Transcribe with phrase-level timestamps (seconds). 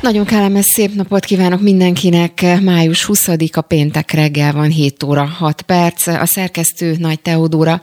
[0.00, 2.60] Nagyon kellemes szép napot kívánok mindenkinek.
[2.62, 6.06] Május 20-a péntek reggel van 7 óra 6 perc.
[6.06, 7.80] A szerkesztő Nagy Teodóra.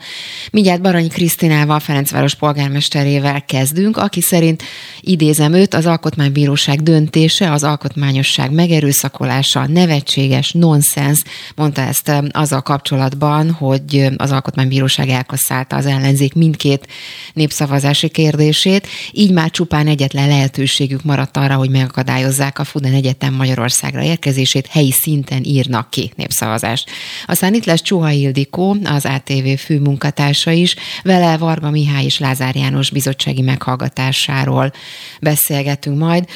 [0.50, 4.62] Mindjárt Baranyi Krisztinával, Ferencváros polgármesterével kezdünk, aki szerint
[5.00, 11.22] idézem őt, az Alkotmánybíróság döntése, az alkotmányosság megerőszakolása, nevetséges, nonsens,
[11.54, 16.86] mondta ezt azzal kapcsolatban, hogy az Alkotmánybíróság elkasszálta az ellenzék mindkét
[17.32, 23.34] népszavazási kérdését, így már csupán egyetlen lehetőségük maradt arra, hogy megakadályozzák akadályozzák a Fuden Egyetem
[23.34, 26.90] Magyarországra érkezését, helyi szinten írnak ki népszavazást.
[27.26, 32.56] Aztán itt lesz Csuha Ildikó, az ATV fő munkatársa is, vele Varga Mihály és Lázár
[32.56, 34.72] János bizottsági meghallgatásáról
[35.20, 36.28] beszélgetünk majd.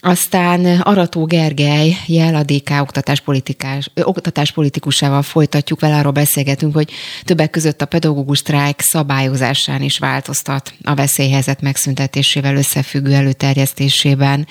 [0.00, 2.46] Aztán Arató Gergely jel
[2.80, 6.90] oktatáspolitikás, oktatáspolitikusával folytatjuk, vele arról beszélgetünk, hogy
[7.24, 14.46] többek között a pedagógus sztrájk szabályozásán is változtat a veszélyhelyzet megszüntetésével összefüggő előterjesztésében.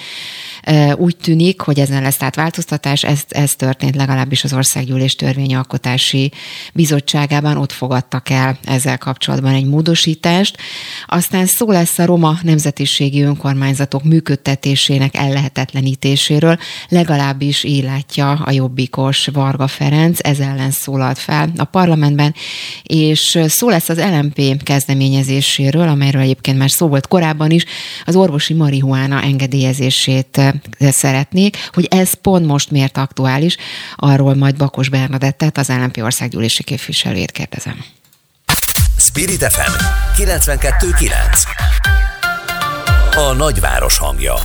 [0.96, 6.32] Úgy tűnik, hogy ezen lesz tehát változtatás, ez, ez történt legalábbis az Országgyűlés Törvényalkotási
[6.74, 10.58] Bizottságában, ott fogadtak el ezzel kapcsolatban egy módosítást.
[11.06, 15.16] Aztán szó lesz a roma nemzetiségi önkormányzatok működtetésének
[15.48, 16.58] ellehetetlenítéséről,
[16.90, 22.36] legalábbis így látja a jobbikos Varga Ferenc, ez ellen szólalt fel a parlamentben,
[22.84, 27.66] és szó lesz az LMP kezdeményezéséről, amelyről egyébként már szó volt korábban is,
[28.06, 30.42] az orvosi marihuána engedélyezését
[30.80, 33.58] szeretnék, hogy ez pont most miért aktuális,
[33.96, 37.84] arról majd Bakos Bernadettet, az LNP országgyűlési képviselőjét kérdezem.
[38.98, 39.72] Spirit FM
[40.18, 41.68] 92.9
[43.16, 44.36] A nagyváros hangja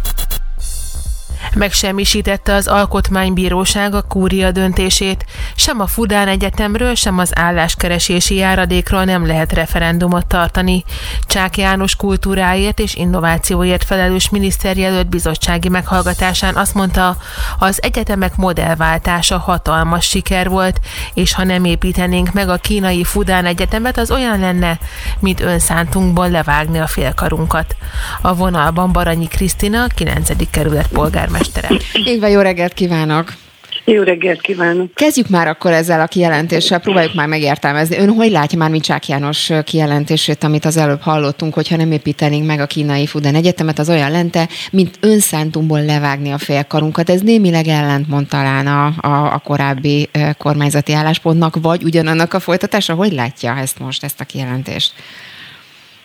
[1.54, 9.26] Megsemmisítette az Alkotmánybíróság a kúria döntését, sem a Fudán Egyetemről, sem az álláskeresési járadékról nem
[9.26, 10.84] lehet referendumot tartani.
[11.26, 17.16] Csák János kultúráért és innovációért felelős miniszterjelölt bizottsági meghallgatásán azt mondta,
[17.58, 20.80] az egyetemek modellváltása hatalmas siker volt,
[21.14, 24.78] és ha nem építenénk meg a kínai Fudán Egyetemet, az olyan lenne,
[25.18, 27.76] mint önszántunkból levágni a félkarunkat.
[28.20, 30.50] A vonalban Baranyi Krisztina, 9.
[30.50, 31.68] kerület polgármester polgármestere.
[32.12, 33.32] Így van, jó reggelt kívánok!
[33.84, 34.94] Jó reggelt kívánok!
[34.94, 37.98] Kezdjük már akkor ezzel a kijelentéssel, próbáljuk már megértelmezni.
[37.98, 42.60] Ön hogy látja már Csák János kijelentését, amit az előbb hallottunk, hogyha nem építenénk meg
[42.60, 47.10] a kínai Fuden Egyetemet, az olyan lente, mint önszántumból levágni a félkarunkat.
[47.10, 52.94] Ez némileg ellentmond talán a, a, a korábbi kormányzati álláspontnak, vagy ugyanannak a folytatása.
[52.94, 54.92] Hogy látja ezt most, ezt a kijelentést?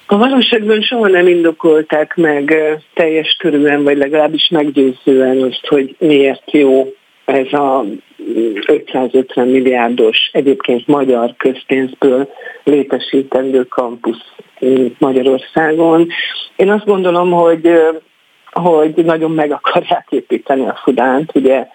[0.09, 2.55] A valóságban soha nem indokolták meg
[2.93, 6.93] teljes körülön, vagy legalábbis meggyőzően azt, hogy miért jó
[7.25, 7.85] ez a
[8.67, 12.29] 550 milliárdos egyébként magyar közpénzből
[12.63, 14.33] létesítendő kampusz
[14.97, 16.07] Magyarországon.
[16.55, 17.71] Én azt gondolom, hogy,
[18.51, 21.67] hogy nagyon meg akarják építeni a Fudánt, ugye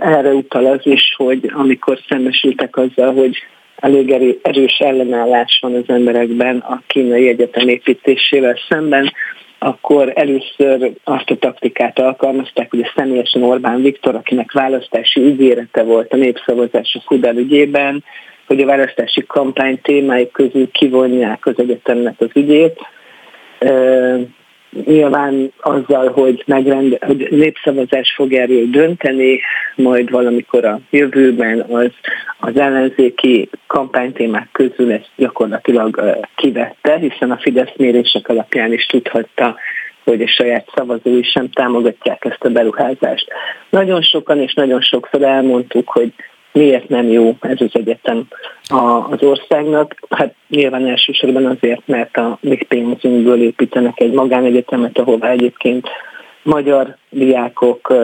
[0.00, 3.36] erre utal az is, hogy amikor szembesültek azzal, hogy
[3.82, 9.12] elég erős ellenállás van az emberekben a kínai egyetem építésével szemben,
[9.58, 16.12] akkor először azt a taktikát alkalmazták, hogy a személyesen Orbán Viktor, akinek választási ígérete volt
[16.12, 18.04] a népszavazás a Fudel ügyében,
[18.46, 22.80] hogy a választási kampány témái közül kivonják az egyetemnek az ügyét
[24.84, 29.40] nyilván azzal, hogy, megrend, hogy népszavazás fog erről dönteni,
[29.76, 31.90] majd valamikor a jövőben az,
[32.38, 39.56] az ellenzéki kampánytémák közül ezt gyakorlatilag kivette, hiszen a Fidesz mérések alapján is tudhatta,
[40.04, 43.28] hogy a saját szavazói sem támogatják ezt a beruházást.
[43.70, 46.12] Nagyon sokan és nagyon sokszor elmondtuk, hogy
[46.52, 48.26] miért nem jó ez az egyetem
[49.10, 49.94] az országnak?
[50.10, 55.88] Hát nyilván elsősorban azért, mert a mi pénzünkből építenek egy magánegyetemet, ahova egyébként
[56.42, 57.94] magyar diákok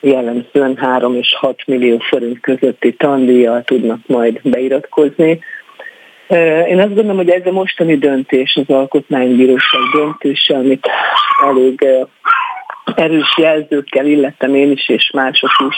[0.00, 5.40] jellemzően 3 és 6 millió forint közötti tandíjjal tudnak majd beiratkozni.
[6.68, 10.88] Én azt gondolom, hogy ez a mostani döntés, az Alkotmánybíróság döntése, amit
[11.46, 11.86] elég
[12.94, 15.76] erős jelzőkkel illettem én is, és mások is,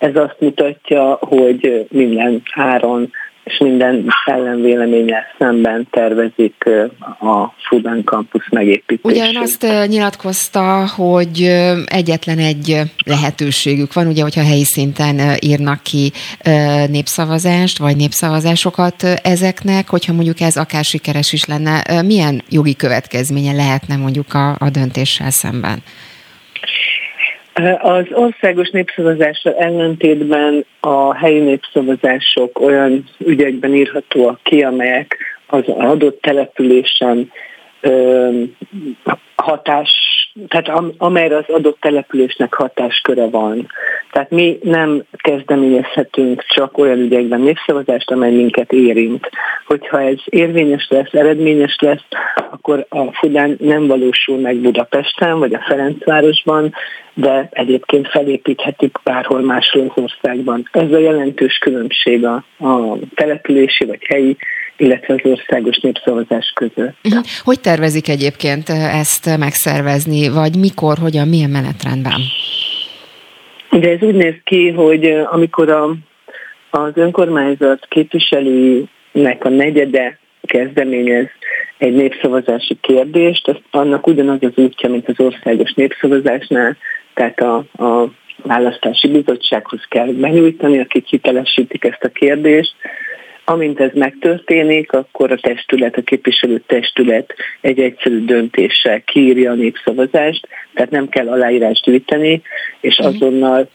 [0.00, 3.10] ez azt mutatja, hogy minden háron
[3.44, 6.64] és minden ellenvéleménnyel szemben tervezik
[7.20, 9.28] a Fudan Campus megépítését.
[9.28, 11.42] Ugyan azt nyilatkozta, hogy
[11.86, 16.12] egyetlen egy lehetőségük van, ugye, hogyha helyi szinten írnak ki
[16.88, 23.96] népszavazást, vagy népszavazásokat ezeknek, hogyha mondjuk ez akár sikeres is lenne, milyen jogi következménye lehetne
[23.96, 25.82] mondjuk a, a döntéssel szemben?
[27.80, 35.16] Az országos népszavazással ellentétben a helyi népszavazások olyan ügyekben írhatóak ki, amelyek
[35.46, 37.30] az adott településen
[39.40, 39.90] hatás
[40.48, 43.66] tehát amelyre az adott településnek hatásköre van.
[44.12, 49.30] Tehát mi nem kezdeményezhetünk csak olyan ügyekben népszavazást, amely minket érint.
[49.66, 52.04] Hogyha ez érvényes lesz, eredményes lesz,
[52.50, 56.74] akkor a Fudán nem valósul meg Budapesten vagy a Ferencvárosban,
[57.14, 60.68] de egyébként felépíthetik bárhol máshol országban.
[60.72, 64.36] Ez a jelentős különbség a, a települési vagy helyi
[64.80, 66.94] illetve az országos népszavazás között.
[67.04, 67.24] Uh-huh.
[67.44, 72.20] Hogy tervezik egyébként ezt megszervezni, vagy mikor, hogyan, milyen menetrendben?
[73.70, 75.94] Ugye ez úgy néz ki, hogy amikor a,
[76.70, 81.26] az önkormányzat képviselőinek a negyede kezdeményez
[81.78, 86.76] egy népszavazási kérdést, az, annak ugyanaz az útja, mint az országos népszavazásnál,
[87.14, 88.10] tehát a, a
[88.42, 92.74] választási bizottsághoz kell benyújtani, akik hitelesítik ezt a kérdést,
[93.50, 100.48] Amint ez megtörténik, akkor a testület, a képviselő testület egy egyszerű döntéssel kiírja a népszavazást,
[100.74, 102.42] tehát nem kell aláírást gyűjteni,
[102.80, 103.06] és mhm.
[103.06, 103.68] azonnal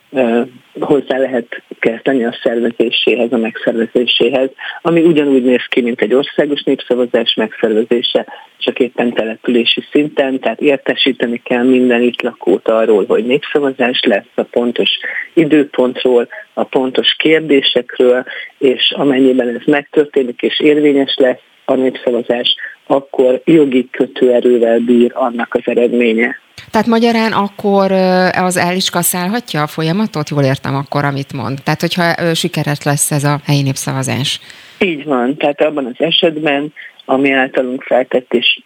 [0.80, 4.50] hozzá lehet kezdeni a szervezéséhez, a megszervezéséhez,
[4.82, 8.26] ami ugyanúgy néz ki, mint egy országos népszavazás megszervezése,
[8.58, 14.44] csak éppen települési szinten, tehát értesíteni kell minden itt lakót arról, hogy népszavazás lesz a
[14.44, 14.90] pontos
[15.34, 18.24] időpontról, a pontos kérdésekről,
[18.58, 22.56] és amennyiben ez megtörténik és érvényes lesz a népszavazás,
[22.88, 26.44] akkor jogi kötőerővel bír annak az eredménye.
[26.75, 27.92] Tehát magyarán akkor
[28.31, 30.30] az el is kaszálhatja a folyamatot?
[30.30, 31.60] Jól értem akkor, amit mond.
[31.63, 34.39] Tehát, hogyha sikeres lesz ez a helyi népszavazás.
[34.80, 36.74] Így van, tehát abban az esetben
[37.06, 38.60] ami általunk feltett, és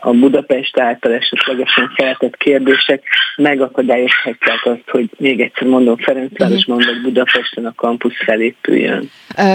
[0.00, 3.02] a Budapest által esetlegesen feltett kérdések
[3.36, 6.86] megakadályozhatják azt, hogy még egyszer mondom, Ferencvárosban mhm.
[6.86, 9.10] vagy Budapesten a kampusz felépüljön.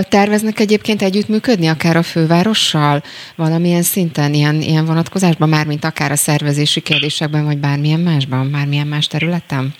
[0.09, 3.01] Terveznek egyébként együttműködni akár a fővárossal
[3.36, 9.07] valamilyen szinten, ilyen, ilyen vonatkozásban, mármint akár a szervezési kérdésekben, vagy bármilyen másban, bármilyen más
[9.07, 9.74] területen?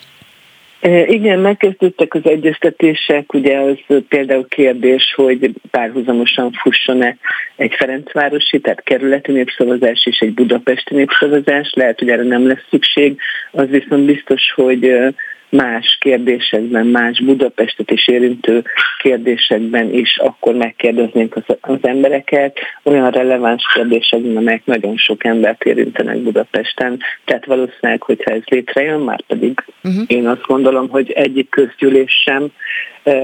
[1.06, 3.76] Igen, megkezdődtek az egyeztetések, ugye az
[4.08, 7.16] például kérdés, hogy párhuzamosan fusson-e
[7.56, 13.18] egy Ferencvárosi, tehát kerületi népszavazás és egy budapesti népszavazás, lehet, hogy erre nem lesz szükség,
[13.50, 15.14] az viszont biztos, hogy
[15.50, 18.64] más kérdésekben, más Budapestet is érintő
[19.02, 26.18] kérdésekben is akkor megkérdeznénk az, az embereket, olyan releváns kérdésekben, amelyek nagyon sok embert érintenek
[26.18, 26.98] Budapesten.
[27.24, 30.04] Tehát valószínűleg, hogyha ez létrejön, már pedig uh-huh.
[30.06, 32.52] én azt gondolom, hogy egyik közgyűlés sem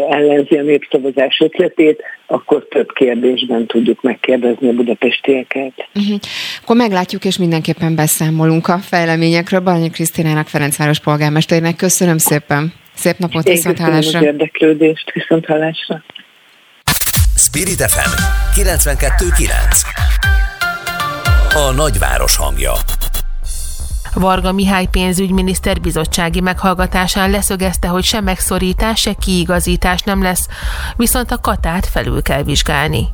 [0.08, 5.73] ellenzi a népszavazás ötletét, akkor több kérdésben tudjuk megkérdezni a budapestieket.
[5.94, 6.19] Uh-huh.
[6.62, 9.61] Akkor meglátjuk, és mindenképpen beszámolunk a fejleményekről.
[9.61, 12.73] Balanyi Krisztinának, Ferencváros polgármesternek köszönöm szépen.
[12.94, 14.19] Szép napot, viszont hallásra.
[14.19, 16.02] az érdeklődést, viszont hallásra.
[17.37, 18.11] Spirit FM
[18.61, 19.50] 92.9
[21.55, 22.73] A nagyváros hangja
[24.21, 30.49] Varga Mihály pénzügyminiszter bizottsági meghallgatásán leszögezte, hogy se megszorítás, se kiigazítás nem lesz,
[30.97, 33.09] viszont a katát felül kell vizsgálni.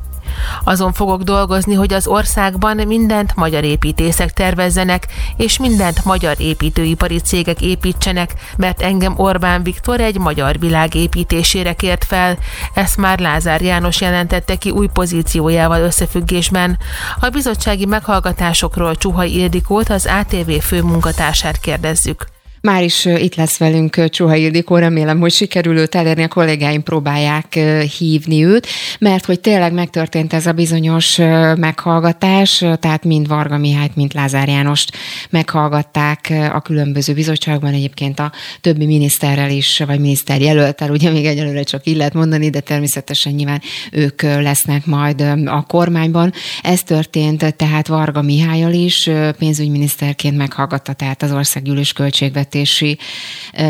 [0.63, 5.07] Azon fogok dolgozni, hogy az országban mindent magyar építészek tervezzenek,
[5.37, 12.05] és mindent magyar építőipari cégek építsenek, mert engem Orbán Viktor egy magyar világ építésére kért
[12.05, 12.37] fel.
[12.73, 16.77] Ezt már Lázár János jelentette ki új pozíciójával összefüggésben.
[17.19, 22.32] A bizottsági meghallgatásokról Csuhai Ildikót, az ATV főmunkatársát kérdezzük.
[22.67, 27.59] Már is itt lesz velünk Csuha Ildikó, remélem, hogy sikerül őt elérni, a kollégáim próbálják
[27.97, 28.67] hívni őt,
[28.99, 31.17] mert hogy tényleg megtörtént ez a bizonyos
[31.55, 34.97] meghallgatás, tehát mind Varga Mihályt, mind Lázár Jánost
[35.29, 41.85] meghallgatták a különböző bizottságban, egyébként a többi miniszterrel is, vagy miniszterjelöltel, ugye még egyelőre csak
[41.85, 46.33] így lehet mondani, de természetesen nyilván ők lesznek majd a kormányban.
[46.61, 52.97] Ez történt tehát Varga Mihályal is, pénzügyminiszterként meghallgatta tehát az országgyűlés költségvet Költségvetési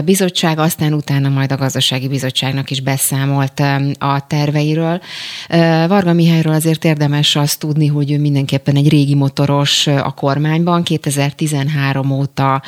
[0.05, 3.59] Bizottság, aztán utána majd a Gazdasági Bizottságnak is beszámolt
[3.97, 5.01] a terveiről.
[5.87, 12.11] Varga Mihályról azért érdemes azt tudni, hogy ő mindenképpen egy régi motoros a kormányban, 2013
[12.11, 12.61] óta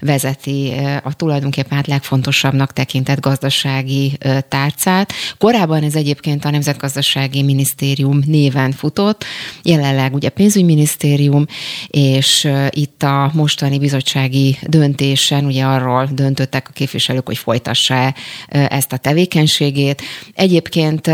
[0.00, 5.12] vezeti a tulajdonképpen hát legfontosabbnak tekintett gazdasági tárcát.
[5.38, 9.24] Korábban ez egyébként a Nemzetgazdasági Minisztérium néven futott,
[9.62, 11.46] jelenleg ugye pénzügyminisztérium,
[11.86, 18.14] és itt a mostani bizottsági döntésen ugye arról döntöttek a képviselők, hogy folytassa-e
[18.48, 20.02] ezt a tevékenységét.
[20.34, 21.06] Egyébként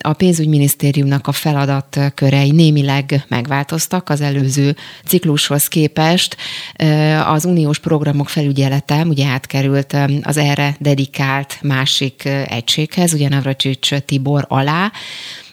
[0.00, 6.36] a pénzügyminisztériumnak a feladatkörei némileg megváltoztak az előző ciklushoz képest.
[7.26, 14.92] Az uniós programok felügyelete ugye átkerült az erre dedikált másik egységhez, ugye Navracsics Tibor alá,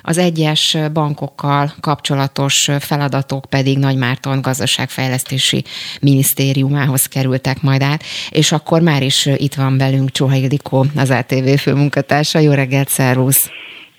[0.05, 5.63] az egyes bankokkal kapcsolatos feladatok pedig Nagymárton gazdaságfejlesztési
[6.01, 11.47] minisztériumához kerültek majd át, és akkor már is itt van velünk Csuha Ildikó, az ATV
[11.57, 12.39] főmunkatársa.
[12.39, 13.49] Jó reggelt, szervusz!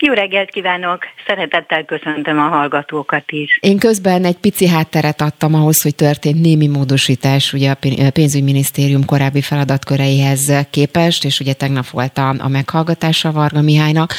[0.07, 0.99] Jó reggelt kívánok!
[1.27, 3.59] Szeretettel köszöntöm a hallgatókat is.
[3.61, 7.77] Én közben egy pici hátteret adtam ahhoz, hogy történt némi módosítás ugye a
[8.13, 14.15] pénzügyminisztérium korábbi feladatköreihez képest, és ugye tegnap volt a, a meghallgatása Varga Mihálynak.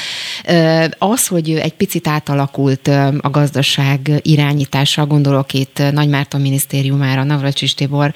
[0.98, 2.88] Az, hogy egy picit átalakult
[3.22, 8.14] a gazdaság irányítása, gondolok itt Nagymárton minisztériumára, Navracsis Tibor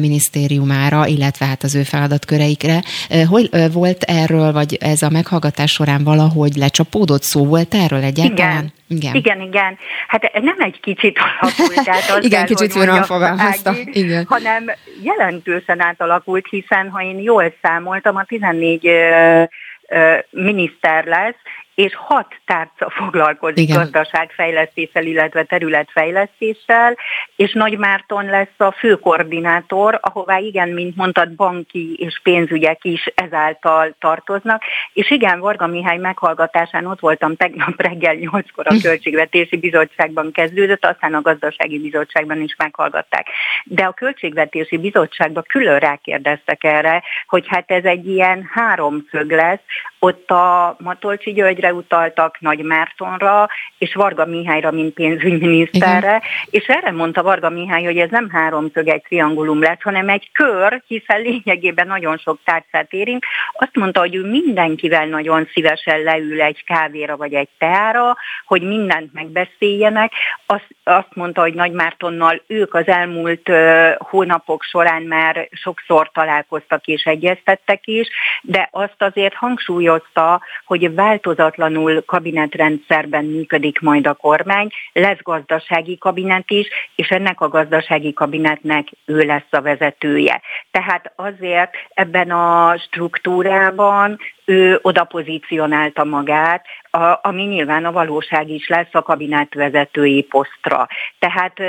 [0.00, 2.82] minisztériumára, illetve hát az ő feladatköreikre.
[3.28, 8.72] Hogy volt erről, vagy ez a meghallgatás során valahogy lecsapott csapódott szó volt erről egyáltalán?
[8.88, 8.96] Igen.
[8.98, 9.14] Igen.
[9.14, 9.78] igen, igen.
[10.06, 13.74] Hát nem egy kicsit alakult, tehát az Igen, kell, kicsit finoman fogalmazta.
[13.84, 14.24] Igen.
[14.28, 14.64] Hanem
[15.02, 19.42] jelentősen átalakult, hiszen ha én jól számoltam, a 14 ö,
[19.88, 21.36] ö, miniszter lesz,
[21.78, 23.76] és hat tárca foglalkozik Igen.
[23.76, 26.96] gazdaságfejlesztéssel, illetve területfejlesztéssel,
[27.36, 33.94] és Nagy Márton lesz a főkoordinátor, ahová igen, mint mondtad, banki és pénzügyek is ezáltal
[33.98, 40.84] tartoznak, és igen, Varga Mihály meghallgatásán ott voltam tegnap reggel 8-kor a Költségvetési Bizottságban kezdődött,
[40.84, 43.26] aztán a Gazdasági Bizottságban is meghallgatták.
[43.64, 49.62] De a Költségvetési Bizottságban külön rákérdeztek erre, hogy hát ez egy ilyen háromszög lesz,
[49.98, 53.48] ott a Matolcsi Györgyre Györgyre utaltak, Nagy Mártonra,
[53.78, 56.22] és Varga Mihályra, mint pénzügyminiszterre, Igen.
[56.50, 60.82] és erre mondta Varga Mihály, hogy ez nem háromszög, egy triangulum lesz, hanem egy kör,
[60.86, 63.24] hiszen lényegében nagyon sok tárcát érint.
[63.52, 69.12] Azt mondta, hogy ő mindenkivel nagyon szívesen leül egy kávéra vagy egy teára, hogy mindent
[69.12, 70.12] megbeszéljenek.
[70.46, 76.86] Azt, azt mondta, hogy Nagy Mártonnal ők az elmúlt uh, hónapok során már sokszor találkoztak
[76.86, 78.08] és egyeztettek is,
[78.42, 86.50] de azt azért hangsúlyozta, hogy változat változatlanul kabinetrendszerben működik majd a kormány, lesz gazdasági kabinet
[86.50, 90.40] is, és ennek a gazdasági kabinetnek ő lesz a vezetője.
[90.70, 98.68] Tehát azért ebben a struktúrában ő oda pozícionálta magát, a, ami nyilván a valóság is
[98.68, 100.86] lesz a kabinet vezetői posztra.
[101.18, 101.60] Tehát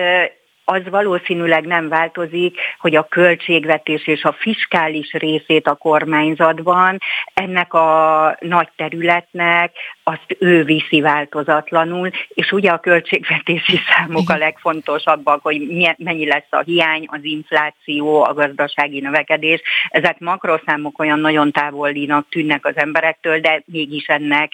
[0.69, 6.97] az valószínűleg nem változik, hogy a költségvetés és a fiskális részét a kormányzatban
[7.33, 9.71] ennek a nagy területnek
[10.03, 15.61] azt ő viszi változatlanul, és ugye a költségvetési számok a legfontosabbak, hogy
[15.97, 19.61] mennyi lesz a hiány, az infláció, a gazdasági növekedés.
[19.89, 24.51] Ezek makroszámok olyan nagyon távolinak tűnnek az emberektől, de mégis ennek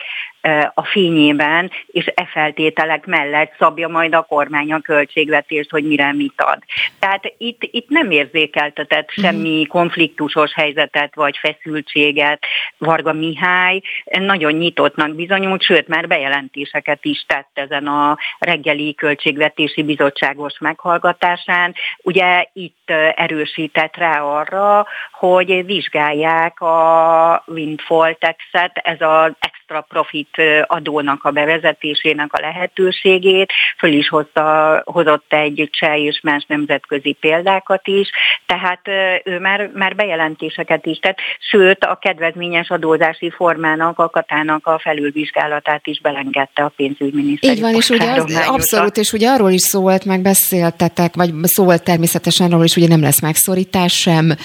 [0.74, 6.42] a fényében, és e feltételek mellett szabja majd a kormány a költségvetést, hogy mire mit
[6.42, 6.64] ad.
[7.00, 9.26] Tehát itt, itt nem érzékeltetett mhm.
[9.26, 12.46] semmi konfliktusos helyzetet vagy feszültséget
[12.78, 20.60] Varga Mihály, nagyon nyitottnak bizonyult, sőt már bejelentéseket is tett ezen a reggeli költségvetési bizottságos
[20.60, 21.74] meghallgatásán.
[22.02, 29.32] Ugye itt erősített rá arra, hogy vizsgálják a windfall taxet, ez az
[29.68, 30.30] extra profit
[30.66, 37.88] adónak a bevezetésének a lehetőségét, föl is hozta, hozott egy cseh és más nemzetközi példákat
[37.88, 38.10] is,
[38.46, 38.82] tehát
[39.24, 41.18] ő már, már bejelentéseket is tett,
[41.52, 47.52] sőt a kedvezményes adózási formának, a katának a felülvizsgálatát is belengedte a pénzügyminiszter.
[47.52, 51.84] Így van, és ugye az, abszolút, és ugye arról is szólt, meg beszéltetek, vagy szólt
[51.84, 54.36] természetesen arról is, ugye nem lesz megszorítás sem,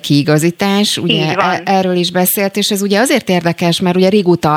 [0.00, 4.55] kiigazítás, ugye e- erről is beszélt, és ez ugye azért érdekes, mert ugye régóta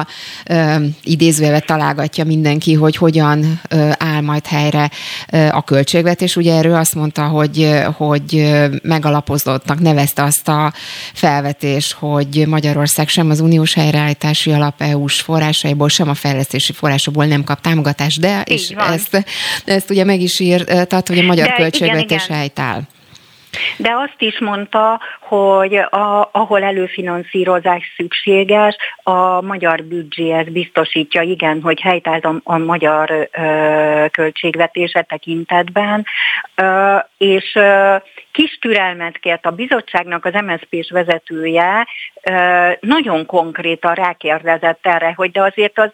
[1.04, 3.62] idézőjelve találgatja mindenki, hogy hogyan
[3.98, 4.90] áll majd helyre
[5.52, 6.36] a költségvetés.
[6.36, 8.52] Ugye erről azt mondta, hogy, hogy
[8.84, 10.74] megalapozottnak nevezte azt a
[11.14, 17.44] felvetést, hogy Magyarország sem az uniós helyreállítási alap EU-s forrásaiból, sem a fejlesztési forrásokból nem
[17.44, 19.26] kap támogatást, de Így és ezt,
[19.66, 22.82] ezt ugye meg is írtad, hogy a magyar de költségvetés helytáll.
[23.78, 31.82] De azt is mondta, hogy a, ahol előfinanszírozás szükséges, a magyar büdzsé biztosítja, igen, hogy
[31.82, 36.06] helytált a, a magyar ö, költségvetése tekintetben,
[36.56, 37.96] ö, és ö,
[38.32, 41.88] kis türelmet kért a bizottságnak az MSZP-s vezetője,
[42.24, 45.90] ö, nagyon konkrétan rákérdezett erre, hogy de azért az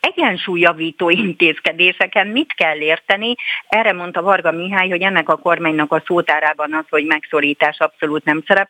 [0.00, 3.34] egyensúlyjavító intézkedéseken mit kell érteni?
[3.68, 8.42] Erre mondta Varga Mihály, hogy ennek a kormánynak a szótárában az, hogy megszorítás abszolút nem
[8.46, 8.69] szerepel,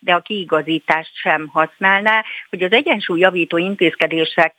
[0.00, 4.54] de a kiigazítást sem használná, hogy az egyensúlyjavító intézkedések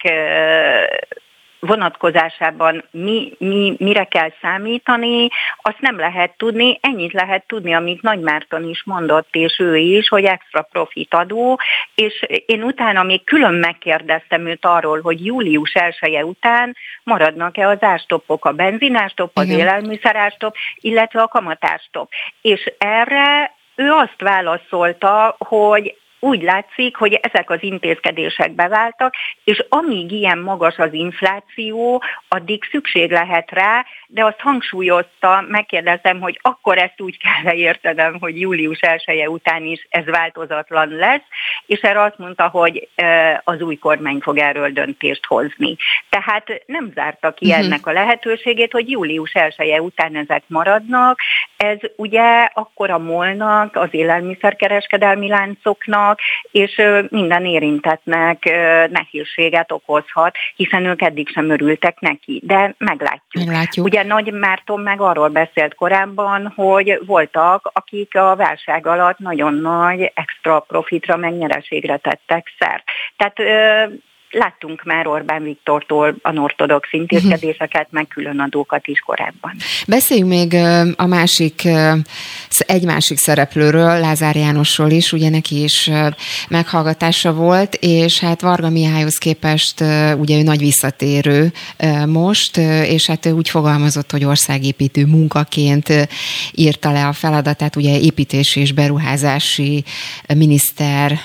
[1.62, 5.28] vonatkozásában mi, mi, mire kell számítani,
[5.62, 10.08] azt nem lehet tudni, ennyit lehet tudni, amit Nagy Márton is mondott, és ő is,
[10.08, 11.60] hogy extra profit adó,
[11.96, 17.84] és én utána még külön megkérdeztem őt arról, hogy július 1 -e után maradnak-e az
[17.84, 22.10] ástopok, a benzinástop, az élelmiszerástop, illetve a kamatástop.
[22.42, 29.14] És erre ő azt válaszolta, hogy úgy látszik, hogy ezek az intézkedések beváltak,
[29.44, 36.40] és amíg ilyen magas az infláció, addig szükség lehet rá, de azt hangsúlyozta, megkérdezem, hogy
[36.42, 41.24] akkor ezt úgy kell értenem, hogy július 1 -e után is ez változatlan lesz,
[41.66, 42.88] és erre azt mondta, hogy
[43.44, 45.76] az új kormány fog erről döntést hozni.
[46.10, 47.66] Tehát nem zárta ki uh-huh.
[47.66, 51.20] ennek a lehetőségét, hogy július 1 -e után ezek maradnak.
[51.58, 56.20] Ez ugye akkor a molnak, az élelmiszerkereskedelmi láncoknak, vannak,
[56.52, 58.44] és minden érintetnek
[58.92, 62.42] nehézséget okozhat, hiszen ők eddig sem örültek neki.
[62.46, 63.46] De meglátjuk.
[63.46, 63.86] meglátjuk.
[63.86, 70.12] Ugye Nagy Márton meg arról beszélt korábban, hogy voltak, akik a válság alatt nagyon nagy
[70.14, 72.84] extra profitra, meg nyereségre tettek szert.
[73.18, 73.40] Tehát
[74.32, 79.56] láttunk már Orbán Viktortól anortodox intézkedéseket, meg különadókat is korábban.
[79.88, 80.54] Beszéljünk még
[80.96, 81.68] a másik,
[82.58, 85.90] egy másik szereplőről, Lázár Jánosról is, ugye neki is
[86.50, 89.82] meghallgatása volt, és hát Varga Mihályhoz képest
[90.18, 91.52] ugye ő nagy visszatérő
[92.08, 92.58] most,
[92.88, 96.08] és hát ő úgy fogalmazott, hogy országépítő munkaként
[96.52, 99.84] írta le a feladatát, ugye építési és beruházási
[100.36, 101.20] miniszter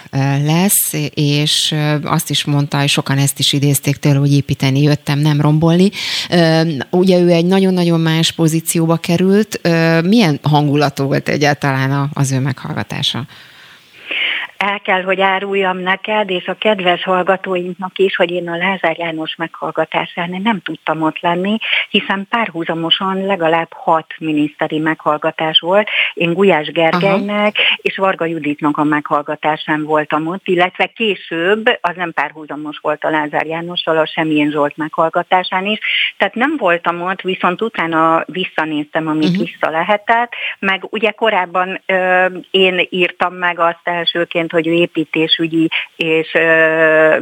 [0.45, 5.41] lesz, és azt is mondta, és sokan ezt is idézték tőle, hogy építeni jöttem, nem
[5.41, 5.91] rombolni.
[6.91, 9.61] Ugye ő egy nagyon-nagyon más pozícióba került.
[10.03, 13.27] Milyen hangulatú volt egyáltalán az ő meghallgatása?
[14.57, 19.35] El kell, hogy áruljam neked, és a kedves hallgatóinknak is, hogy én a Lázár János
[19.37, 21.59] meghallgatásán nem tudtam ott lenni,
[21.91, 25.89] hiszen párhuzamosan legalább hat miniszteri meghallgatás volt.
[26.15, 27.77] Én Gulyás Gergelynek Aha.
[27.77, 33.47] és Varga Juditnak a meghallgatásán voltam ott, illetve később, az nem párhuzamos volt a Lázár
[33.47, 35.79] Jánossal, a Semjén Zsolt meghallgatásán is.
[36.17, 39.45] Tehát nem voltam ott, viszont utána visszanéztem, amit uh-huh.
[39.45, 45.71] vissza lehetett, meg ugye korábban ö, én írtam meg azt elsőként, egyébként, hogy ő építésügyi
[45.97, 46.33] és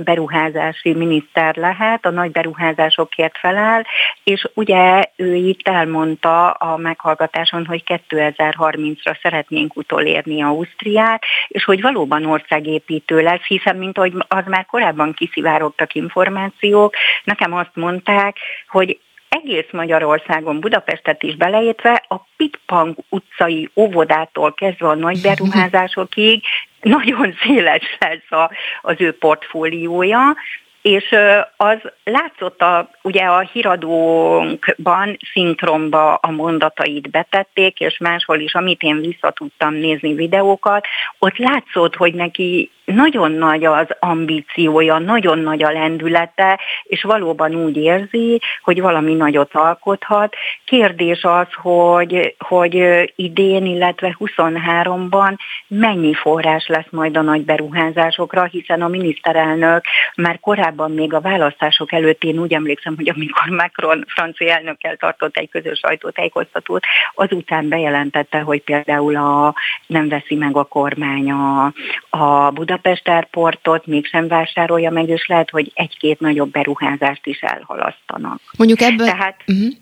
[0.05, 3.87] beruházási miniszter lehet, a nagy beruházásokért felel,
[4.25, 12.27] és ugye ő itt elmondta a meghallgatáson, hogy 2030-ra szeretnénk utolérni Ausztriát, és hogy valóban
[12.27, 18.37] országépítő lesz, hiszen mint ahogy az már korábban kiszivárogtak információk, nekem azt mondták,
[18.69, 18.99] hogy
[19.35, 26.43] egész Magyarországon, Budapestet is beleértve, a Pitpang utcai óvodától kezdve a nagy beruházásokig
[26.85, 28.51] nagyon széles lesz a,
[28.83, 30.37] az ő portfóliója,
[30.83, 31.15] és
[31.57, 39.01] az látszott a, ugye a híradónkban szinkronba a mondatait betették, és máshol is, amit én
[39.01, 39.33] vissza
[39.71, 40.87] nézni videókat,
[41.19, 47.77] ott látszott, hogy neki nagyon nagy az ambíciója, nagyon nagy a lendülete, és valóban úgy
[47.77, 50.35] érzi, hogy valami nagyot alkothat.
[50.65, 58.83] Kérdés az, hogy, hogy idén, illetve 23-ban mennyi forrás lesz majd a nagy beruházásokra, hiszen
[58.83, 59.85] a miniszterelnök
[60.17, 65.37] már korábban még a választások előtt én úgy emlékszem, hogy amikor Macron francia elnökkel tartott
[65.37, 69.55] egy közös sajtótájékoztatót, azután bejelentette, hogy például a,
[69.87, 71.73] nem veszi meg a kormány a,
[72.11, 78.41] a Budapest Budapest Airportot mégsem vásárolja meg, és lehet, hogy egy-két nagyobb beruházást is elhalasztanak.
[78.57, 79.73] Mondjuk ebből, Tehát, uh-huh.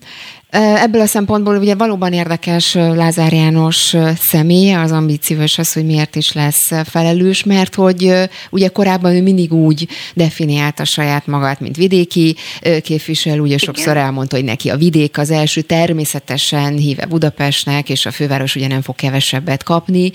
[0.55, 6.15] Ebből a szempontból ugye valóban érdekes Lázár János személye, az ambíció és az, hogy miért
[6.15, 8.13] is lesz felelős, mert hogy
[8.49, 12.35] ugye korábban ő mindig úgy definiálta saját magát, mint vidéki
[12.81, 18.11] képviselő, ugye sokszor elmondta, hogy neki a vidék az első, természetesen híve Budapestnek, és a
[18.11, 20.11] főváros ugye nem fog kevesebbet kapni,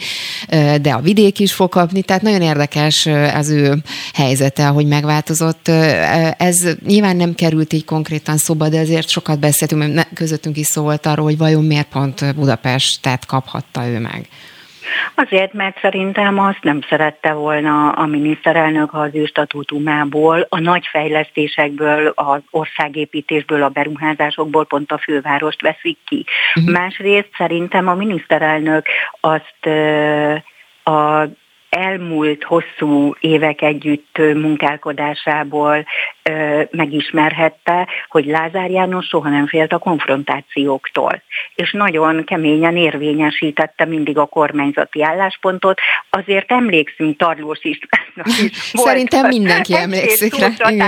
[0.81, 3.83] de a vidék is fog kapni, tehát nagyon érdekes az ő
[4.14, 5.68] helyzete, hogy megváltozott.
[6.38, 10.83] Ez nyilván nem került így konkrétan szóba, de azért sokat beszéltünk, mert közöttünk is szó
[10.83, 14.29] volt arról, hogy vajon miért pont Budapestet kaphatta ő meg.
[15.14, 20.87] Azért, mert szerintem azt nem szerette volna a miniszterelnök, ha az ő statútumából, a nagy
[20.91, 26.25] fejlesztésekből, az országépítésből, a beruházásokból pont a fővárost veszik ki.
[26.55, 26.73] Uh-huh.
[26.73, 28.87] Másrészt szerintem a miniszterelnök
[29.21, 29.67] azt
[30.85, 31.25] a
[31.71, 35.87] elmúlt hosszú évek együtt munkálkodásából
[36.71, 41.23] megismerhette, hogy Lázár János soha nem félt a konfrontációktól,
[41.55, 45.81] és nagyon keményen érvényesítette mindig a kormányzati álláspontot.
[46.11, 48.89] Azért emlékszünk Tarlós Istvánnak is volt.
[48.89, 50.47] Szerintem mindenki emlékszik rá.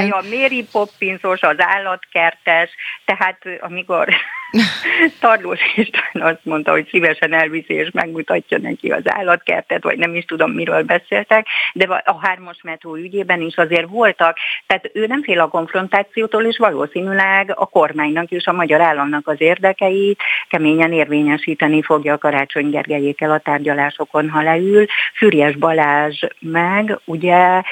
[0.09, 2.71] A Mary Poppinsos, az állatkertes,
[3.05, 4.09] tehát amikor
[5.21, 10.25] Tarlós István azt mondta, hogy szívesen elviszi és megmutatja neki az állatkertet, vagy nem is
[10.25, 15.41] tudom, miről beszéltek, de a hármas metró ügyében is azért voltak, tehát ő nem fél
[15.41, 22.13] a konfrontációtól, és valószínűleg a kormánynak és a magyar államnak az érdekeit keményen érvényesíteni fogja
[22.13, 24.87] a Karácsony Gergelyékkel a tárgyalásokon, ha leül.
[25.15, 27.63] Fürjes Balázs meg ugye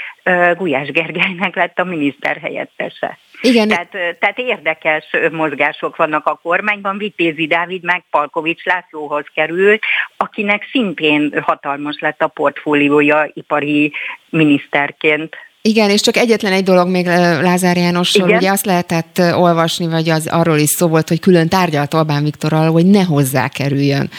[0.56, 3.18] Gulyás Gergelynek lett a miniszter helyettese.
[3.40, 3.68] Igen.
[3.68, 6.98] Tehát, tehát érdekes mozgások vannak a kormányban.
[6.98, 9.82] Vitézi Dávid meg Palkovics Lászlóhoz került,
[10.16, 13.92] akinek szintén hatalmas lett a portfóliója ipari
[14.30, 15.36] miniszterként.
[15.62, 17.06] Igen, és csak egyetlen egy dolog még
[17.42, 21.94] Lázár Jánosról, ugye azt lehetett olvasni, vagy az arról is szó volt, hogy külön tárgyalt
[21.94, 24.10] Orbán Viktorral, hogy ne hozzá kerüljön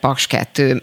[0.00, 0.80] Paks 2.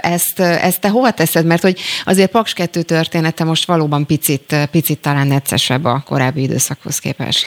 [0.00, 1.46] Ezt, ezt te hova teszed?
[1.46, 6.98] Mert hogy azért Paks 2 története most valóban picit, picit talán neccesebb a korábbi időszakhoz
[6.98, 7.46] képest.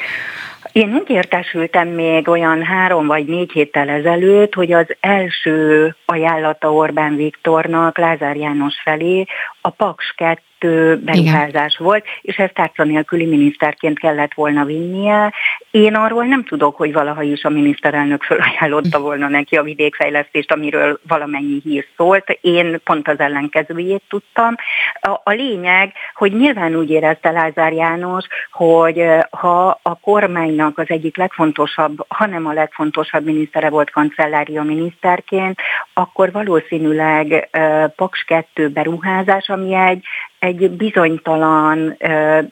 [0.72, 7.15] Én úgy értesültem még olyan három vagy négy héttel ezelőtt, hogy az első ajánlata Orbán
[7.15, 9.26] Viktornak Lázár János felé
[9.62, 10.13] a Paks
[10.60, 11.86] 2 beruházás Igen.
[11.86, 15.34] volt, és ezt tárca nélküli miniszterként kellett volna vinnie.
[15.72, 21.00] Én arról nem tudok, hogy valaha is a miniszterelnök felajánlotta volna neki a vidékfejlesztést, amiről
[21.08, 22.38] valamennyi hír szólt.
[22.41, 24.56] Én pont az ellenkezőjét tudtam.
[25.02, 31.17] A, a lényeg, hogy nyilván úgy érezte Lázár János, hogy ha a kormánynak az egyik
[31.17, 35.60] legfontosabb, hanem a legfontosabb minisztere volt kancellária miniszterként,
[35.93, 37.50] akkor valószínűleg
[37.96, 40.06] Paks 2 beruházás, ami egy
[40.39, 41.95] egy bizonytalan,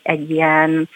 [0.04, 0.90] egy ilyen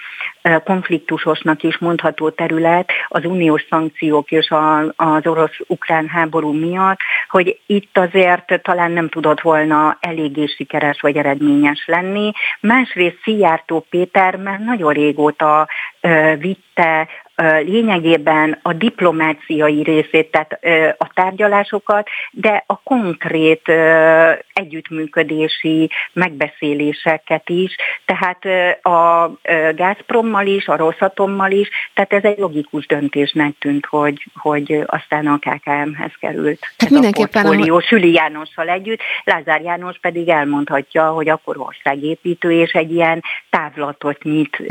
[0.64, 4.54] konfliktusosnak is mondható terület az uniós szankciók és
[4.96, 7.00] az orosz-ukrán háború miatt,
[7.30, 12.32] hogy itt azért talán nem tudott volna eléggé sikeres vagy eredményes lenni.
[12.60, 15.68] Másrészt Szijjártó Péter már nagyon régóta
[16.38, 17.08] vitte
[17.66, 20.60] lényegében a diplomáciai részét, tehát
[20.98, 23.72] a tárgyalásokat, de a konkrét
[24.54, 27.76] együttműködési megbeszéléseket is,
[28.06, 28.46] tehát
[28.86, 29.32] a
[29.76, 35.38] Gazprommal is, a Rosszatommal is, tehát ez egy logikus döntésnek tűnt, hogy, hogy aztán a
[35.38, 36.60] KKM-hez került.
[36.78, 42.72] Hát mindenképpen a portfólió Süli Jánossal együtt, Lázár János pedig elmondhatja, hogy akkor országépítő és
[42.72, 44.62] egy ilyen távlatot nyit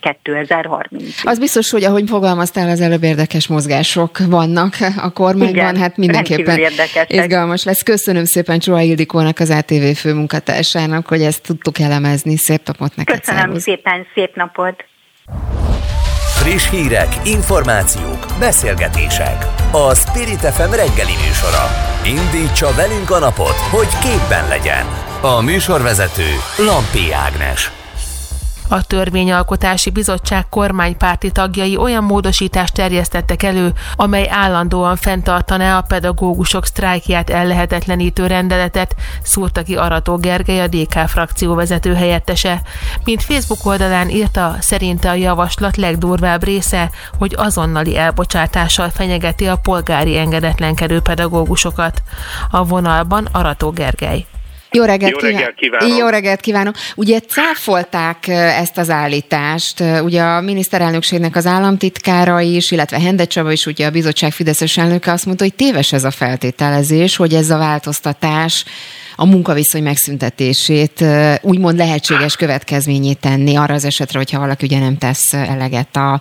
[0.00, 5.96] 2030 Az biztos, hogy ahogy fogalmaztál, az előbb érdekes mozgások vannak a kormányban, Igen, hát
[5.96, 6.60] mindenképpen
[7.06, 7.82] izgalmas lesz.
[7.82, 12.36] Köszönöm szépen Csóa Ildikónak, az ATV főmunkatársának, hogy ezt tudtuk elemezni.
[12.36, 13.18] Szép napot neked.
[13.18, 13.62] Köszönöm szervusz.
[13.62, 14.84] szépen, szép napot.
[16.44, 19.46] Friss hírek, információk, beszélgetések.
[19.72, 21.64] A Spirit FM reggeli műsora.
[22.06, 24.86] Indítsa velünk a napot, hogy képben legyen.
[25.20, 27.83] A műsorvezető Lampi Ágnes.
[28.68, 37.30] A Törvényalkotási Bizottság kormánypárti tagjai olyan módosítást terjesztettek elő, amely állandóan fenntartaná a pedagógusok sztrájkját
[37.30, 42.62] ellehetetlenítő rendeletet, szúrta ki Arató Gergely, a DK frakció vezető helyettese.
[43.04, 50.18] Mint Facebook oldalán írta, szerinte a javaslat legdurvább része, hogy azonnali elbocsátással fenyegeti a polgári
[50.18, 52.02] engedetlenkedő pedagógusokat.
[52.50, 54.26] A vonalban Arató Gergely.
[54.74, 55.98] Jó reggelt, Jó reggelt kívánok!
[55.98, 56.74] Jó reggelt kívánok!
[56.94, 63.66] Ugye cáfolták ezt az állítást, ugye a miniszterelnökségnek az államtitkára is, illetve Hende Csaba is,
[63.66, 67.58] ugye a bizottság Fideszes elnöke azt mondta, hogy téves ez a feltételezés, hogy ez a
[67.58, 68.64] változtatás
[69.16, 71.04] a munkaviszony megszüntetését
[71.40, 76.20] úgymond lehetséges következményét tenni arra az esetre, hogyha valaki ugye nem tesz eleget a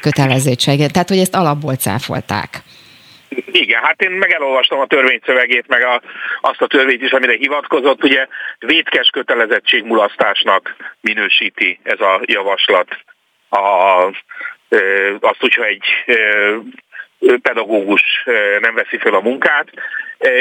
[0.00, 0.92] kötelezettséget.
[0.92, 2.62] Tehát, hogy ezt alapból cáfolták.
[3.46, 6.02] Igen, hát én meg elolvastam a törvényszövegét, meg a,
[6.40, 8.04] azt a törvényt is, amire hivatkozott.
[8.04, 8.26] Ugye
[8.58, 12.88] vétkes kötelezettségmulasztásnak minősíti ez a javaslat
[13.48, 13.56] a,
[15.20, 15.84] azt, hogyha egy
[17.42, 18.02] pedagógus
[18.60, 19.68] nem veszi fel a munkát,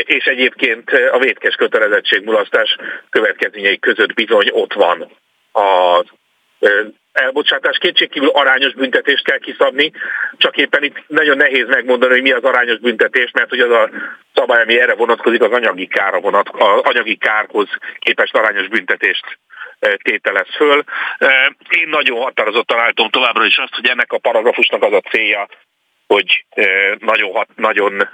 [0.03, 2.75] és egyébként a vétkes kötelezettségmulasztás
[3.09, 5.11] következményei között bizony ott van
[5.53, 6.03] a
[7.11, 9.91] elbocsátás kétségkívül arányos büntetést kell kiszabni,
[10.37, 13.89] csak éppen itt nagyon nehéz megmondani, hogy mi az arányos büntetés, mert hogy az a
[14.33, 17.67] szabály, ami erre vonatkozik, az anyagi kára vonat, az anyagi kárhoz
[17.99, 19.39] képest arányos büntetést
[19.79, 20.83] e, tételez föl.
[21.17, 25.47] E, én nagyon határozottan állítom továbbra is azt, hogy ennek a paragrafusnak az a célja,
[26.07, 26.65] hogy e,
[26.99, 28.09] nagyon, hat, nagyon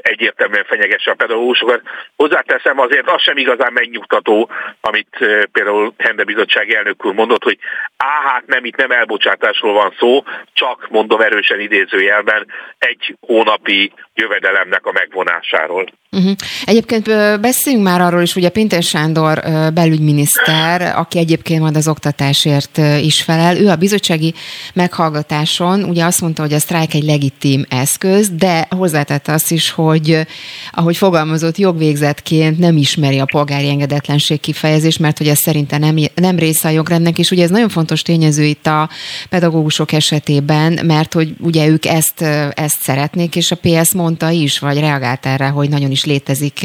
[0.00, 1.82] egyértelműen fenyegesse a pedagógusokat.
[2.16, 5.16] Hozzáteszem azért az sem igazán megnyugtató, amit
[5.52, 7.58] például Hende Bizottság elnök úr mondott, hogy
[7.96, 12.46] á, hát nem, itt nem elbocsátásról van szó, csak mondom erősen idézőjelben
[12.78, 15.92] egy hónapi jövedelemnek a megvonásáról.
[16.10, 16.32] Uh-huh.
[16.64, 17.04] Egyébként
[17.40, 19.40] beszéljünk már arról is, ugye Pintér Sándor
[19.74, 24.34] belügyminiszter, aki egyébként majd az oktatásért is felel, ő a bizottsági
[24.74, 30.26] meghallgatáson ugye azt mondta, hogy a sztrájk egy legitim eszköz, de hozzátette azt is, hogy
[30.70, 36.38] ahogy fogalmazott jogvégzetként nem ismeri a polgári engedetlenség kifejezést, mert hogy ez szerinte nem, nem
[36.38, 38.88] része a jogrendnek, és ugye ez nagyon fontos tényező itt a
[39.28, 42.20] pedagógusok esetében, mert hogy ugye ők ezt,
[42.54, 46.58] ezt szeretnék, és a PS mondta is, vagy reagált erre, hogy nagyon is létezik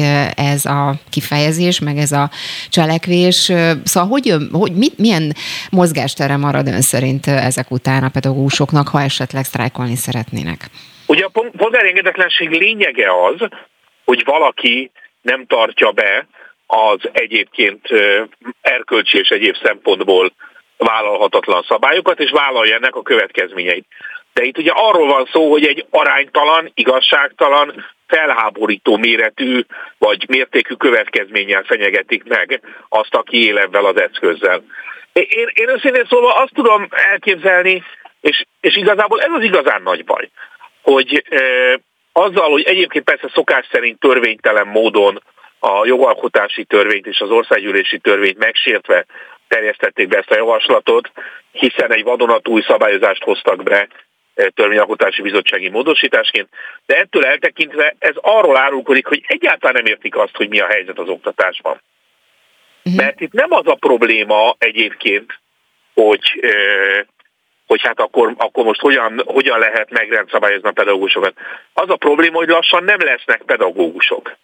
[0.52, 2.24] ez a kifejezés, meg ez a
[2.76, 3.38] cselekvés.
[3.84, 5.26] Szóval hogy, hogy mit, milyen
[5.70, 10.60] mozgástere marad ön szerint ezek után a pedagógusoknak, ha esetleg sztrájkolni szeretnének?
[11.06, 11.30] Ugye a
[11.62, 13.38] polgári engedetlenség lényege az,
[14.04, 14.90] hogy valaki
[15.22, 16.26] nem tartja be
[16.66, 17.82] az egyébként
[18.60, 20.32] erkölcsi és egyéb szempontból
[20.76, 23.86] vállalhatatlan szabályokat, és vállalja ennek a következményeit.
[24.32, 29.60] De itt ugye arról van szó, hogy egy aránytalan, igazságtalan, felháborító méretű
[29.98, 34.64] vagy mértékű következménnyel fenyegetik meg azt, aki él ebben az eszközzel.
[35.12, 37.82] Én, én őszintén szólva azt tudom elképzelni,
[38.20, 40.30] és, és igazából ez az igazán nagy baj,
[40.82, 41.40] hogy e,
[42.12, 45.22] azzal, hogy egyébként persze szokás szerint törvénytelen módon
[45.58, 49.06] a jogalkotási törvényt és az országgyűlési törvényt megsértve
[49.48, 51.10] terjesztették be ezt a javaslatot,
[51.52, 53.88] hiszen egy vadonatúj szabályozást hoztak be
[54.34, 56.48] törvényalkotási bizottsági módosításként,
[56.86, 60.98] de ettől eltekintve ez arról árulkodik, hogy egyáltalán nem értik azt, hogy mi a helyzet
[60.98, 61.80] az oktatásban.
[62.84, 63.02] Uh-huh.
[63.02, 65.40] Mert itt nem az a probléma egyébként,
[65.94, 66.44] hogy,
[67.66, 71.34] hogy hát akkor, akkor most hogyan, hogyan lehet megrendszabályozni a pedagógusokat.
[71.72, 74.36] Az a probléma, hogy lassan nem lesznek pedagógusok.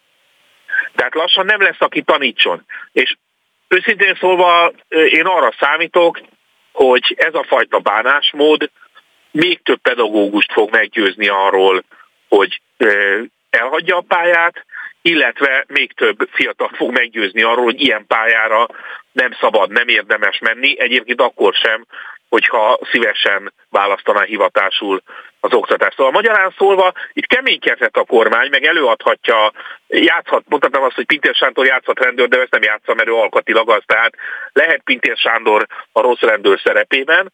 [0.94, 2.64] Tehát lassan nem lesz, aki tanítson.
[2.92, 3.16] És
[3.68, 6.20] őszintén szólva én arra számítok,
[6.72, 8.70] hogy ez a fajta bánásmód
[9.30, 11.84] még több pedagógust fog meggyőzni arról,
[12.28, 12.60] hogy
[13.50, 14.66] elhagyja a pályát,
[15.02, 18.66] illetve még több fiatal fog meggyőzni arról, hogy ilyen pályára
[19.12, 21.86] nem szabad, nem érdemes menni, egyébként akkor sem,
[22.28, 25.02] hogyha szívesen választaná hivatásul
[25.40, 25.96] az oktatást.
[25.96, 29.52] Szóval magyarán szólva, itt keménykedhet a kormány, meg előadhatja,
[29.86, 33.70] játszhat, mondhatom azt, hogy Pintér Sándor játszhat rendőr, de ezt nem játsza, mert ő alkatilag
[33.70, 34.14] az, tehát
[34.52, 37.32] lehet Pintér Sándor a rossz rendőr szerepében,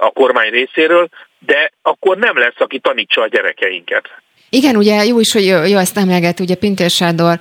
[0.00, 1.08] a kormány részéről,
[1.38, 4.08] de akkor nem lesz, aki tanítsa a gyerekeinket.
[4.50, 7.38] Igen, ugye jó is, hogy jó, ezt emleget, ugye Pintér Sándor,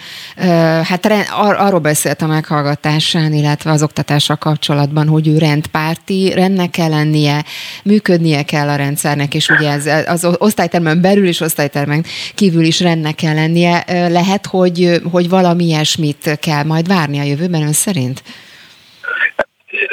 [0.84, 6.90] hát ar- arról beszélt a meghallgatásán, illetve az oktatással kapcsolatban, hogy ő rendpárti, rendnek kell
[6.90, 7.44] lennie,
[7.84, 13.16] működnie kell a rendszernek, és ugye ez az osztálytermen belül és osztálytermen kívül is rendnek
[13.16, 13.84] kell lennie.
[13.88, 18.24] Lehet, hogy, hogy valami ilyesmit kell majd várni a jövőben ön szerint?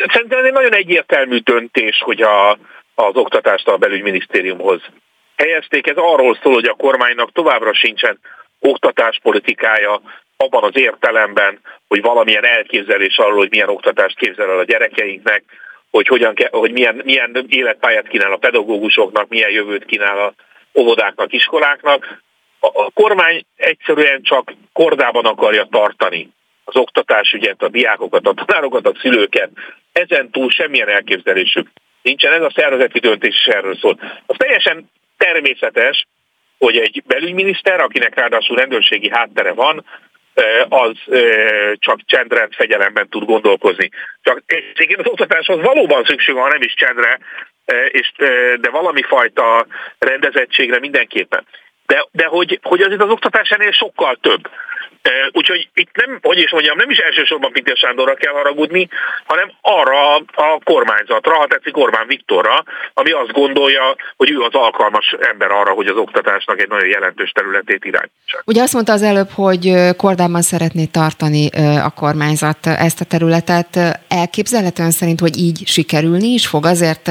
[0.07, 2.51] Szerintem egy nagyon egyértelmű döntés, hogy a,
[2.95, 4.81] az oktatást a belügyminisztériumhoz
[5.37, 5.87] helyezték.
[5.87, 8.19] Ez arról szól, hogy a kormánynak továbbra sincsen
[8.59, 10.01] oktatáspolitikája
[10.37, 15.43] abban az értelemben, hogy valamilyen elképzelés arról, hogy milyen oktatást képzel el a gyerekeinknek,
[15.91, 20.35] hogy, hogyan, hogy milyen, milyen életpályát kínál a pedagógusoknak, milyen jövőt kínál a
[20.81, 22.23] óvodáknak, iskoláknak.
[22.61, 26.31] A, a kormány egyszerűen csak kordában akarja tartani
[26.65, 29.51] az oktatásügyet, a diákokat, a tanárokat, a szülőket.
[29.93, 31.69] Ezen túl semmilyen elképzelésük
[32.03, 33.99] nincsen, ez a szervezeti döntés is erről szól.
[34.27, 36.07] Az teljesen természetes,
[36.59, 39.85] hogy egy belügyminiszter, akinek ráadásul rendőrségi háttere van,
[40.69, 40.97] az
[41.75, 43.91] csak csendrend fegyelemben tud gondolkozni.
[44.23, 47.19] Csak egyébként az oktatáshoz valóban szükség van, nem is csendre,
[47.89, 48.13] és,
[48.61, 49.67] de valami fajta
[49.99, 51.47] rendezettségre mindenképpen.
[51.87, 54.49] De, de hogy, hogy itt az oktatás ennél sokkal több.
[55.33, 58.89] Úgyhogy itt nem, hogy is mondjam, nem is elsősorban Pintér Sándorra kell haragudni,
[59.25, 65.17] hanem arra a kormányzatra, ha tetszik Orbán Viktorra, ami azt gondolja, hogy ő az alkalmas
[65.33, 68.43] ember arra, hogy az oktatásnak egy nagyon jelentős területét irányítsa.
[68.45, 71.49] Ugye azt mondta az előbb, hogy kordában szeretné tartani
[71.85, 73.79] a kormányzat ezt a területet.
[74.09, 77.11] Elképzelhetően szerint, hogy így sikerülni is fog, azért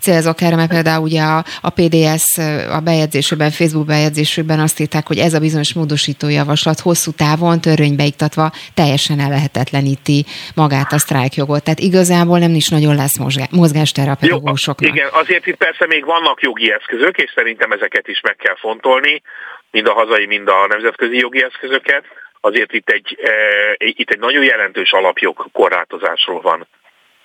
[0.00, 2.38] célzok erre, mert például ugye a, a PDS
[2.70, 7.24] a bejegyzésében, Facebook bejegyzésében azt írták, hogy ez a bizonyos módosító javaslat hosszú távon
[7.60, 11.64] törvénybe iktatva teljesen ellehetetleníti magát a sztrájkjogot.
[11.64, 13.18] Tehát igazából nem is nagyon lesz
[13.50, 14.90] mozgástere a pedagógusoknak.
[14.90, 19.22] igen, azért itt persze még vannak jogi eszközök, és szerintem ezeket is meg kell fontolni,
[19.70, 22.04] mind a hazai, mind a nemzetközi jogi eszközöket.
[22.40, 23.30] Azért itt egy, e,
[23.76, 26.66] itt egy nagyon jelentős alapjog korlátozásról van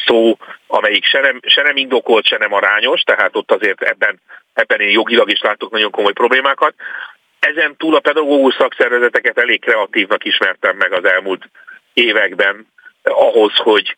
[0.06, 0.38] szó,
[0.68, 4.22] amelyik se nem, se nem indokolt, se nem arányos, tehát ott azért ebben,
[4.54, 6.74] ebben én jogilag is látok nagyon komoly problémákat.
[7.42, 11.50] Ezen túl a pedagógus szakszervezeteket elég kreatívnak ismertem meg az elmúlt
[11.94, 12.68] években
[13.04, 13.98] ahhoz, hogy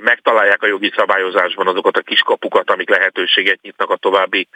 [0.00, 4.48] megtalálják a jogi szabályozásban azokat a kiskapukat, amik lehetőséget nyitnak a további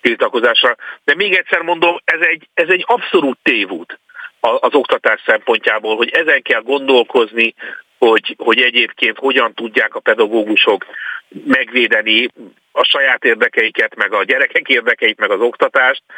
[0.00, 0.76] tiltakozásra.
[1.04, 3.98] De még egyszer mondom, ez egy, ez egy abszolút tévút
[4.40, 7.54] az oktatás szempontjából, hogy ezen kell gondolkozni,
[7.98, 10.86] hogy, hogy egyébként hogyan tudják a pedagógusok
[11.44, 12.28] megvédeni
[12.72, 16.14] a saját érdekeiket, meg a gyerekek érdekeit, meg az oktatást, eh,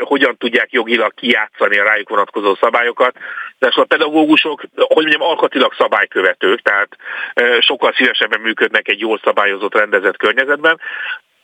[0.00, 3.16] hogyan tudják jogilag kijátszani a rájuk vonatkozó szabályokat.
[3.58, 6.96] De a pedagógusok, hogy mondjam, alkatilag szabálykövetők, tehát
[7.34, 10.80] eh, sokkal szívesebben működnek egy jól szabályozott, rendezett környezetben.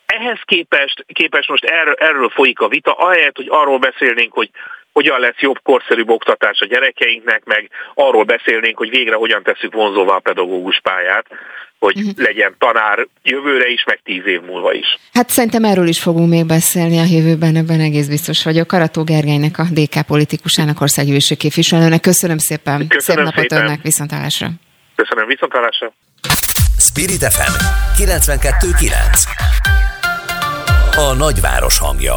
[0.05, 4.49] Ehhez képest, képest most erről, erről folyik a vita, ahelyett, hogy arról beszélnénk, hogy
[4.97, 10.15] hogyan lesz jobb, korszerűbb oktatás a gyerekeinknek, meg arról beszélnénk, hogy végre hogyan tesszük vonzóvá
[10.15, 11.25] a pedagógus pályát,
[11.79, 12.13] hogy uh-huh.
[12.15, 14.97] legyen tanár jövőre is, meg tíz év múlva is.
[15.13, 18.67] Hát szerintem erről is fogunk még beszélni a jövőben, ebben egész biztos vagyok.
[18.67, 22.01] Karató Gergelynek, a DK politikusának, országgyűlési képviselőnek.
[22.01, 22.87] Köszönöm szépen.
[22.87, 23.65] Köszönöm Szép napot szépen.
[23.65, 24.47] önnek, viszontlátásra.
[24.95, 25.93] Köszönöm, viszontlátásra.
[26.79, 27.55] Spirit FM
[28.03, 29.27] 92.9
[30.95, 32.15] A nagyváros hangja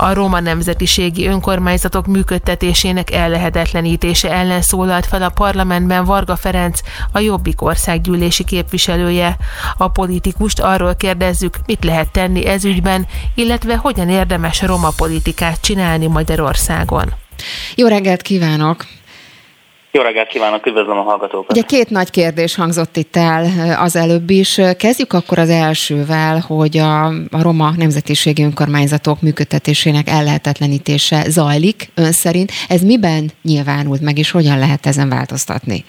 [0.00, 6.80] a roma nemzetiségi önkormányzatok működtetésének ellehetetlenítése ellen szólalt fel a parlamentben Varga Ferenc,
[7.12, 9.36] a Jobbik országgyűlési képviselője.
[9.76, 16.06] A politikust arról kérdezzük, mit lehet tenni ez ügyben, illetve hogyan érdemes roma politikát csinálni
[16.06, 17.14] Magyarországon.
[17.74, 18.86] Jó reggelt kívánok!
[19.90, 21.56] Jó reggelt kívánok, üdvözlöm a hallgatókat!
[21.56, 24.60] Ugye két nagy kérdés hangzott itt el az előbb is.
[24.78, 32.50] Kezdjük akkor az elsővel, hogy a, a roma nemzetiségi önkormányzatok működtetésének ellehetetlenítése zajlik ön szerint.
[32.68, 35.84] Ez miben nyilvánult meg, és hogyan lehet ezen változtatni?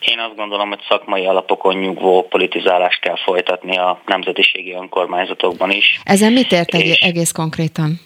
[0.00, 6.00] Én azt gondolom, hogy szakmai alapokon nyugvó politizálást kell folytatni a nemzetiségi önkormányzatokban is.
[6.04, 7.00] Ezen mit ért és...
[7.00, 8.00] egész konkrétan?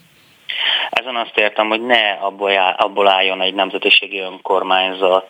[0.90, 2.10] Ezen azt értem, hogy ne
[2.76, 5.28] abból álljon egy nemzetiségi önkormányzat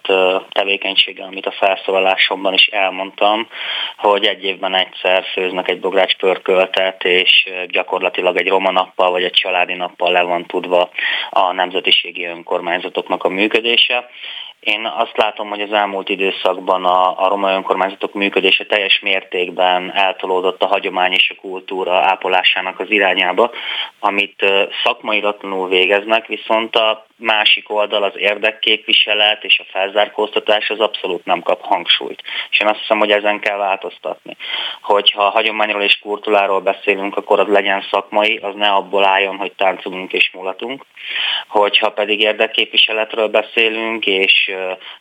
[0.48, 3.48] tevékenysége, amit a felszólalásomban is elmondtam,
[3.96, 9.32] hogy egy évben egyszer főznek egy bogrács pörköltet, és gyakorlatilag egy roma nappal vagy egy
[9.32, 10.90] családi nappal le van tudva
[11.30, 14.08] a nemzetiségi önkormányzatoknak a működése.
[14.66, 20.62] Én azt látom, hogy az elmúlt időszakban a, a roma önkormányzatok működése teljes mértékben eltolódott
[20.62, 23.50] a hagyomány és a kultúra ápolásának az irányába,
[24.00, 24.44] amit
[24.84, 31.62] szakmairatlanul végeznek, viszont a másik oldal az érdekképviselet és a felzárkóztatás az abszolút nem kap
[31.62, 32.22] hangsúlyt.
[32.50, 34.36] És én azt hiszem, hogy ezen kell változtatni.
[34.82, 39.52] Hogyha a hagyományról és kultúráról beszélünk, akkor az legyen szakmai, az ne abból álljon, hogy
[39.52, 40.84] táncolunk és mulatunk.
[41.48, 44.50] Hogyha pedig érdekképviseletről beszélünk és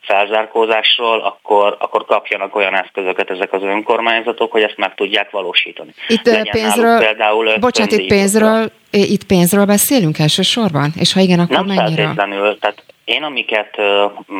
[0.01, 5.93] felzárkózásról, akkor, akkor kapjanak olyan eszközöket ezek az önkormányzatok, hogy ezt meg tudják valósítani.
[6.08, 10.93] Itt legyen pénzről, például bocsánat, itt pénzről, itt pénzről beszélünk elsősorban?
[10.95, 12.03] És ha igen, akkor Nem mennyire?
[12.03, 13.82] feltétlenül, tehát én, amiket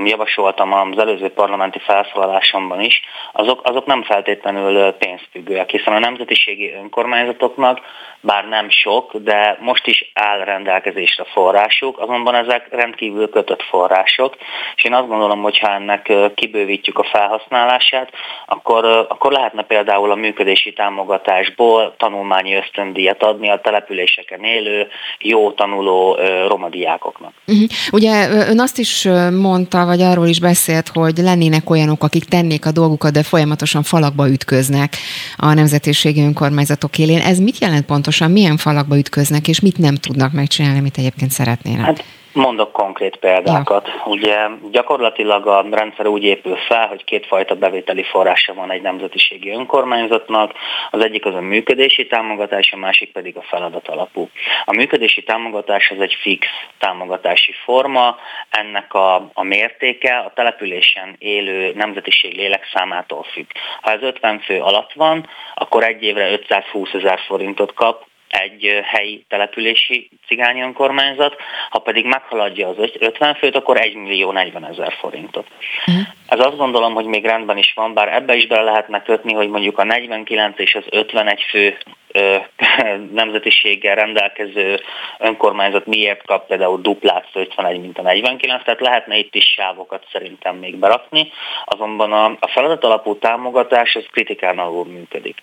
[0.04, 3.02] javasoltam az előző parlamenti felszólalásomban is,
[3.32, 7.80] azok, azok nem feltétlenül pénzfüggőek, hiszen a nemzetiségi önkormányzatoknak
[8.26, 14.36] bár nem sok, de most is áll rendelkezésre forrásuk, azonban ezek rendkívül kötött források,
[14.76, 18.10] és én azt gondolom, hogy ha ennek kibővítjük a felhasználását,
[18.46, 24.88] akkor, akkor lehetne például a működési támogatásból tanulmányi ösztöndíjat adni a településeken élő,
[25.20, 27.34] jó tanuló romadiákoknak.
[27.48, 27.68] Uh-huh.
[27.92, 32.72] Ugye ön azt is mondta, vagy arról is beszélt, hogy lennének olyanok, akik tennék a
[32.72, 34.98] dolgukat, de folyamatosan falakba ütköznek
[35.38, 37.20] a nemzetiségi önkormányzatok élén.
[37.20, 38.32] Ez mit jelent pontosan?
[38.32, 41.86] Milyen falakba ütköznek, és mit nem tudnak megcsinálni, amit egyébként szeretnének?
[41.86, 42.04] Hát
[42.36, 43.88] Mondok konkrét példákat.
[43.88, 44.02] Ja.
[44.06, 50.54] Ugye gyakorlatilag a rendszer úgy épül fel, hogy kétfajta bevételi forrása van egy nemzetiségi önkormányzatnak.
[50.92, 54.30] Az egyik az a működési támogatás, a másik pedig a feladat alapú.
[54.66, 56.48] A működési támogatás az egy fix
[56.80, 58.18] támogatási forma,
[58.50, 63.46] ennek a, a mértéke a településen élő nemzetiség lélekszámától függ.
[63.82, 68.06] Ha ez 50 fő alatt van, akkor egy évre 520 ezer forintot kap,
[68.42, 71.36] egy helyi települési cigány önkormányzat,
[71.70, 75.48] ha pedig meghaladja az 50 főt, akkor 1 millió 40 ezer forintot.
[75.88, 76.04] Uh-huh.
[76.28, 79.50] Ez azt gondolom, hogy még rendben is van, bár ebbe is bele lehetne kötni, hogy
[79.50, 81.78] mondjuk a 49 és az 51 fő
[83.14, 84.80] nemzetiséggel rendelkező
[85.20, 90.56] önkormányzat miért kap például duplát 51, mint a 49, tehát lehetne itt is sávokat szerintem
[90.56, 91.32] még berakni,
[91.66, 95.38] azonban a, feladat alapú támogatás az kritikán alul működik.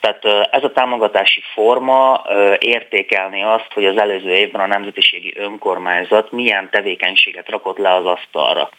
[0.00, 2.22] Tehát ez a támogatási forma
[2.58, 8.70] értékelni azt, hogy az előző évben a nemzetiségi önkormányzat milyen tevékenységet rakott le az asztalra.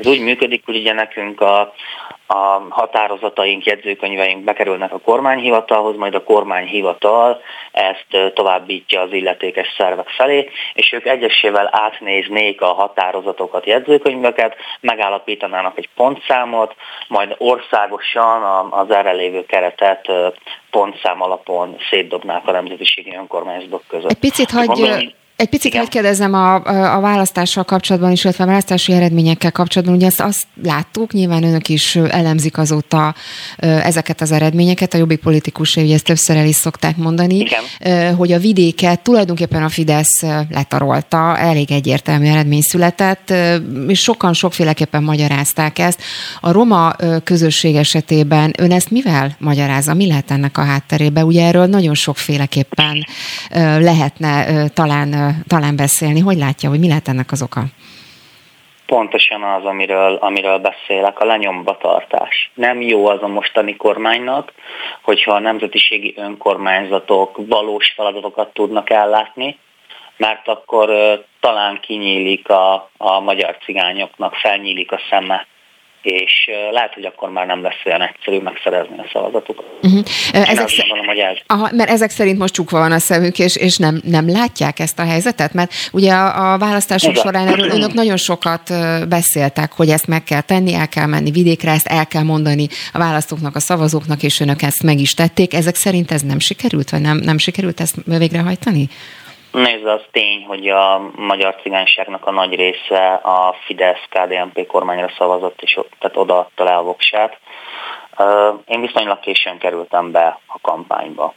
[0.00, 1.74] Ez úgy működik, hogy ugye nekünk a,
[2.26, 7.40] a határozataink, jegyzőkönyveink bekerülnek a kormányhivatalhoz, majd a kormányhivatal hivatal
[7.72, 15.88] ezt továbbítja az illetékes szervek felé, és ők egyesével átnéznék a határozatokat, jegyzőkönyveket, megállapítanának egy
[15.94, 16.74] pontszámot,
[17.08, 20.10] majd országosan az erre lévő keretet
[20.70, 24.10] pontszám alapon szétdobnák a nemzetiségi önkormányzatok között.
[24.10, 26.54] Egy picit hagyj egy picit megkérdezem a,
[26.96, 29.96] a választással kapcsolatban is, illetve a választási eredményekkel kapcsolatban.
[29.96, 33.14] Ugye azt, azt láttuk, nyilván önök is elemzik azóta
[33.58, 38.14] ezeket az eredményeket, a jobbik politikusai ugye ezt többször el is szokták mondani, Igen.
[38.14, 43.34] hogy a vidéket tulajdonképpen a Fidesz letarolta, elég egyértelmű eredmény született,
[43.88, 46.02] és sokan sokféleképpen magyarázták ezt.
[46.40, 46.92] A roma
[47.24, 49.94] közösség esetében ön ezt mivel magyarázza?
[49.94, 51.24] Mi lehet ennek a hátterébe?
[51.24, 53.06] Ugye erről nagyon sokféleképpen
[53.80, 56.20] lehetne talán talán beszélni.
[56.20, 57.60] Hogy látja, hogy mi lehet ennek az oka?
[58.86, 62.50] Pontosan az, amiről, amiről beszélek, a lenyombatartás.
[62.54, 64.52] Nem jó az a mostani kormánynak,
[65.02, 69.58] hogyha a nemzetiségi önkormányzatok valós feladatokat tudnak ellátni,
[70.16, 70.88] mert akkor
[71.40, 75.46] talán kinyílik a, a magyar cigányoknak, felnyílik a szeme
[76.08, 79.64] és lehet, hogy akkor már nem lesz olyan egyszerű megszerezni a szavazatokat.
[79.82, 80.02] Uh-huh.
[80.32, 81.36] Ezek azt gondolom, hogy ez.
[81.46, 84.98] Aha, mert ezek szerint most csukva van a szemük, és, és nem, nem látják ezt
[84.98, 85.52] a helyzetet?
[85.52, 87.22] Mert ugye a, a választások Igen.
[87.22, 88.72] során erről önök nagyon sokat
[89.08, 92.98] beszéltek, hogy ezt meg kell tenni, el kell menni vidékre, ezt el kell mondani a
[92.98, 95.54] választóknak, a szavazóknak, és önök ezt meg is tették.
[95.54, 98.88] Ezek szerint ez nem sikerült, vagy nem, nem sikerült ezt végrehajtani?
[99.52, 105.80] Nézd, az tény, hogy a magyar cigányságnak a nagy része a Fidesz-KDNP kormányra szavazott, és
[105.98, 107.38] tehát odaadta le a voksát.
[108.66, 111.34] Én viszonylag későn kerültem be a kampányba.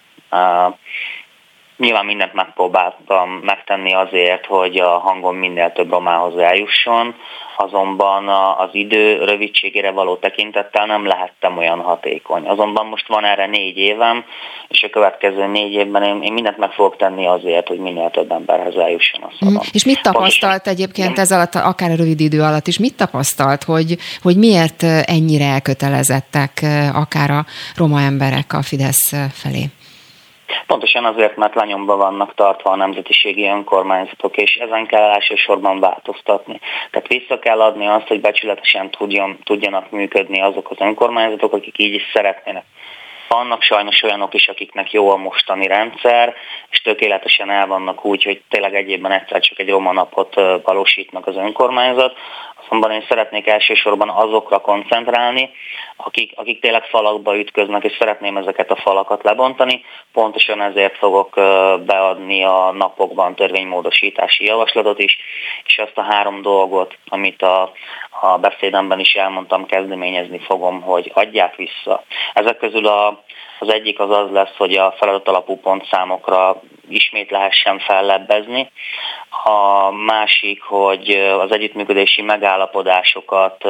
[1.78, 7.16] Nyilván mindent megpróbáltam megtenni azért, hogy a hangom minél több romához eljusson,
[7.62, 12.48] azonban az idő rövidségére való tekintettel nem lehettem olyan hatékony.
[12.48, 14.26] Azonban most van erre négy évem,
[14.68, 18.32] és a következő négy évben én, én mindent meg fogok tenni azért, hogy minél több
[18.32, 19.54] emberhez eljusson a szavam.
[19.54, 19.68] Mm.
[19.72, 23.64] És mit tapasztalt Pontosan, egyébként ez alatt, akár a rövid idő alatt is, mit tapasztalt,
[23.64, 27.46] hogy, hogy miért ennyire elkötelezettek akár a
[27.76, 29.64] roma emberek a Fidesz felé?
[30.68, 36.60] Pontosan azért, mert lenyomba vannak tartva a nemzetiségi önkormányzatok, és ezen kell elsősorban változtatni.
[36.92, 41.94] Tehát vissza kell adni azt, hogy becsületesen tudjon, tudjanak működni azok az önkormányzatok, akik így
[41.94, 42.64] is szeretnének.
[43.34, 46.36] Vannak sajnos olyanok is, akiknek jó a mostani rendszer,
[46.70, 51.28] és tökéletesen el vannak úgy, hogy tényleg egy évben egyszer csak egy roma napot valósítnak
[51.28, 52.14] az önkormányzat,
[52.72, 55.50] Azonban én szeretnék elsősorban azokra koncentrálni,
[55.96, 59.84] akik, akik tényleg falakba ütköznek, és szeretném ezeket a falakat lebontani.
[60.14, 61.34] Pontosan ezért fogok
[61.86, 65.18] beadni a napokban törvénymódosítási javaslatot is,
[65.66, 67.72] és azt a három dolgot, amit a,
[68.22, 72.04] a beszédemben is elmondtam, kezdeményezni fogom, hogy adják vissza.
[72.34, 73.21] Ezek közül a,
[73.62, 78.72] az egyik az az lesz, hogy a feladatalapú pontszámokra ismét lehessen fellebbezni.
[79.44, 81.10] A másik, hogy
[81.40, 83.64] az együttműködési megállapodásokat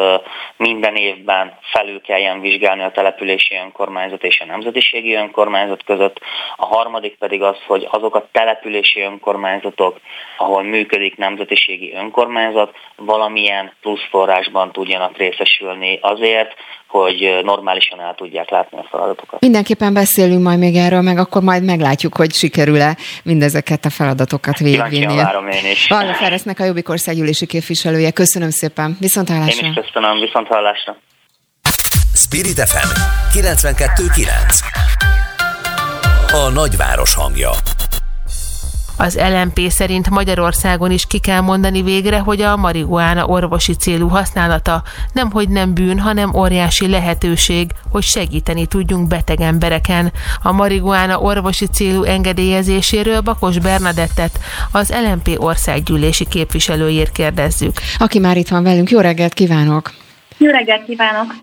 [0.58, 6.20] minden évben felül kelljen vizsgálni a települési önkormányzat és a nemzetiségi önkormányzat között.
[6.56, 10.00] A harmadik pedig az, hogy azok a települési önkormányzatok,
[10.38, 16.56] ahol működik nemzetiségi önkormányzat, valamilyen plusz forrásban tudjanak részesülni azért,
[16.92, 19.40] hogy normálisan el tudják látni a feladatokat.
[19.40, 25.16] Mindenképpen beszélünk majd még erről, meg akkor majd meglátjuk, hogy sikerül-e mindezeket a feladatokat végigvinni.
[25.16, 25.88] várom én is.
[25.88, 28.12] Varga Feresznek a Jobbik országgyűlési képviselője.
[28.12, 28.98] Köszönöm szépen.
[29.00, 29.66] Viszont hallásra.
[29.66, 30.20] Én is köszönöm.
[30.20, 30.98] Viszont hallásra.
[32.14, 32.90] Spirit FM
[33.38, 37.50] 92.9 A nagyváros hangja
[39.02, 44.84] az LMP szerint Magyarországon is ki kell mondani végre, hogy a marihuána orvosi célú használata
[45.14, 50.12] nemhogy nem bűn, hanem óriási lehetőség, hogy segíteni tudjunk beteg embereken.
[50.42, 54.40] A marihuána orvosi célú engedélyezéséről Bakos Bernadettet,
[54.72, 57.74] az LMP országgyűlési képviselőjét kérdezzük.
[57.98, 59.92] Aki már itt van velünk, jó reggelt kívánok!
[60.38, 61.36] Jó reggelt kívánok!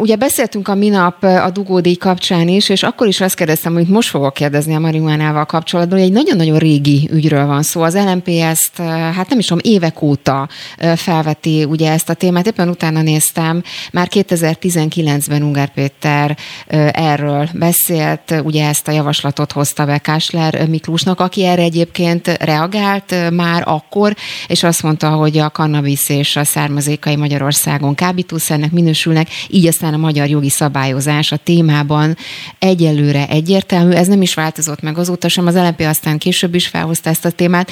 [0.00, 4.08] Ugye beszéltünk a minap a dugódíj kapcsán is, és akkor is azt kérdeztem, hogy most
[4.08, 7.82] fogok kérdezni a marihuánával kapcsolatban, hogy egy nagyon-nagyon régi ügyről van szó.
[7.82, 8.76] Az LMP ezt,
[9.16, 10.48] hát nem is tudom, évek óta
[10.96, 12.46] felveti ugye ezt a témát.
[12.46, 13.62] Éppen utána néztem,
[13.92, 16.36] már 2019-ben Ungár Péter
[16.92, 23.62] erről beszélt, ugye ezt a javaslatot hozta be Kásler Miklósnak, aki erre egyébként reagált már
[23.66, 24.14] akkor,
[24.46, 29.94] és azt mondta, hogy a kannabisz és a származékai Magyarországon kábító kábítószernek minősülnek, így aztán
[29.94, 32.14] a magyar jogi szabályozás a témában
[32.58, 37.10] egyelőre egyértelmű, ez nem is változott meg azóta sem, az LNP aztán később is felhozta
[37.10, 37.70] ezt a témát.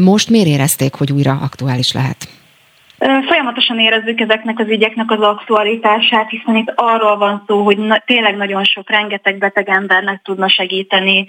[0.00, 2.28] Most miért érezték, hogy újra aktuális lehet?
[3.28, 8.36] Folyamatosan érezzük ezeknek az ügyeknek az aktualitását, hiszen itt arról van szó, hogy na, tényleg
[8.36, 11.28] nagyon sok, rengeteg beteg embernek tudna segíteni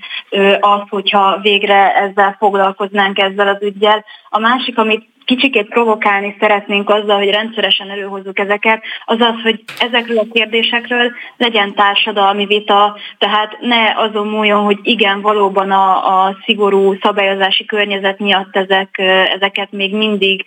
[0.60, 4.06] az, hogyha végre ezzel foglalkoznánk ezzel az ügyel.
[4.30, 10.18] A másik, amit kicsikét provokálni szeretnénk azzal, hogy rendszeresen előhozzuk ezeket, az az, hogy ezekről
[10.18, 16.96] a kérdésekről legyen társadalmi vita, tehát ne azon múljon, hogy igen, valóban a, a szigorú
[17.02, 18.98] szabályozási környezet miatt ezek,
[19.36, 20.46] ezeket még mindig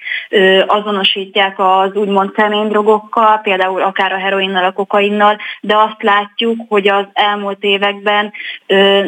[0.67, 7.05] azonosítják az úgymond személydrogokkal, például akár a heroinnal, a kokainnal, de azt látjuk, hogy az
[7.13, 8.33] elmúlt években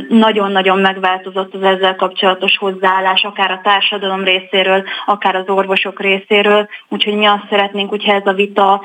[0.09, 6.69] nagyon-nagyon megváltozott az ezzel kapcsolatos hozzáállás, akár a társadalom részéről, akár az orvos orvosok részéről,
[6.89, 8.83] úgyhogy mi azt szeretnénk, hogyha ez a vita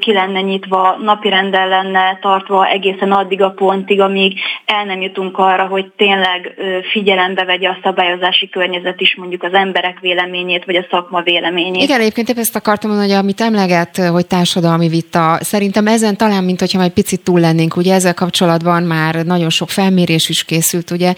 [0.00, 5.66] ki lenne nyitva, napirenden lenne tartva egészen addig a pontig, amíg el nem jutunk arra,
[5.66, 6.54] hogy tényleg
[6.90, 11.82] figyelembe vegye a szabályozási környezet is mondjuk az emberek véleményét, vagy a szakma véleményét.
[11.82, 16.44] Igen, egyébként épp ezt akartam mondani, hogy amit emleget, hogy társadalmi vita, szerintem ezen talán,
[16.44, 20.90] mint hogyha majd picit túl lennénk, ugye ezzel kapcsolatban már nagyon sok felmérés is készült,
[20.90, 21.14] ugye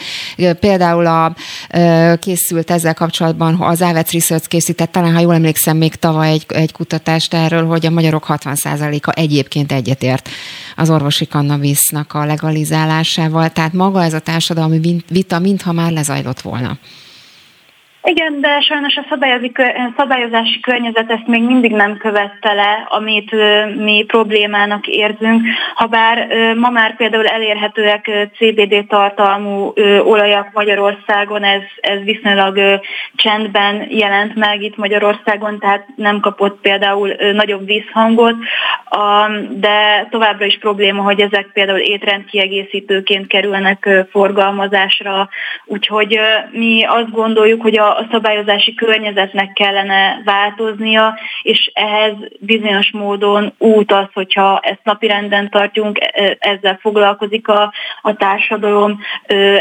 [0.60, 1.32] például a,
[2.20, 6.72] készült ezzel kapcsolatban, az Avets Research készített talán, ha jól emlékszem, még tavaly egy, egy
[6.72, 10.28] kutatást erről, hogy a magyarok 60%-a egyébként egyetért
[10.76, 13.50] az orvosi kannabisznak a legalizálásával.
[13.50, 16.78] Tehát maga ez a társadalmi vita, mintha már lezajlott volna.
[18.08, 19.16] Igen, de sajnos a
[19.96, 23.30] szabályozási környezet ezt még mindig nem követte le, amit
[23.76, 25.42] mi problémának érzünk.
[25.74, 29.72] Habár ma már például elérhetőek CBD tartalmú
[30.04, 32.80] olajak Magyarországon, ez, ez viszonylag
[33.14, 38.34] csendben jelent meg itt Magyarországon, tehát nem kapott például nagyobb vízhangot,
[39.50, 45.28] de továbbra is probléma, hogy ezek például étrendkiegészítőként kerülnek forgalmazásra,
[45.64, 46.18] úgyhogy
[46.50, 53.92] mi azt gondoljuk, hogy a a szabályozási környezetnek kellene változnia, és ehhez bizonyos módon út
[53.92, 57.72] az, hogyha ezt napirenden tartjunk, e, ezzel foglalkozik a,
[58.02, 59.00] a társadalom,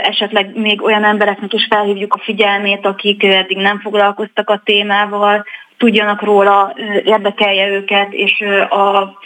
[0.01, 5.45] esetleg még olyan embereknek is felhívjuk a figyelmét, akik eddig nem foglalkoztak a témával,
[5.77, 9.17] tudjanak róla, érdekelje őket, és a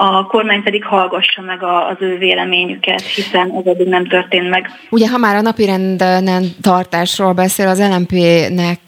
[0.00, 4.70] a kormány pedig hallgassa meg a, az ő véleményüket, hiszen ez eddig nem történt meg.
[4.90, 6.28] Ugye, ha már a napirenden
[6.60, 8.80] tartásról beszél, az LMP-nek,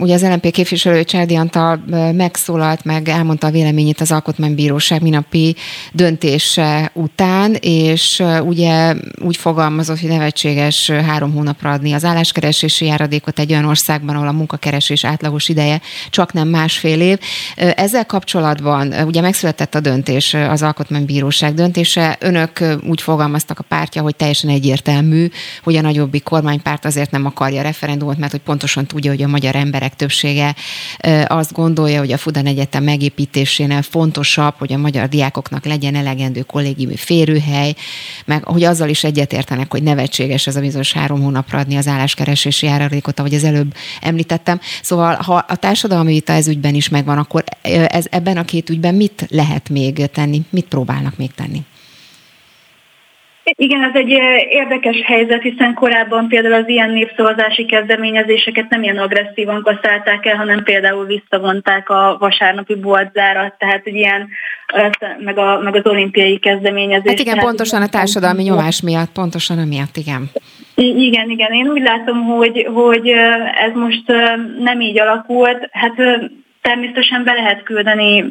[0.00, 1.80] ugye az LMP képviselő Csádi Antal
[2.12, 5.54] megszólalt meg, elmondta a véleményét az Alkotmánybíróság minapi
[5.92, 8.94] döntése után, és ugye
[9.24, 14.32] úgy fogalmazott, hogy nevetséges három hónapra adni az álláskeresési járadékot egy olyan országban, ahol a
[14.32, 15.80] munkakeresés átlagos ideje
[16.10, 17.18] csak nem másfél év.
[17.56, 22.16] Ezzel kapcsolatban ugye megszületett a döntés az Alkotmánybíróság döntése.
[22.20, 25.28] Önök úgy fogalmaztak a pártja, hogy teljesen egyértelmű,
[25.62, 29.56] hogy a nagyobbik kormánypárt azért nem akarja referendumot, mert hogy pontosan tudja, hogy a magyar
[29.56, 30.54] emberek többsége
[31.26, 36.96] azt gondolja, hogy a Fudan Egyetem megépítésénél fontosabb, hogy a magyar diákoknak legyen elegendő kollégiumi
[36.96, 37.74] férőhely,
[38.24, 42.66] meg hogy azzal is egyetértenek, hogy nevetséges ez a bizonyos három hónapra adni az álláskeresési
[42.66, 44.60] járadékot, ahogy az előbb említettem.
[44.82, 47.44] Szóval, ha a társadalmi vita ez ügyben is megvan, akkor
[47.88, 50.35] ez, ebben a két ügyben mit lehet még tenni?
[50.36, 50.46] Tenni?
[50.50, 51.60] Mit próbálnak még tenni?
[53.58, 54.08] Igen, ez egy
[54.48, 60.62] érdekes helyzet, hiszen korábban például az ilyen népszavazási kezdeményezéseket nem ilyen agresszívan kaszálták el, hanem
[60.62, 64.28] például visszavonták a vasárnapi boltzárat, tehát hogy ilyen,
[65.18, 67.10] meg, a, meg az olimpiai kezdeményezés.
[67.10, 70.30] Hát igen, pontosan a társadalmi nyomás miatt, pontosan amiatt, igen.
[70.74, 73.08] Igen, igen, én úgy látom, hogy, hogy
[73.66, 74.04] ez most
[74.58, 75.68] nem így alakult.
[75.72, 75.94] Hát
[76.62, 78.24] természetesen be lehet küldeni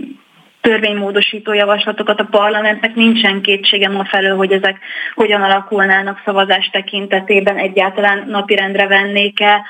[0.65, 2.19] törvénymódosító javaslatokat.
[2.19, 4.77] A parlamentnek, nincsen kétségem a felől, hogy ezek
[5.15, 9.61] hogyan alakulnának szavazás tekintetében, egyáltalán napirendre vennék-e,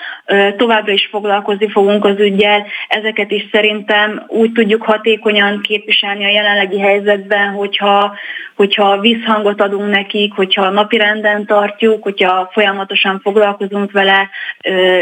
[0.58, 6.80] továbbra is foglalkozni fogunk az ügyel, ezeket is szerintem úgy tudjuk hatékonyan képviselni a jelenlegi
[6.80, 8.16] helyzetben, hogyha,
[8.56, 14.30] hogyha visszhangot adunk nekik, hogyha napirenden tartjuk, hogyha folyamatosan foglalkozunk vele,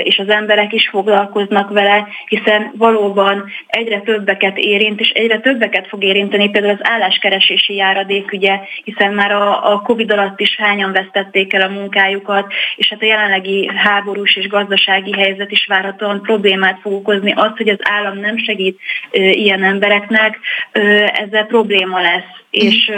[0.04, 5.90] és az emberek is foglalkoznak vele, hiszen valóban egyre többeket érint, és egyre többeket embereket
[5.90, 10.92] fog érinteni, például az álláskeresési járadék ügye, hiszen már a, a Covid alatt is hányan
[10.92, 16.80] vesztették el a munkájukat, és hát a jelenlegi háborús és gazdasági helyzet is várhatóan problémát
[16.82, 17.32] fog okozni.
[17.32, 18.80] Az, hogy az állam nem segít
[19.12, 20.40] ö, ilyen embereknek,
[20.72, 22.92] ö, ezzel probléma lesz és,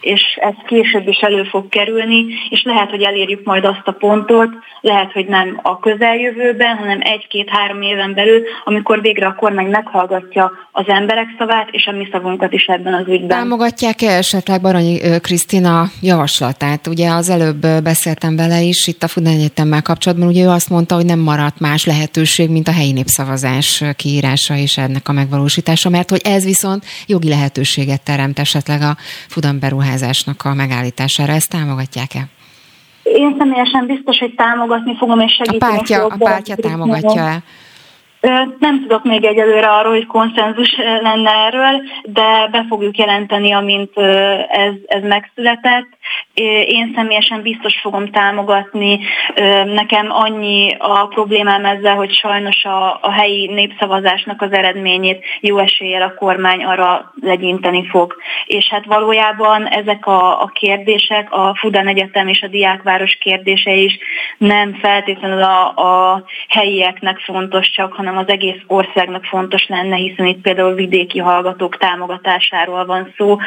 [0.00, 4.48] és ez később is elő fog kerülni, és lehet, hogy elérjük majd azt a pontot,
[4.80, 10.88] lehet, hogy nem a közeljövőben, hanem egy-két-három éven belül, amikor végre a kormány meghallgatja az
[10.88, 13.28] emberek szavát, és a mi szavunkat is ebben az ügyben.
[13.28, 16.86] Támogatják-e esetleg Baranyi Krisztina javaslatát?
[16.86, 20.94] Ugye az előbb beszéltem vele is itt a Fudan Egyetemmel kapcsolatban, ugye ő azt mondta,
[20.94, 26.10] hogy nem maradt más lehetőség, mint a helyi népszavazás kiírása és ennek a megvalósítása, mert
[26.10, 28.96] hogy ez viszont jogi lehetőséget teremt esetleg a
[29.28, 31.32] Fudan beruházásnak a megállítására.
[31.32, 32.28] Ezt támogatják-e?
[33.02, 35.72] Én személyesen biztos, hogy támogatni fogom és segíteni.
[35.72, 37.42] A pártja, a pártja támogatja-e?
[38.58, 43.96] Nem tudok még egyelőre arról, hogy konszenzus lenne erről, de be fogjuk jelenteni, amint
[44.48, 45.86] ez, ez megszületett.
[46.64, 49.00] Én személyesen biztos fogom támogatni.
[49.64, 56.02] Nekem annyi a problémám ezzel, hogy sajnos a, a helyi népszavazásnak az eredményét jó eséllyel
[56.02, 58.16] a kormány arra legyinteni fog.
[58.46, 63.98] És hát valójában ezek a, a kérdések, a Fudan Egyetem és a Diákváros kérdése is
[64.38, 70.40] nem feltétlenül a, a helyieknek fontos csak, hanem az egész országnak fontos lenne, hiszen itt
[70.40, 73.38] például vidéki hallgatók támogatásáról van szó,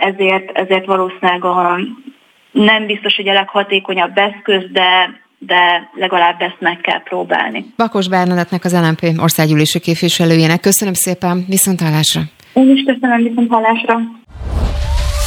[0.00, 1.78] ezért, ezért valószínűleg a,
[2.50, 7.64] nem biztos, hogy a leghatékonyabb eszköz, de de legalább ezt meg kell próbálni.
[7.76, 12.20] Bakos Bernadettnek az LNP országgyűlési képviselőjének köszönöm szépen, viszont hallásra.
[12.52, 14.00] Én is köszönöm, viszont hallásra.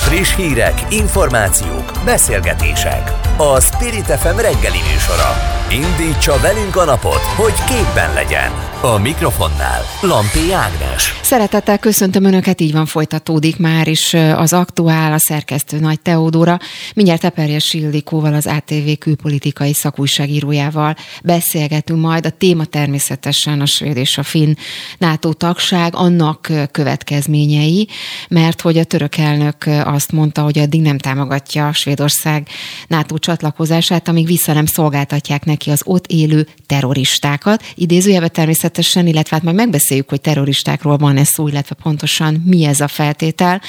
[0.08, 3.12] Friss hírek, információk, beszélgetések.
[3.38, 5.57] A Spirit FM reggeli műsora.
[5.72, 8.52] Indítsa velünk a napot, hogy képben legyen.
[8.82, 11.20] A mikrofonnál Lampi Ágnes.
[11.22, 16.60] Szeretettel köszöntöm Önöket, így van folytatódik már is az aktuál, a szerkesztő Nagy Teodóra.
[16.94, 22.26] Mindjárt Eperjes Ildikóval, az ATV külpolitikai szakújságírójával beszélgetünk majd.
[22.26, 24.54] A téma természetesen a svéd és a finn
[24.98, 27.88] NATO tagság, annak következményei,
[28.30, 32.48] mert hogy a török elnök azt mondta, hogy addig nem támogatja Svédország
[32.88, 37.64] NATO csatlakozását, amíg vissza nem szolgáltatják neki az ott élő terroristákat.
[37.76, 42.80] Idézőjelben természetesen, illetve hát majd megbeszéljük, hogy terroristákról van ez szó, illetve pontosan mi ez
[42.80, 43.62] a feltétel,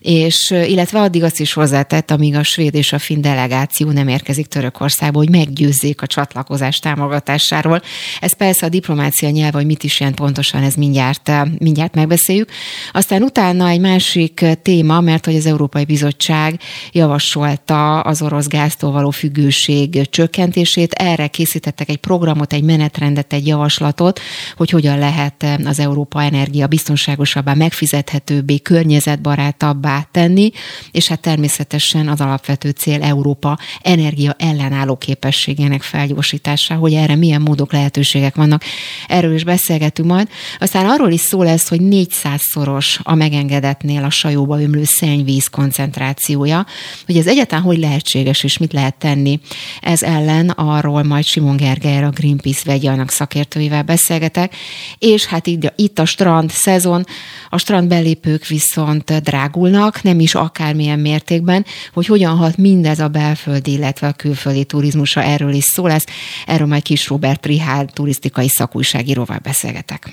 [0.00, 4.46] és illetve addig azt is hozzátett, amíg a svéd és a finn delegáció nem érkezik
[4.46, 7.82] Törökországba, hogy meggyőzzék a csatlakozás támogatásáról.
[8.20, 12.50] Ez persze a diplomácia nyelv, hogy mit is jelent pontosan, ez mindjárt, mindjárt megbeszéljük.
[12.92, 16.60] Aztán utána egy másik téma, mert hogy az Európai Bizottság
[16.92, 20.92] javasolta az orosz gáztól való függőség csökkentését.
[20.92, 24.20] Erre készítettek egy programot, egy menetrendet, egy javaslatot,
[24.56, 30.50] hogy hogyan lehet az Európa energia biztonságosabbá, megfizethetőbbé, környezetbarátabbá tenni,
[30.90, 37.72] és hát természetesen az alapvető cél Európa energia ellenálló képességének felgyorsítása, hogy erre milyen módok,
[37.72, 38.62] lehetőségek vannak.
[39.06, 40.28] Erről is beszélgetünk majd.
[40.58, 46.66] Aztán arról is szó lesz, hogy 400-szoros a megengedetnél a sajóba ömlő szennyvíz koncentrációja,
[47.06, 49.40] hogy ez egyáltalán hogy lehetséges, és mit lehet tenni.
[49.80, 54.54] Ez ellen arról majd Simon Gergely, a Greenpeace vegyanak szakértőivel beszélgetek,
[54.98, 57.04] és hát itt, itt a strand szezon,
[57.50, 63.72] a strand belépők viszont drágulnak, nem is akármilyen mértékben, hogy hogyan hat mindez a belföldi,
[63.72, 66.04] illetve a külföldi turizmusra, erről is szó lesz.
[66.46, 70.12] Erről majd Kis Robert Rihár turisztikai szakújságíróval beszélgetek.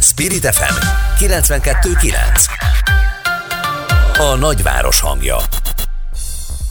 [0.00, 0.74] Spirit FM
[1.24, 2.14] 92.9
[4.18, 5.36] A nagyváros hangja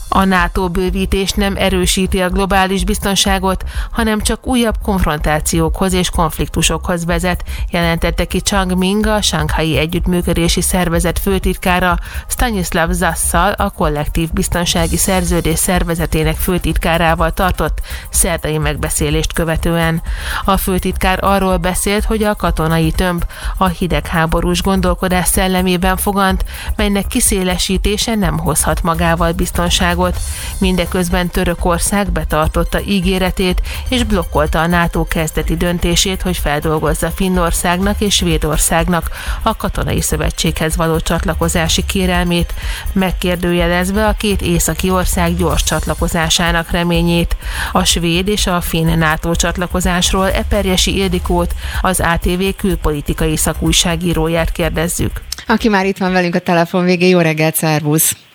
[0.08, 7.44] a NATO bővítés nem erősíti a globális biztonságot, hanem csak újabb konfrontációkhoz és konfliktusokhoz vezet,
[7.70, 11.98] jelentette ki Chang Ming, a Shanghai Együttműködési Szervezet főtitkára
[12.28, 17.80] Stanislav Zasszal, a kollektív biztonsági szerződés szervezetének főtitkárával tartott
[18.10, 20.02] szerdai megbeszélést követően.
[20.44, 23.24] A főtitkár arról beszélt, hogy a katonai tömb
[23.58, 26.44] a hidegháborús gondolkodás szellemében fogant,
[26.76, 30.16] melynek kiszélesítése nem hozhat magával biztonságot országot.
[30.58, 39.10] Mindeközben Törökország betartotta ígéretét és blokkolta a NATO kezdeti döntését, hogy feldolgozza Finnországnak és Svédországnak
[39.42, 42.54] a katonai szövetséghez való csatlakozási kérelmét,
[42.92, 47.36] megkérdőjelezve a két északi ország gyors csatlakozásának reményét.
[47.72, 55.22] A svéd és a finn NATO csatlakozásról Eperjesi Ildikót, az ATV külpolitikai szakújságíróját kérdezzük.
[55.46, 58.25] Aki már itt van velünk a telefon végé, jó reggelt, szervusz!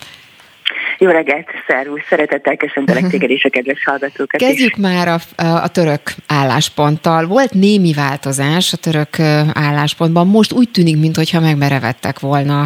[1.03, 4.81] Jó reggelt, szervusz, szeretettel köszöntelek téged és a kedves hallgatókat Kezdjük is.
[4.81, 7.25] már a, a török állásponttal.
[7.25, 9.19] Volt némi változás a török
[9.53, 12.61] álláspontban, most úgy tűnik, mintha megmerevettek volna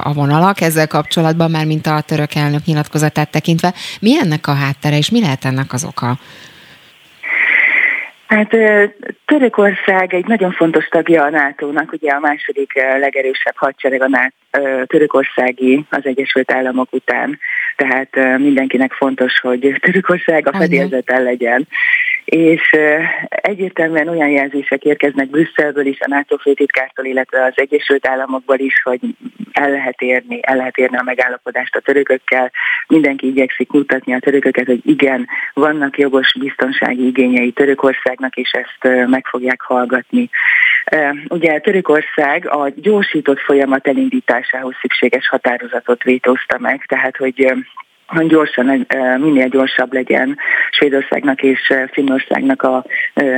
[0.00, 3.74] a vonalak ezzel kapcsolatban, már mint a török elnök nyilatkozatát tekintve.
[4.00, 6.18] Mi ennek a háttere, és mi lehet ennek az oka?
[8.30, 8.56] Hát
[9.24, 15.84] Törökország egy nagyon fontos tagja a NATO-nak, ugye a második legerősebb hadsereg a NATO, törökországi
[15.90, 17.38] az Egyesült Államok után,
[17.76, 21.68] tehát mindenkinek fontos, hogy Törökország a fedélzeten legyen
[22.30, 22.76] és
[23.28, 29.00] egyértelműen olyan jelzések érkeznek Brüsszelből is, a NATO főtitkártól, illetve az Egyesült Államokból is, hogy
[29.52, 32.52] el lehet érni, el lehet érni a megállapodást a törökökkel.
[32.88, 39.26] Mindenki igyekszik mutatni a törököket, hogy igen, vannak jogos biztonsági igényei Törökországnak, és ezt meg
[39.26, 40.30] fogják hallgatni.
[41.28, 47.52] Ugye Törökország a gyorsított folyamat elindításához szükséges határozatot vétózta meg, tehát hogy
[48.10, 48.86] hogy gyorsan,
[49.18, 50.38] minél gyorsabb legyen
[50.70, 52.84] Svédországnak és Finnországnak a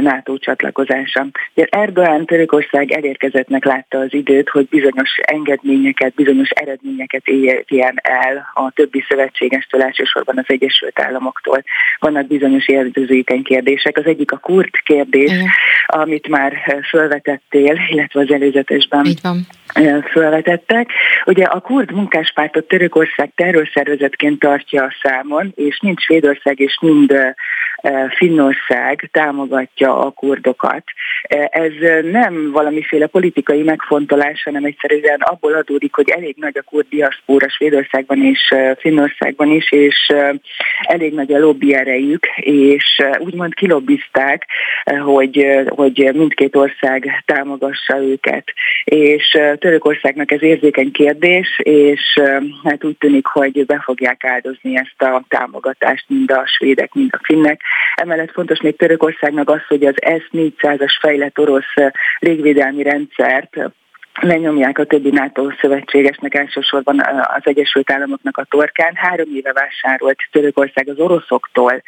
[0.01, 1.27] NATO csatlakozása.
[1.55, 9.05] Erdogan Törökország elérkezettnek látta az időt, hogy bizonyos engedményeket, bizonyos eredményeket érjen el a többi
[9.09, 11.65] szövetségestől, elsősorban az Egyesült Államoktól.
[11.99, 13.99] Vannak bizonyos érzékeny kérdések.
[13.99, 15.49] Az egyik a kurt kérdés, Igen.
[15.87, 19.05] amit már felvetettél, illetve az előzetesben
[20.13, 20.91] felvetettek.
[21.25, 27.15] Ugye a kurd munkáspártot Törökország terrorszervezetként tartja a számon, és mind Svédország és mind
[28.17, 30.85] Finnország támogatja a kurdokat.
[31.51, 31.73] Ez
[32.11, 38.25] nem valamiféle politikai megfontolás, hanem egyszerűen abból adódik, hogy elég nagy a kurd diaszpóra Svédországban
[38.25, 40.13] és Finnországban is, és
[40.83, 44.47] elég nagy a lobby erejük, és úgymond kilobbizták,
[45.05, 48.45] hogy, hogy mindkét ország támogassa őket.
[48.85, 52.21] És Törökországnak ez érzékeny kérdés, és
[52.65, 57.21] hát úgy tűnik, hogy be fogják áldozni ezt a támogatást mind a svédek, mind a
[57.23, 57.61] finnek.
[57.95, 61.75] Emellett fontos még Törökországnak az, hogy az S-400-as fejlett orosz
[62.19, 63.57] légvédelmi rendszert
[64.21, 67.01] lenyomják a többi NATO szövetségesnek, elsősorban
[67.37, 68.93] az Egyesült Államoknak a torkán.
[68.95, 71.83] Három éve vásárolt Törökország az oroszoktól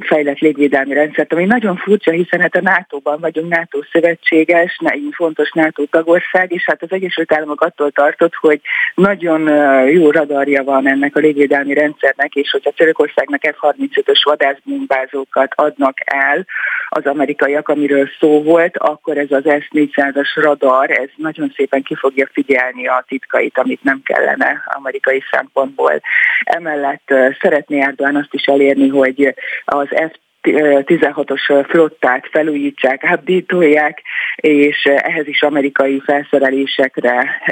[0.00, 4.78] fejlett légvédelmi rendszert, ami nagyon furcsa, hiszen hát a NATO-ban vagyunk NATO szövetséges,
[5.10, 8.60] fontos NATO tagország, és hát az Egyesült Államok attól tartott, hogy
[8.94, 9.48] nagyon
[9.88, 16.46] jó radarja van ennek a légvédelmi rendszernek, és hogyha Törökországnak F-35-ös vadászbombázókat adnak el
[16.88, 22.28] az amerikaiak, amiről szó volt, akkor ez az S-400-as radar, ez nagyon szépen ki fogja
[22.32, 26.00] figyelni a titkait, amit nem kellene amerikai szempontból.
[26.44, 29.34] Emellett szeretné Erdogan azt is elérni, hogy
[29.64, 34.02] az F 16-os flottát felújítsák, updatolják,
[34.36, 37.42] és ehhez is amerikai felszerelésekre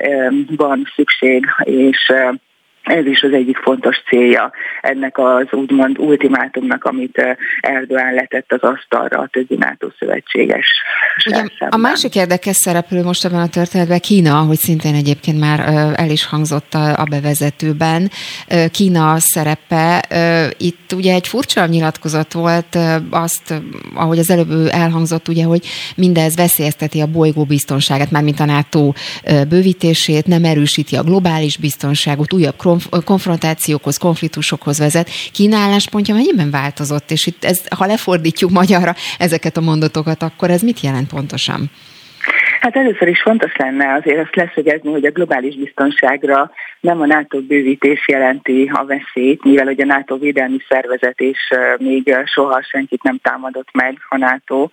[0.56, 2.12] van szükség, és
[2.82, 9.18] ez is az egyik fontos célja ennek az úgymond ultimátumnak, amit Erdoğan letett az asztalra
[9.18, 10.66] a többi NATO szövetséges.
[11.26, 15.60] Ugye, a másik érdekes szereplő most ebben a történetben Kína, hogy szintén egyébként már
[15.96, 18.10] el is hangzott a bevezetőben.
[18.70, 20.04] Kína szerepe,
[20.58, 22.78] itt ugye egy furcsa nyilatkozat volt,
[23.10, 23.54] azt,
[23.94, 25.66] ahogy az előbb elhangzott, ugye, hogy
[25.96, 28.92] mindez veszélyezteti a bolygó biztonságát, mármint a NATO
[29.48, 32.56] bővítését, nem erősíti a globális biztonságot, újabb
[33.04, 35.10] konfrontációkhoz, konfliktusokhoz vezet.
[35.32, 40.62] Kína álláspontja mennyiben változott, és itt ez, ha lefordítjuk magyarra ezeket a mondatokat, akkor ez
[40.62, 41.70] mit jelent pontosan?
[42.62, 46.50] Hát először is fontos lenne azért azt leszögezni, hogy a globális biztonságra
[46.80, 51.38] nem a NATO bővítés jelenti a veszélyt, mivel hogy a NATO védelmi szervezet és
[51.78, 54.68] még soha senkit nem támadott meg a NATO,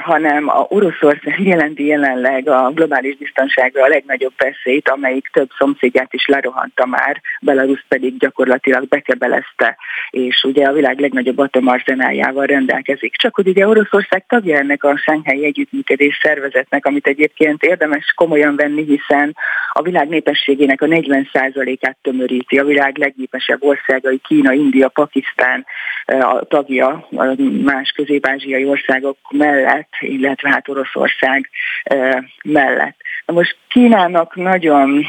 [0.00, 6.26] hanem a Oroszország jelenti jelenleg a globális biztonságra a legnagyobb veszélyt, amelyik több szomszédját is
[6.26, 9.76] lerohanta már, Belarus pedig gyakorlatilag bekebelezte,
[10.10, 13.16] és ugye a világ legnagyobb atomarzenájával rendelkezik.
[13.16, 18.84] Csak hogy ugye Oroszország tagja ennek a Sánghái Együttműködés szervezetnek, amit egyébként érdemes komolyan venni,
[18.84, 19.36] hiszen
[19.72, 25.66] a világ népességének a 40%-át tömöríti, a világ legnépesebb országai, Kína, India, Pakisztán
[26.06, 27.08] a tagja,
[27.62, 31.50] más közép-ázsiai országok mellett, illetve hát Oroszország
[32.44, 32.96] mellett.
[33.26, 35.06] Na most Kínának nagyon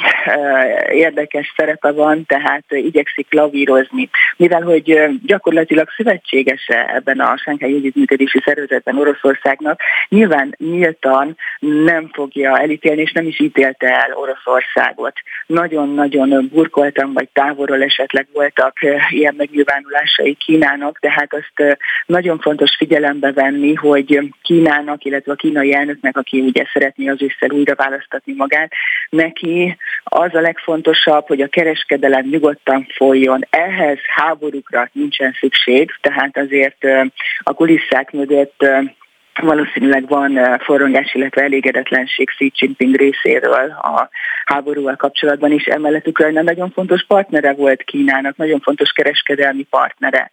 [0.92, 8.98] érdekes szerepe van, tehát igyekszik lavírozni, mivel hogy gyakorlatilag szövetségese ebben a Sánkhely Együttműködési Szervezetben
[8.98, 15.14] Oroszországnak, nyilván nyíltan nem fogja elítélni, és nem is ítélte el Oroszországot.
[15.46, 18.78] Nagyon-nagyon burkoltam, vagy távolról esetleg voltak
[19.10, 25.74] ilyen megnyilvánulásai Kínának, de hát azt nagyon fontos figyelembe venni, hogy Kínának, illetve a kínai
[25.74, 28.48] elnöknek, aki ugye szeretné az ősszel újra választatni magát,
[29.10, 33.46] neki az a legfontosabb, hogy a kereskedelem nyugodtan folyjon.
[33.50, 36.86] Ehhez háborúkra nincsen szükség, tehát azért
[37.44, 38.66] a kulisszák mögött
[39.42, 44.10] valószínűleg van forrongás, illetve elégedetlenség Xi Jinping részéről a
[44.46, 45.64] háborúval kapcsolatban is.
[45.64, 50.32] Emellett Ukrajna nagyon fontos partnere volt Kínának, nagyon fontos kereskedelmi partnere.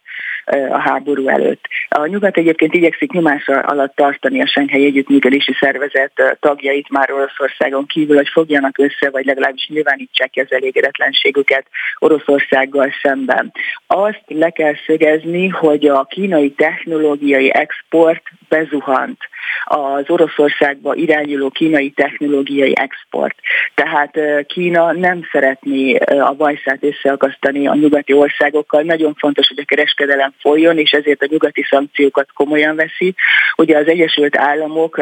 [0.69, 1.65] A háború előtt.
[1.89, 8.15] A nyugat egyébként igyekszik nyomás alatt tartani a Senghely Együttműködési Szervezet tagjait már Oroszországon kívül,
[8.15, 11.65] hogy fogjanak össze, vagy legalábbis nyilvánítsák ki az elégedetlenségüket
[11.99, 13.53] Oroszországgal szemben.
[13.87, 19.17] Azt le kell szögezni, hogy a kínai technológiai export bezuhant
[19.65, 23.35] az Oroszországba irányuló kínai technológiai export.
[23.75, 28.81] Tehát Kína nem szeretné a bajszát összeakasztani a nyugati országokkal.
[28.81, 33.15] Nagyon fontos, hogy a kereskedelem folyjon, és ezért a nyugati szankciókat komolyan veszi.
[33.55, 35.01] Ugye az Egyesült Államok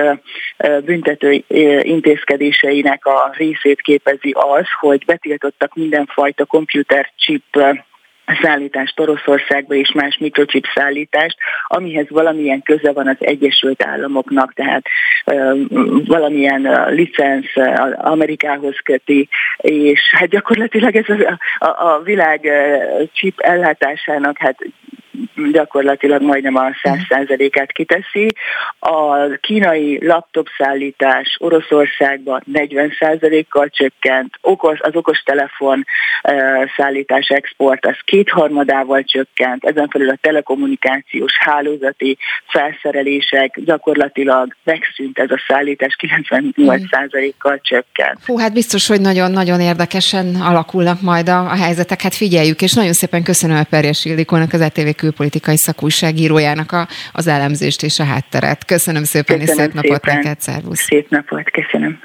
[0.86, 1.44] büntető
[1.82, 7.44] intézkedéseinek a részét képezi az, hogy betiltottak mindenfajta komputer chip
[8.42, 14.86] szállítást Oroszországba és más mikrochip szállítást, amihez valamilyen köze van az Egyesült Államoknak, tehát
[16.06, 17.46] valamilyen licenc
[17.96, 22.50] Amerikához köti, és hát gyakorlatilag ez a, a, a világ
[23.14, 24.58] chip ellátásának hát
[25.51, 28.28] gyakorlatilag majdnem a 100%-át kiteszi.
[28.80, 35.86] A kínai laptop szállítás Oroszországba 40%-kal csökkent, okos, az okostelefon
[36.76, 45.43] szállítás export az kétharmadával csökkent, ezen felül a telekommunikációs hálózati felszerelések gyakorlatilag megszűnt ez a
[45.47, 48.20] szállítás, 98%-kal csökkent.
[48.26, 52.93] Hú, hát biztos, hogy nagyon-nagyon érdekesen alakulnak majd a, a helyzetek, hát figyeljük, és nagyon
[52.93, 58.66] szépen köszönöm a Perjes Ildikónak, az ETV külpolitikai szakújságírójának a, az elemzést és a hátteret.
[58.66, 59.91] Köszönöm szépen, köszönöm és szép szépen.
[59.91, 60.80] napot neked, szervusz!
[60.80, 61.99] Szép napot, köszönöm!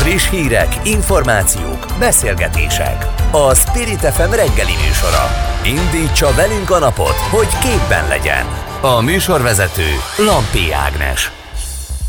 [0.00, 3.04] Friss hírek, információk, beszélgetések.
[3.32, 5.24] A Spirit FM reggeli műsora.
[5.64, 8.46] Indítsa velünk a napot, hogy képben legyen.
[8.80, 11.43] A műsorvezető Lampi Ágnes.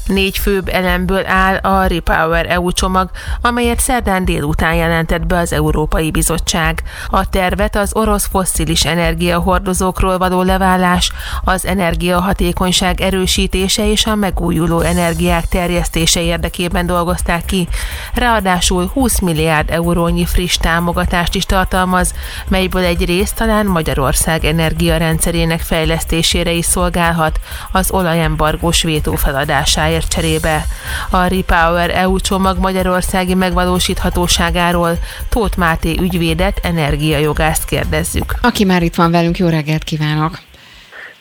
[0.05, 3.09] Négy főbb elemből áll a Repower EU csomag,
[3.41, 6.83] amelyet szerdán délután jelentett be az Európai Bizottság.
[7.07, 11.11] A tervet az orosz fosszilis energiahordozókról való leválás,
[11.43, 17.67] az energiahatékonyság erősítése és a megújuló energiák terjesztése érdekében dolgozták ki.
[18.13, 22.13] Ráadásul 20 milliárd eurónyi friss támogatást is tartalmaz,
[22.47, 27.39] melyből egy rész talán Magyarország energiarendszerének fejlesztésére is szolgálhat
[27.71, 30.65] az olajembargós vétó feladásáért pénzért cserébe.
[31.09, 38.35] A Repower EU csomag magyarországi megvalósíthatóságáról Tóth Máté ügyvédet, energiajogászt kérdezzük.
[38.41, 40.39] Aki már itt van velünk, jó reggelt kívánok!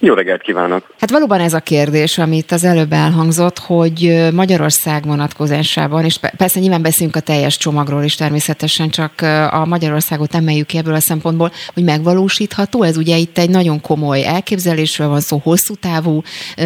[0.05, 0.95] Jó reggelt kívánok!
[1.01, 6.83] Hát valóban ez a kérdés, amit az előbb elhangzott, hogy Magyarország vonatkozásában, és persze nyilván
[6.83, 11.85] beszélünk a teljes csomagról is természetesen, csak a Magyarországot emeljük ki ebből a szempontból, hogy
[11.85, 12.83] megvalósítható.
[12.83, 16.23] Ez ugye itt egy nagyon komoly elképzelésről van szó, hosszú távú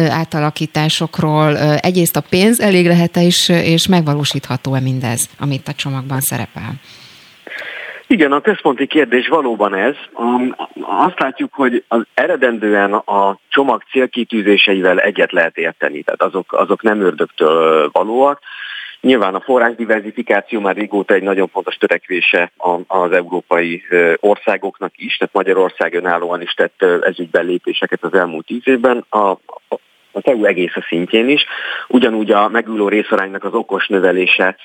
[0.09, 1.57] átalakításokról.
[1.57, 6.73] Egyrészt a pénz elég lehet-e is, és megvalósítható-e mindez, amit a csomagban szerepel?
[8.11, 9.95] Igen, a központi kérdés valóban ez.
[10.81, 17.01] Azt látjuk, hogy az eredendően a csomag célkitűzéseivel egyet lehet érteni, tehát azok, azok nem
[17.01, 18.39] ördögtől valóak.
[19.01, 22.51] Nyilván a forrás diversifikáció már régóta egy nagyon fontos törekvése
[22.87, 23.83] az európai
[24.19, 29.05] országoknak is, tehát Magyarország önállóan is tett ezügyben lépéseket az elmúlt tíz évben.
[29.09, 29.37] A,
[30.23, 31.45] az EU egész a szintjén is.
[31.87, 34.55] Ugyanúgy a megülő részaránynak az okos növelése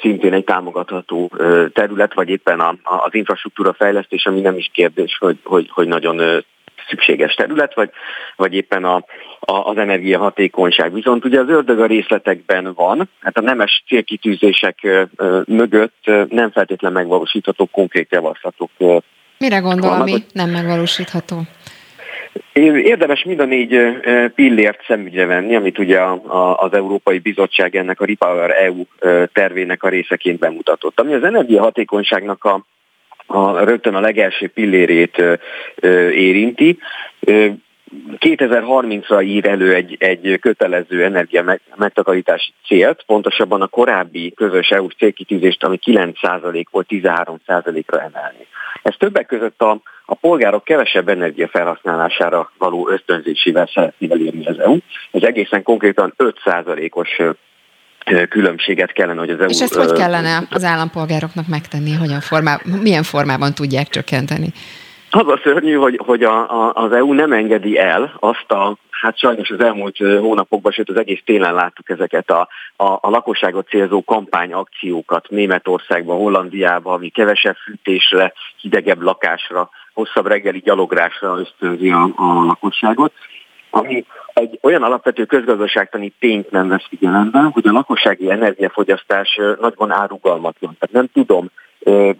[0.00, 1.30] szintén egy támogatható
[1.72, 6.44] terület, vagy éppen a, az infrastruktúra fejlesztés, ami nem is kérdés, hogy, hogy, hogy nagyon
[6.88, 7.90] szükséges terület, vagy,
[8.36, 8.94] vagy éppen a,
[9.40, 10.92] a, az energiahatékonyság.
[10.92, 15.06] Viszont ugye az ördög a részletekben van, hát a nemes célkitűzések
[15.44, 18.70] mögött nem feltétlenül megvalósítható konkrét javaslatok.
[19.38, 21.36] Mire gondol, ami nem megvalósítható?
[22.52, 23.78] Érdemes mind a négy
[24.34, 26.00] pillért szemügyre venni, amit ugye
[26.56, 28.84] az Európai Bizottság ennek a Repower EU
[29.32, 31.00] tervének a részeként bemutatott.
[31.00, 32.64] Ami az energiahatékonyságnak a,
[33.26, 35.22] a rögtön a legelső pillérét
[36.12, 36.78] érinti,
[38.18, 45.64] 2030-ra ír elő egy, egy kötelező energia megtakarítási célt, pontosabban a korábbi közös EU célkitűzést,
[45.64, 48.46] ami 9% volt, 13%-ra emelni.
[48.82, 54.76] Ez többek között a, a polgárok kevesebb energia felhasználására való ösztönzésével szeretné elérni az EU.
[55.10, 57.08] Ez egészen konkrétan 5%-os
[58.28, 59.48] különbséget kellene, hogy az EU...
[59.48, 64.46] És ezt hogy kellene az állampolgároknak megtenni, hogyan formá, milyen formában tudják csökkenteni?
[65.10, 69.18] Az a szörnyű, hogy, hogy a, a, az EU nem engedi el azt a, hát
[69.18, 74.04] sajnos az elmúlt hónapokban, sőt az egész télen láttuk ezeket a, a, a lakosságot célzó
[74.04, 83.12] kampányakciókat Németországban, Hollandiában, ami kevesebb fűtésre, hidegebb lakásra, hosszabb reggeli gyalográsra ösztönzi a, a lakosságot,
[83.70, 90.76] ami egy olyan alapvető közgazdaságtani tényt nem vesz figyelembe, hogy a lakossági energiafogyasztás nagyban árugalmatlan.
[90.78, 91.50] Tehát nem tudom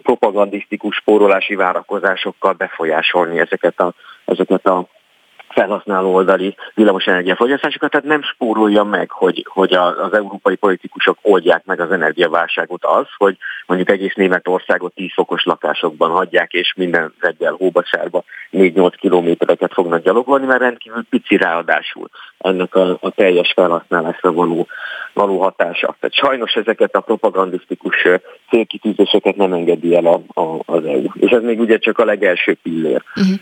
[0.01, 3.93] propagandisztikus spórolási várakozásokkal befolyásolni ezeket a
[4.25, 4.87] ezeket a
[5.55, 11.79] felhasználó oldali villamosenergia fogyasztásokat, tehát nem spórolja meg, hogy, hogy az európai politikusok oldják meg
[11.79, 18.23] az energiaválságot az, hogy mondjuk egész Németországot 10 fokos lakásokban hagyják, és minden reggel hóbasárba
[18.51, 24.67] 4-8 kilométereket fognak gyalogolni, mert rendkívül pici ráadásul ennek a, a teljes felhasználásra való,
[25.13, 25.95] való hatása.
[25.99, 28.07] Tehát sajnos ezeket a propagandisztikus
[28.49, 31.05] célkitűzéseket nem engedi el a, a, az EU.
[31.13, 33.03] És ez még ugye csak a legelső pillér.
[33.15, 33.35] Uh-huh.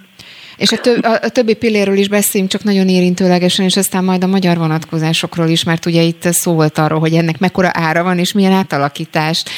[0.58, 4.28] És a, töb, a, többi pilléről is beszéljünk, csak nagyon érintőlegesen, és aztán majd a
[4.28, 8.34] magyar vonatkozásokról is, mert ugye itt szó volt arról, hogy ennek mekkora ára van, és
[8.34, 9.50] milyen átalakítást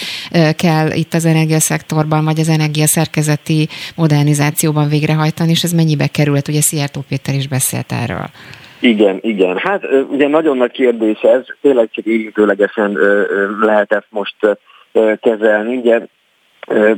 [0.58, 7.04] kell itt az energiaszektorban, vagy az energiaszerkezeti modernizációban végrehajtani, és ez mennyibe került, ugye Szijjártó
[7.10, 8.30] Péter is beszélt erről.
[8.80, 9.58] Igen, igen.
[9.58, 12.98] Hát ugye nagyon nagy kérdés ez, tényleg csak érintőlegesen
[13.62, 14.36] lehet ezt most
[15.22, 15.76] kezelni.
[15.76, 16.00] Ugye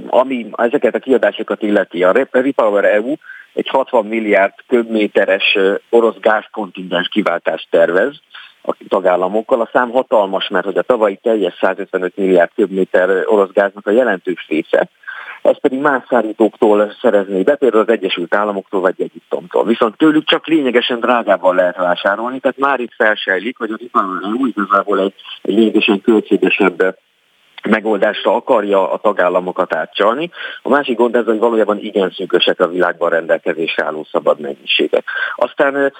[0.08, 3.14] ami ezeket a kiadásokat illeti, a Repower EU
[3.58, 5.58] egy 60 milliárd köbméteres
[5.90, 8.20] orosz gázkontingens kiváltást tervez
[8.62, 9.62] a tagállamokkal.
[9.62, 14.46] A szám hatalmas, mert hogy a tavalyi teljes 155 milliárd köbméter orosz gáznak a jelentős
[14.48, 14.90] része,
[15.42, 19.66] ez pedig más szállítóktól szerezné be, például az Egyesült Államoktól vagy Egyiptomtól.
[19.66, 24.06] Viszont tőlük csak lényegesen drágában lehet vásárolni, tehát már itt felsejlik, hogy az ipar
[24.48, 26.98] igazából egy, egy lényegesen költségesebb
[27.70, 30.32] megoldásra akarja a tagállamokat átcsalni.
[30.62, 35.04] A másik gond ez, hogy valójában igen szűkösek a világban rendelkezésre álló szabad mennyiségek.
[35.36, 35.94] Aztán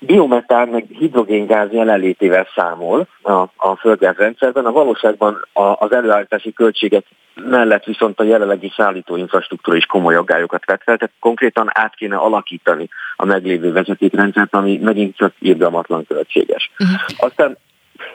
[0.00, 4.64] biometán meg hidrogéngáz jelenlétével számol a, a földgázrendszerben.
[4.64, 7.04] A valóságban a, az előállítási költségek
[7.34, 12.16] mellett viszont a jelenlegi szállító infrastruktúra is komoly aggályokat vet fel, tehát konkrétan át kéne
[12.16, 16.70] alakítani a meglévő vezetékrendszert, ami megint csak irgalmatlan költséges.
[16.78, 16.96] Uh-huh.
[17.16, 17.56] Aztán,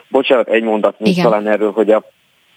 [0.08, 1.24] bocsánat, egy mondat még Igen.
[1.24, 2.04] talán erről, hogy a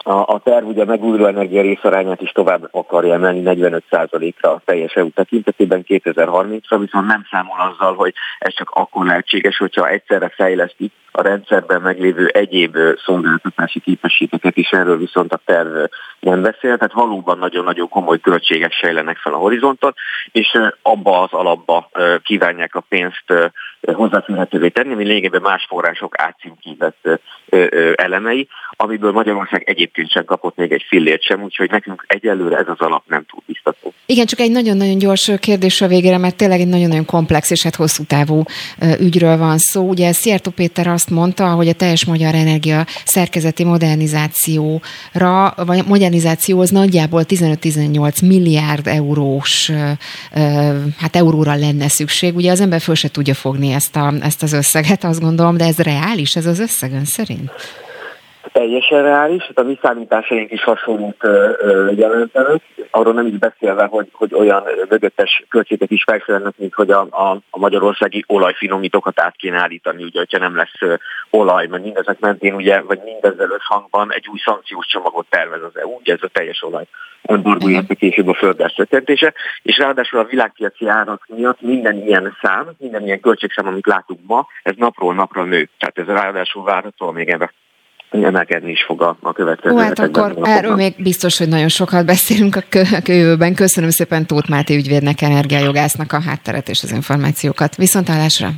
[0.08, 5.10] a, a terv ugye megújuló energia részarányát is tovább akarja emelni 45%-ra a teljes EU
[5.10, 11.22] tekintetében 2030-ra, viszont nem számol azzal, hogy ez csak akkor lehetséges, hogyha egyszerre fejlesztik a
[11.22, 15.76] rendszerben meglévő egyéb szolgáltatási képességeket is, erről viszont a terv
[16.20, 19.94] nem beszél, tehát valóban nagyon-nagyon komoly költségek sejlenek fel a horizonton,
[20.32, 21.90] és abba az alapba
[22.24, 23.54] kívánják a pénzt
[23.94, 27.10] hozzáférhetővé tenni, ami lényegében más források átcímkívett
[27.96, 32.80] elemei, amiből Magyarország egyébként sem kapott még egy fillért sem, úgyhogy nekünk egyelőre ez az
[32.80, 33.94] alap nem túl biztató.
[34.06, 37.76] Igen, csak egy nagyon-nagyon gyors kérdés a végére, mert tényleg egy nagyon-nagyon komplex és hát
[37.76, 38.44] hosszú távú
[39.00, 39.88] ügyről van szó.
[39.88, 47.24] Ugye Szijjártó Péter azt mondta, hogy a teljes magyar energia szerkezeti modernizációra, vagy modernizációhoz nagyjából
[47.28, 49.72] 15-18 milliárd eurós
[50.98, 52.36] hát euróra lenne szükség.
[52.36, 55.66] Ugye az ember föl se tudja fogni ezt, a, ezt az összeget, azt gondolom, de
[55.66, 57.52] ez reális, ez az összeg ön szerint?
[58.58, 61.28] Teljesen reális, hát a mi számításaink is hasonlót
[61.96, 67.08] jelentenek, arról nem is beszélve, hogy, hogy olyan mögöttes költségek is felfelelnek, mint hogy a,
[67.10, 72.54] a, a magyarországi olajfinomítókat át kéne állítani, ugye, hogyha nem lesz olaj, mert mindezek mentén,
[72.54, 76.64] ugye, vagy mindezzel összhangban egy új szankciós csomagot tervez az EU, ugye ez a teljes
[76.64, 76.86] olaj
[77.22, 77.68] embargó,
[78.00, 83.20] később a földgáz csökkentése, és ráadásul a világpiaci árak miatt minden ilyen szám, minden ilyen
[83.20, 85.70] költségszám, amit látunk ma, ez napról napra nő.
[85.78, 87.52] Tehát ez ráadásul várható még ebbe
[88.24, 92.06] emelkedni is fog a, a következő Ó, hát akkor erről még biztos, hogy nagyon sokat
[92.06, 93.56] beszélünk a, kö- a jövőben.
[93.56, 97.76] Köszönöm szépen Tóth Máté ügyvédnek, energiajogásznak a hátteret és az információkat.
[97.76, 98.50] Viszontlátásra!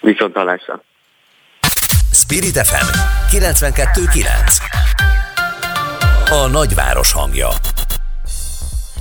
[0.00, 0.82] Viszontlátásra!
[2.12, 2.86] Spirit FM
[3.36, 4.24] 92.9
[6.30, 7.48] A nagyváros hangja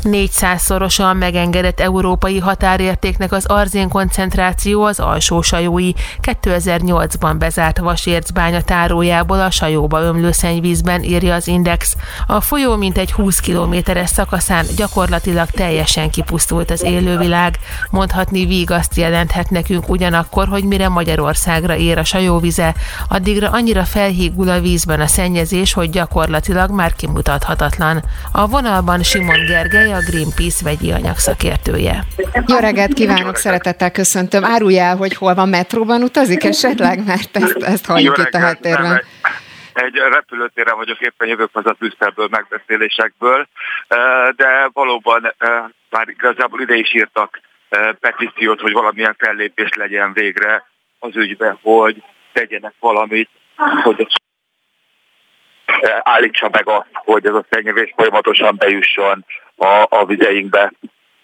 [0.04, 9.52] 400-szorosan megengedett európai határértéknek az arzén koncentráció az alsó sajói 2008-ban bezárt vasércbánya tárójából a
[9.52, 11.96] sajóba ömlő szennyvízben írja az Index.
[12.28, 17.60] A folyó mintegy 20 kilométeres szakaszán gyakorlatilag teljesen kipusztult az élővilág.
[17.90, 22.76] Mondhatni víg azt jelenthet nekünk ugyanakkor, hogy mire Magyarországra ér a sajóvize,
[23.08, 28.04] addigra annyira felhígul a vízben a szennyezés, hogy gyakorlatilag már kimutathatatlan.
[28.32, 32.04] A vonalban Simon Gergely, a Greenpeace vegyi anyag szakértője.
[32.48, 34.44] Jó reggelt kívánok, szeretettel köszöntöm.
[34.46, 39.04] Árulj el, hogy hol van metróban utazik esetleg, mert ezt, ezt halljuk itt a háttérben.
[39.74, 43.48] Egy repülőtére vagyok, éppen jövök haza Brüsszelből megbeszélésekből,
[44.36, 45.36] de valóban
[45.90, 47.40] már igazából ide is írtak
[48.00, 50.68] petíciót, hogy valamilyen fellépés legyen végre
[51.00, 53.30] az ügyben, hogy tegyenek valamit,
[53.84, 54.08] hogy
[56.04, 60.72] állítsa meg azt, hogy ez a szennyezés folyamatosan bejusson a, a vizeinkbe.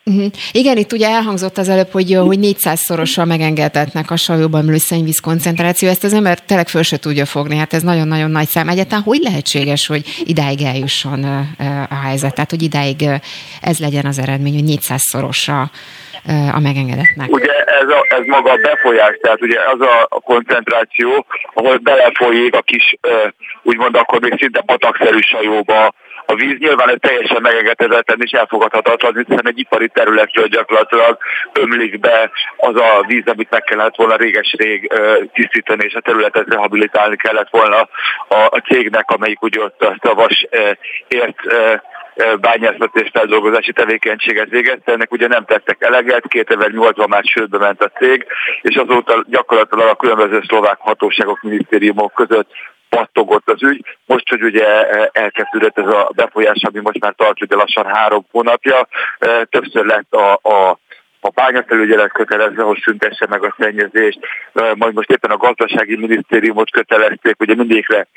[0.10, 0.32] Uh-huh.
[0.52, 5.90] Igen, itt ugye elhangzott az előbb, hogy, hogy 400-szorosan megengedetnek a sajóban ülő szennyvíz koncentráció,
[5.90, 8.70] ezt az ember tényleg föl se tudja fogni, hát ez nagyon-nagyon nagy szám.
[8.70, 11.24] Egyáltalán hogy lehetséges, hogy idáig eljusson
[11.90, 13.06] a helyzet, tehát hogy idáig
[13.62, 15.72] ez legyen az eredmény, hogy 400-szorosra a
[16.60, 17.30] megengedetnek.
[17.32, 22.62] Ugye ez, a, ez maga a befolyás, tehát ugye az a koncentráció, ahol belefolyik a
[22.62, 22.96] kis,
[23.64, 25.94] úgymond akkor még szinte patakszerű sajóba
[26.30, 31.18] a víz nyilván egy teljesen megengedhetetlen és elfogadhatatlan, hiszen egy ipari területről gyakorlatilag
[31.54, 34.92] ömlik be az a víz, amit meg kellett volna réges-rég
[35.34, 37.90] tisztítani, és a területet rehabilitálni kellett volna
[38.28, 40.48] a, a cégnek, amelyik úgy ott a vas
[41.08, 41.40] ért
[42.42, 44.92] bányászat és feldolgozási tevékenységet végezte.
[44.92, 48.26] Ennek ugye nem tettek eleget, 2008-ban már sőtbe ment a cég,
[48.62, 52.50] és azóta gyakorlatilag a különböző szlovák hatóságok, minisztériumok között
[52.90, 53.86] pattogott az ügy.
[54.06, 58.88] Most, hogy ugye elkezdődött ez a befolyás, ami most már tart ugye lassan három hónapja,
[59.50, 60.80] többször lett a, a
[61.22, 64.20] a bányafelügyelet kötelezve, hogy szüntesse meg a szennyezést,
[64.54, 68.08] majd most éppen a gazdasági minisztériumot kötelezték, ugye mindegyikre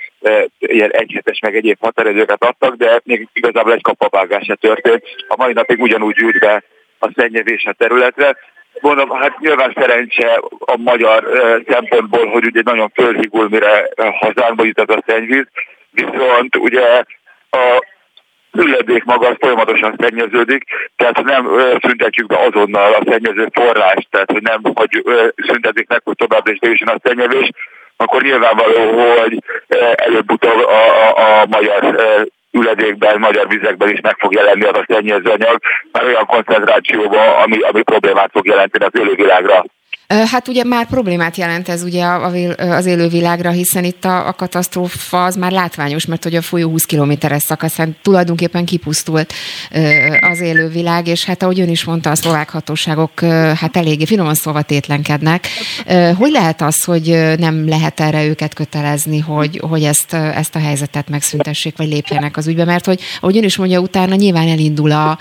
[0.58, 5.04] ilyen egyhetes meg egyéb határidőket adtak, de még igazából egy kapavágás se történt.
[5.28, 6.62] A mai napig ugyanúgy ült be
[6.98, 8.36] a szennyezés a területre.
[8.80, 11.24] Mondom, hát nyilván szerencse a magyar
[11.68, 15.46] szempontból, hogy ugye nagyon fölhigul, mire hazánkba jutott a szennyvíz,
[15.90, 17.02] viszont ugye
[17.50, 17.86] a
[18.82, 20.64] hulladék maga az folyamatosan szennyeződik,
[20.96, 21.48] tehát nem
[21.80, 25.02] szüntetjük be azonnal a szennyező forrást, tehát hogy nem hogy
[25.36, 27.50] szüntetik meg, hogy továbbra is lévősen a szennyezés,
[27.96, 29.42] akkor nyilvánvaló, hogy
[29.94, 31.96] előbb-utóbb a, a, a magyar
[32.50, 35.58] üledékben, magyar vizekben is meg fog jelenni az a szennyezőanyag,
[35.92, 39.64] már olyan koncentrációban, ami, ami problémát fog jelenteni az élővilágra.
[40.06, 42.06] Hát ugye már problémát jelent ez ugye
[42.56, 46.84] az élővilágra, hiszen itt a, a katasztrófa az már látványos, mert hogy a folyó 20
[46.84, 49.32] kilométeres szakaszán tulajdonképpen kipusztult
[50.20, 53.20] az élővilág, és hát ahogy ön is mondta, a szlovák hatóságok
[53.54, 55.48] hát eléggé finoman szóval tétlenkednek.
[56.16, 61.08] Hogy lehet az, hogy nem lehet erre őket kötelezni, hogy, hogy ezt, ezt a helyzetet
[61.08, 65.18] megszüntessék, vagy lépjenek az ügybe, mert hogy ahogy ön is mondja, utána nyilván elindul a,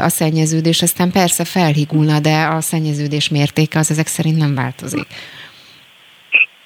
[0.00, 5.06] a szennyeződés, aztán persze felhigulna, de a szennyeződés mértéke az ezek szerint nem változik.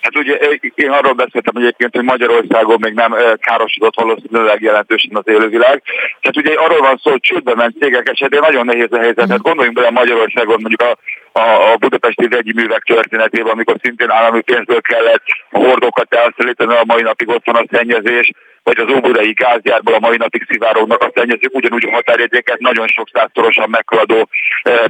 [0.01, 0.35] Hát ugye
[0.75, 5.83] én arról beszéltem egyébként, hogy Magyarországon még nem károsodott valószínűleg jelentősen az élővilág.
[6.21, 9.31] Tehát ugye arról van szó, hogy csődbe ment cégek esetén nagyon nehéz a helyzet.
[9.31, 10.99] Hát gondoljunk bele Magyarországon mondjuk a,
[11.41, 16.85] a, a budapesti vegyi művek történetében, amikor szintén állami pénzből kellett a hordokat elszállítani, a
[16.87, 18.31] mai napig ott van a szennyezés,
[18.71, 23.09] vagy az óbudai gázgyárból a mai napig szivárognak a szennyezők, ugyanúgy a határértéket nagyon sok
[23.13, 24.29] százszorosan meghaladó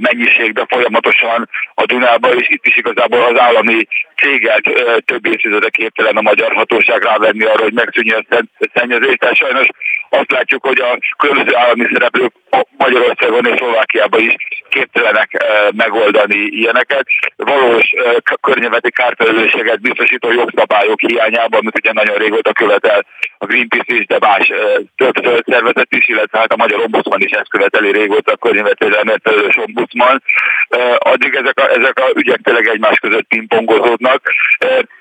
[0.00, 4.62] mennyiségben folyamatosan a Dunába, és itt is igazából az állami céget
[5.04, 9.18] több évtizede képtelen a magyar hatóság rávenni arra, hogy megszűnjön a szennyezést.
[9.18, 9.66] Tehát sajnos
[10.08, 12.32] azt látjuk, hogy a különböző állami szereplők
[12.76, 14.34] Magyarországon és Szlovákiában is
[14.68, 17.06] képtelenek megoldani ilyeneket.
[17.36, 17.94] Valós
[18.40, 23.06] környezeti kárfelelősséget biztosító jogszabályok hiányában, amit ugye nagyon régóta követel
[23.38, 24.52] a Greenpeace is, de más
[24.96, 29.56] több szervezet is, illetve hát a Magyar Ombudsman is ezt követeli régóta a környezetvédelmi felelős
[29.56, 30.22] ombudsman.
[30.98, 34.22] Addig ezek a, ezek a ügyek tényleg egymás között pingpongozódnak.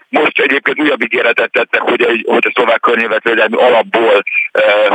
[0.10, 4.88] Most egyébként újabb ígéretet tettek, hogy, hogy a szlovák környezetvédelmi alapból eh,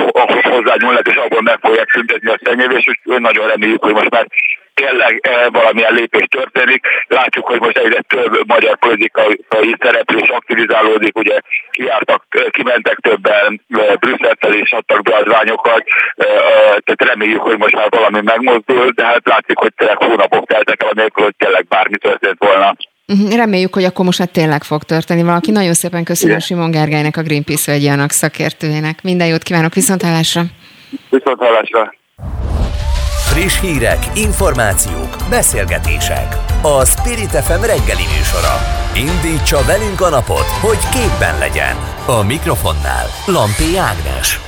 [0.42, 4.26] hozzányúlnak, és abból meg fogják szüntetni a szennyezést, és nagyon reméljük, hogy most már
[4.74, 6.86] tényleg eh, valamilyen lépés történik.
[7.06, 11.38] Látjuk, hogy most egyre több magyar politikai szereplő is aktivizálódik, ugye
[11.70, 15.82] kiártak, eh, kimentek többen, eh, Brüsszeltel is adtak beadványokat,
[16.84, 20.88] tehát reméljük, hogy most már valami megmozdul, de hát látszik, hogy tényleg hónapok teltek el,
[20.88, 22.76] anélkül, hogy tényleg bármi történt volna.
[23.06, 25.50] Mhm, reméljük, hogy akkor most már tényleg fog történni valaki.
[25.50, 26.46] Nagyon szépen köszönöm Igen.
[26.46, 29.02] Simon Gergelynek, a Greenpeace vegyianak szakértőjének.
[29.02, 30.42] Minden jót kívánok, viszontlátásra!
[31.10, 31.94] Viszontlátásra!
[33.32, 36.36] Friss hírek, információk, beszélgetések.
[36.62, 38.54] A Spirit FM reggeli műsora.
[38.96, 41.76] Indítsa velünk a napot, hogy képben legyen.
[42.06, 44.43] A mikrofonnál Lampi Ágnes.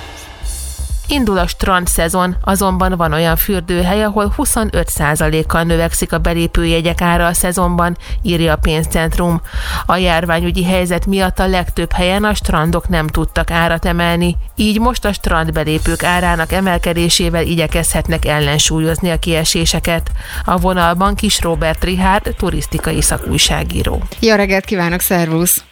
[1.08, 7.32] Indul a strand szezon, azonban van olyan fürdőhely, ahol 25%-kal növekszik a belépőjegyek ára a
[7.32, 9.40] szezonban, írja a pénzcentrum.
[9.86, 15.04] A járványügyi helyzet miatt a legtöbb helyen a strandok nem tudtak árat emelni, így most
[15.04, 20.10] a strandbelépők árának emelkedésével igyekezhetnek ellensúlyozni a kieséseket.
[20.44, 24.02] A vonalban Kis Robert Rihárd, turisztikai szakújságíró.
[24.20, 25.64] Jó reggelt kívánok, szervusz!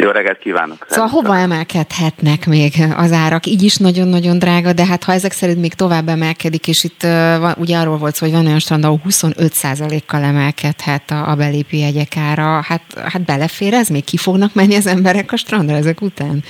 [0.00, 0.86] Jó reggelt kívánok!
[0.88, 3.46] Szóval hova emelkedhetnek még az árak?
[3.46, 7.58] Így is nagyon-nagyon drága, de hát ha ezek szerint még tovább emelkedik, és itt uh,
[7.58, 12.16] ugye arról volt szó, hogy van olyan strand, ahol 25%-kal emelkedhet a, a belépő jegyek
[12.30, 12.82] ára, hát,
[13.12, 14.04] hát belefér ez még?
[14.04, 16.42] Ki fognak menni az emberek a strandra ezek után?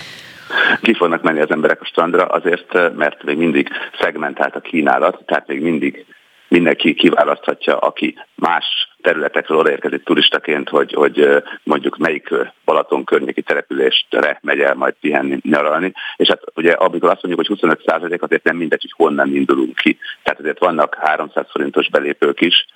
[0.83, 3.69] Ki fognak menni az emberek a strandra azért, mert még mindig
[4.01, 6.05] szegmentált a kínálat, tehát még mindig
[6.49, 12.29] mindenki kiválaszthatja, aki más területekről odaérkezik turistaként, hogy, hogy mondjuk melyik
[12.65, 15.93] Balaton környéki településre megy el majd pihenni, nyaralni.
[16.17, 19.99] És hát ugye amikor azt mondjuk, hogy 25% azért nem mindegy, hogy honnan indulunk ki.
[20.23, 22.67] Tehát azért vannak 300 forintos belépők is,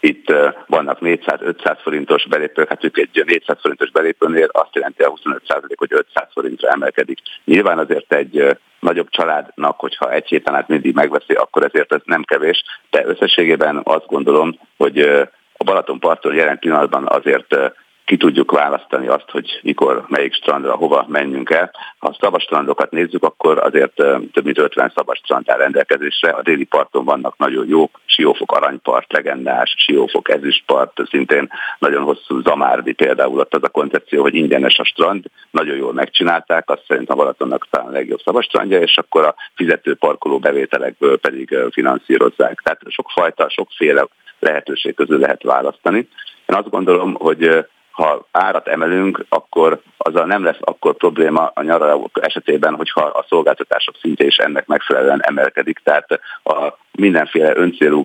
[0.00, 0.32] itt
[0.66, 5.92] vannak 400-500 forintos belépők, hát ők egy 400 forintos belépőnél azt jelenti a 25% hogy
[5.92, 7.18] 500 forintra emelkedik.
[7.44, 12.22] Nyilván azért egy nagyobb családnak, hogyha egy héten át mindig megveszi, akkor ezért ez nem
[12.22, 15.28] kevés, de összességében azt gondolom, hogy
[15.64, 17.56] a Balatonparton jelen pillanatban azért
[18.04, 21.70] ki tudjuk választani azt, hogy mikor, melyik strandra, hova menjünk el.
[21.98, 23.94] Ha a szabad strandokat nézzük, akkor azért
[24.32, 26.30] több mint 50 szabad strand áll rendelkezésre.
[26.30, 32.92] A déli parton vannak nagyon jó, Siófok aranypart, legendás, Siófok ezüstpart, szintén nagyon hosszú Zamárdi
[32.92, 37.14] például ott az a koncepció, hogy ingyenes a strand, nagyon jól megcsinálták, azt szerint a
[37.14, 42.60] Balatonnak talán a legjobb szabad strandja, és akkor a fizető parkoló bevételekből pedig finanszírozzák.
[42.60, 44.06] Tehát sokfajta, sokféle
[44.44, 46.08] lehetőség közül lehet választani.
[46.46, 52.18] Én azt gondolom, hogy ha árat emelünk, akkor azzal nem lesz akkor probléma a nyaralók
[52.22, 55.78] esetében, hogyha a szolgáltatások szintje is ennek megfelelően emelkedik.
[55.78, 58.02] Tehát a mindenféle öncélú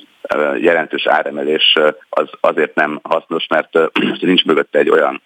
[0.57, 1.77] jelentős áremelés
[2.09, 3.77] az azért nem hasznos, mert
[4.19, 5.21] nincs mögötte egy olyan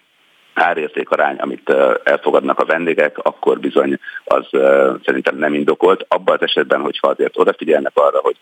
[0.54, 1.70] árértékarány, amit
[2.04, 4.46] elfogadnak a vendégek, akkor bizony az
[5.04, 6.04] szerintem nem indokolt.
[6.08, 8.36] Abban az esetben, hogyha azért odafigyelnek arra, hogy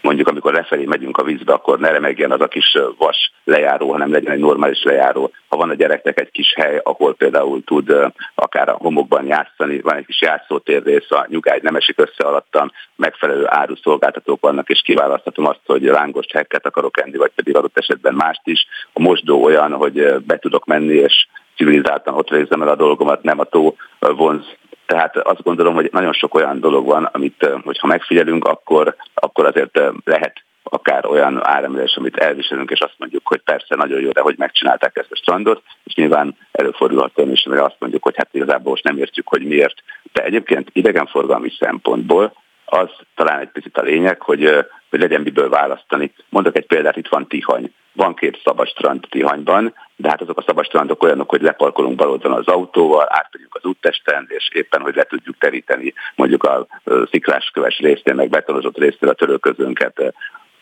[0.00, 4.12] mondjuk amikor lefelé megyünk a vízbe, akkor ne remegjen az a kis vas lejáró, hanem
[4.12, 5.30] legyen egy normális lejáró.
[5.48, 7.96] Ha van a gyereknek egy kis hely, ahol például tud
[8.34, 12.70] akár a homokban játszani, van egy kis játszótér rész, a nyugágy nem esik össze alattam,
[12.96, 17.78] megfelelő áru szolgáltatók vannak, és kiválaszthatom azt, hogy lángos hekket akarok enni, vagy pedig adott
[17.78, 18.66] esetben mást is.
[18.92, 23.38] A mosdó olyan, hogy be tudok menni, és civilizáltan ott végzem el a dolgomat, nem
[23.38, 24.44] a tó vonz
[24.92, 29.80] tehát azt gondolom, hogy nagyon sok olyan dolog van, amit hogyha megfigyelünk, akkor, akkor azért
[30.04, 34.34] lehet akár olyan áremelés, amit elviselünk, és azt mondjuk, hogy persze nagyon jó, de hogy
[34.38, 38.70] megcsinálták ezt a strandot, és nyilván előfordulhat olyan is, amire azt mondjuk, hogy hát igazából
[38.70, 39.74] most nem értjük, hogy miért.
[40.12, 42.32] De egyébként idegenforgalmi szempontból
[42.64, 46.12] az talán egy picit a lényeg, hogy, hogy legyen miből választani.
[46.28, 47.72] Mondok egy példát, itt van Tihany.
[47.92, 52.38] Van két szabad strand Tihanyban, de hát azok a szabad strandok olyanok, hogy leparkolunk baloldalon
[52.38, 56.66] az autóval, átmegyünk az úttesten, és éppen, hogy le tudjuk teríteni mondjuk a
[57.10, 60.14] sziklásköves résznél, meg betonozott résznél a törölközőnket.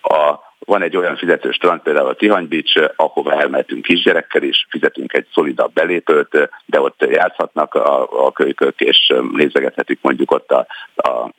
[0.03, 5.13] A, van egy olyan fizetős strand, például a Tihany Beach, ahova elmehetünk kisgyerekkel is, fizetünk
[5.13, 11.31] egy szolidabb belépőt, de ott játszhatnak a, a kölykök, és nézegethetik mondjuk ott a, a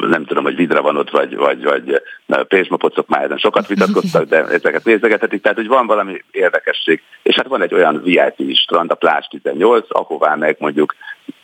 [0.00, 2.02] nem tudom, hogy vidra van ott, vagy, vagy, vagy
[2.48, 7.02] pénzmapocok már ezen sokat vitatkoztak, de ezeket nézegethetik, tehát hogy van valami érdekesség.
[7.22, 10.94] És hát van egy olyan VIP strand, a Plás 18, ahová meg mondjuk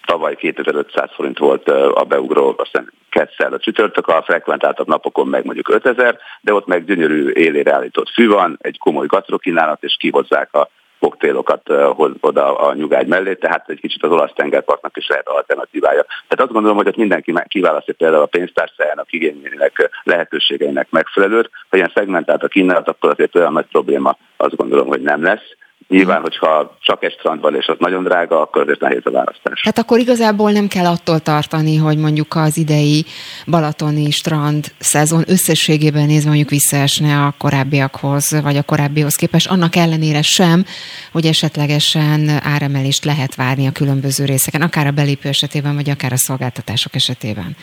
[0.07, 5.69] tavaly 2500 forint volt a beugró, aztán kesszel a csütörtök, a frekventáltabb napokon meg mondjuk
[5.69, 10.69] 5000, de ott meg gyönyörű élére állított fű van, egy komoly gasztrokínálat, és kihozzák a
[11.01, 11.63] koktélokat
[11.95, 16.03] hoz oda a nyugágy mellé, tehát egy kicsit az olasz tengerpartnak is lehet alternatívája.
[16.03, 21.51] Tehát azt gondolom, hogy ott mindenki kiválasztja például a pénztárcájának igényének, lehetőségeinek megfelelőt.
[21.69, 25.57] Ha ilyen szegmentált a kínálat, akkor azért olyan nagy probléma azt gondolom, hogy nem lesz.
[25.89, 29.61] Nyilván, hogyha csak egy strand van, és az nagyon drága, akkor azért nehéz a választás.
[29.65, 33.05] Hát akkor igazából nem kell attól tartani, hogy mondjuk az idei
[33.47, 40.23] balatoni strand szezon összességében nézve mondjuk visszaesne a korábbiakhoz, vagy a korábbihoz képest, annak ellenére
[40.23, 40.65] sem,
[41.13, 46.17] hogy esetlegesen áremelést lehet várni a különböző részeken, akár a belépő esetében, vagy akár a
[46.17, 47.57] szolgáltatások esetében.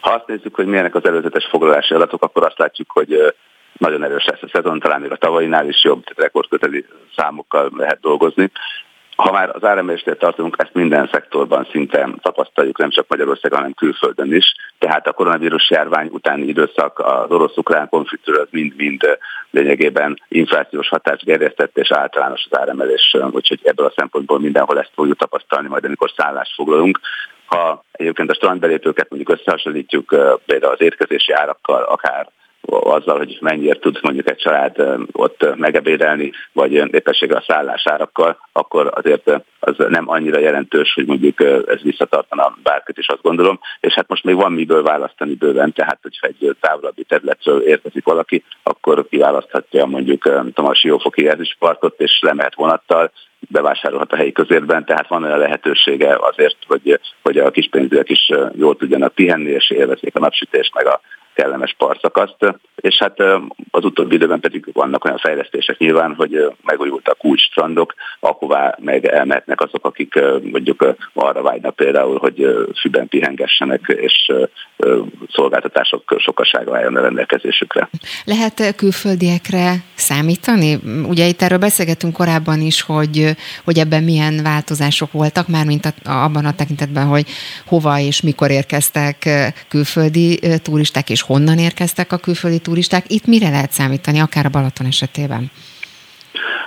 [0.00, 3.34] Ha azt nézzük, hogy milyenek az előzetes foglalási adatok, akkor azt látjuk, hogy
[3.78, 6.86] nagyon erős lesz a szezon, talán még a tavainál is jobb, rekordköteli
[7.16, 8.50] számokkal lehet dolgozni.
[9.16, 14.34] Ha már az áremelésnél tartunk, ezt minden szektorban szinte tapasztaljuk, nem csak Magyarországon, hanem külföldön
[14.34, 14.54] is.
[14.78, 19.18] Tehát a koronavírus járvány utáni időszak, az orosz-ukrán konfliktus az mind-mind
[19.50, 25.18] lényegében inflációs hatást gerjesztett, és általános az áremelés, úgyhogy ebből a szempontból mindenhol ezt fogjuk
[25.18, 27.00] tapasztalni, majd amikor szállást foglalunk.
[27.46, 30.06] Ha egyébként a strandbelépőket mondjuk összehasonlítjuk
[30.46, 32.28] például az étkezési árakkal, akár
[32.66, 34.76] azzal, hogy mennyire tud mondjuk egy család
[35.12, 39.30] ott megebédelni, vagy éppenséggel a szállásárakkal, akkor azért
[39.60, 44.24] az nem annyira jelentős, hogy mondjuk ez visszatartana bárkit is azt gondolom, és hát most
[44.24, 50.22] még van miből választani bőven, tehát hogyha egy távolabbi területről érkezik valaki, akkor kiválaszthatja mondjuk
[50.22, 53.10] tudom, a Siófoki parkot, és lemehet vonattal,
[53.48, 58.76] bevásárolhat a helyi közérben, tehát van olyan lehetősége azért, hogy, hogy a kispénzűek is jól
[58.76, 61.00] tudjanak pihenni, és élvezik a napsütést, meg a
[61.36, 63.20] kellemes partszakaszt, és hát
[63.70, 69.60] az utóbbi időben pedig vannak olyan fejlesztések nyilván, hogy megújultak új strandok, ahová meg elmehetnek
[69.60, 72.46] azok, akik mondjuk arra vágynak például, hogy
[72.80, 74.32] fűben pihengessenek, és
[75.32, 77.88] szolgáltatások sokasága álljon a rendelkezésükre.
[78.24, 80.78] Lehet külföldiekre számítani?
[81.08, 86.44] Ugye itt erről beszélgetünk korábban is, hogy, hogy ebben milyen változások voltak, már mint abban
[86.44, 87.26] a tekintetben, hogy
[87.66, 89.28] hova és mikor érkeztek
[89.68, 93.04] külföldi turisták, és honnan érkeztek a külföldi turisták.
[93.08, 95.50] Itt mire lehet számítani, akár a Balaton esetében?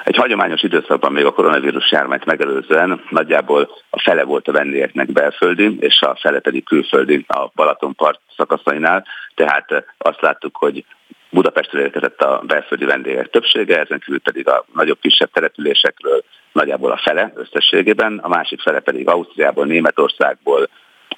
[0.04, 5.78] Egy hagyományos időszakban még a koronavírus járványt megelőzően nagyjából a fele volt a vendégeknek belföldi,
[5.80, 9.06] és a fele pedig külföldi a Balatonpart szakaszainál,
[9.36, 10.86] tehát azt láttuk, hogy
[11.30, 17.02] Budapestről érkezett a belföldi vendégek többsége, ezen kívül pedig a nagyobb kisebb településekről nagyjából a
[17.04, 20.70] fele összességében, a másik fele pedig Ausztriából, Németországból,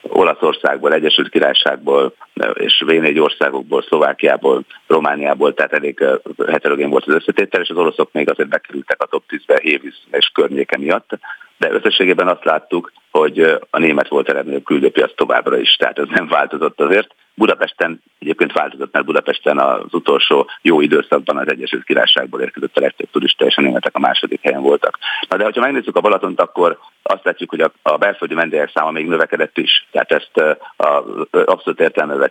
[0.02, 2.14] Olaszországból, Egyesült Királyságból
[2.54, 6.06] és V4 országokból, Szlovákiából, Romániából, tehát elég
[6.48, 10.32] heterogén volt az összetétel, és az oroszok még azért bekerültek a top 10-be Hévíz és
[10.34, 11.20] környéke miatt,
[11.58, 13.40] de összességében azt láttuk, hogy
[13.70, 17.16] a német volt a legnagyobb küldőpiac továbbra is, tehát ez nem változott azért.
[17.34, 23.08] Budapesten egyébként változott, mert Budapesten az utolsó jó időszakban az Egyesült Királyságból érkezett a legtöbb
[23.12, 24.98] turista, és a németek a második helyen voltak.
[25.30, 28.92] Na de ha megnézzük a Balatont, akkor azt látjuk, hogy a, a belföldi vendégek száma
[28.92, 30.38] még növekedett is, tehát ezt
[30.78, 31.06] a,
[31.46, 31.80] abszolút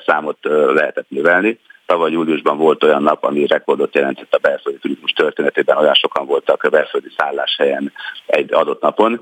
[0.00, 0.38] értelmezett számot
[0.74, 1.58] lehetett növelni.
[1.86, 6.62] Tavaly júliusban volt olyan nap, ami rekordot jelentett a belföldi turizmus történetében, olyan sokan voltak
[6.62, 7.92] a belföldi szálláshelyen
[8.26, 9.20] egy adott napon,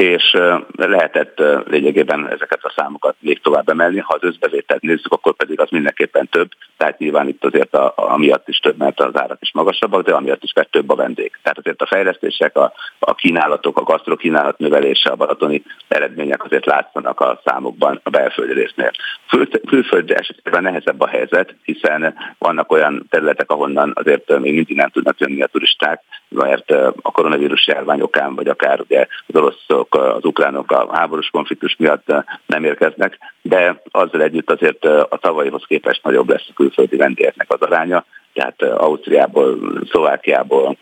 [0.00, 0.36] és
[0.76, 3.98] lehetett lényegében ezeket a számokat még tovább emelni.
[3.98, 8.48] Ha az összbevételt nézzük, akkor pedig az mindenképpen több, tehát nyilván itt azért a, amiatt
[8.48, 11.32] is több, mert az árak is magasabbak, de amiatt is, mert több a vendég.
[11.42, 17.20] Tehát azért a fejlesztések, a, a kínálatok, a gasztrokínálat növelése, a balatoni eredmények azért látszanak
[17.20, 18.90] a számokban a belföldi résznél.
[19.28, 24.88] Kül, külföldi esetében nehezebb a helyzet, hiszen vannak olyan területek, ahonnan azért még mindig nem
[24.88, 26.70] tudnak jönni a turisták, mert
[27.02, 29.54] a koronavírus járvány okán, vagy akár ugye az
[29.94, 32.12] oroszok, az ukránok a háborús konfliktus miatt
[32.46, 37.60] nem érkeznek, de azzal együtt azért a tavalyihoz képest nagyobb lesz a külföldi vendégeknek az
[37.60, 39.58] aránya, tehát Ausztriából,
[39.90, 40.76] Szlovákiából,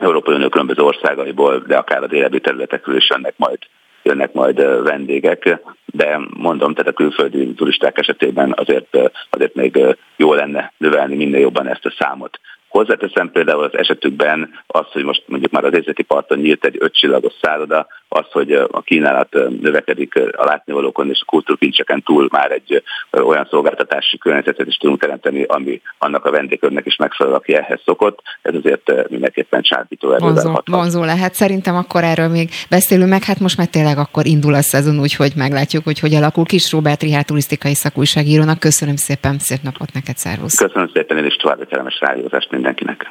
[0.00, 3.58] Európai Unió különböző országaiból, de akár a délebbi területekről is jönnek majd
[4.02, 8.98] jönnek majd vendégek, de mondom, tehát a külföldi turisták esetében azért,
[9.30, 12.40] azért még jó lenne növelni minél jobban ezt a számot.
[12.68, 17.32] Hozzáteszem például az esetükben az, hogy most mondjuk már az északi parton nyílt egy ötcsillagos
[17.42, 23.46] szálloda, az, hogy a kínálat növekedik a látnivalókon és a kultúrkincseken túl már egy olyan
[23.50, 28.18] szolgáltatási környezetet is tudunk teremteni, ami annak a vendégkörnek is megfelel, aki ehhez szokott.
[28.42, 31.34] Ez azért mindenképpen csábító erővel vonzó, vonzó lehet.
[31.34, 35.32] Szerintem akkor erről még beszélünk meg, hát most már tényleg akkor indul a szezon, úgyhogy
[35.36, 36.44] meglátjuk, hogy hogy alakul.
[36.44, 38.58] Kis Róbert Rihát turisztikai szakújságírónak.
[38.58, 40.58] Köszönöm szépen, szép napot neked, szervusz!
[40.58, 43.10] Köszönöm szépen, én is további kellemes rádiózást mindenkinek.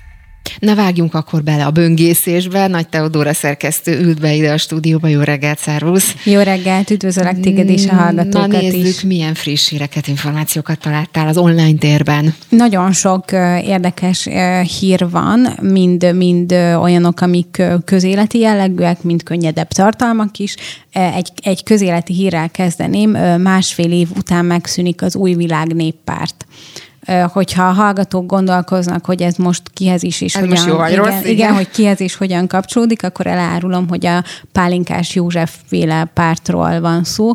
[0.59, 2.67] Na vágjunk akkor bele a böngészésbe.
[2.67, 5.07] Nagy Teodóra szerkesztő ült be ide a stúdióba.
[5.07, 6.15] Jó reggelt, szervusz!
[6.23, 9.01] Jó reggelt, üdvözöllek téged és a hallgatókat Na nézzük, is.
[9.01, 12.33] milyen friss híreket, információkat találtál az online térben.
[12.49, 13.31] Nagyon sok
[13.63, 14.27] érdekes
[14.79, 16.51] hír van, mind, mind
[16.81, 20.55] olyanok, amik közéleti jellegűek, mind könnyedebb tartalmak is.
[20.91, 23.09] Egy, egy közéleti hírrel kezdeném.
[23.41, 26.45] Másfél év után megszűnik az új világ néppárt
[27.27, 31.03] hogyha a hallgatók gondolkoznak, hogy ez most kihez is és ez hogyan, jó vagy igen,
[31.03, 31.31] rossz, igen.
[31.31, 37.03] igen, hogy kihez is hogyan kapcsolódik, akkor elárulom, hogy a Pálinkás József féle pártról van
[37.03, 37.33] szó.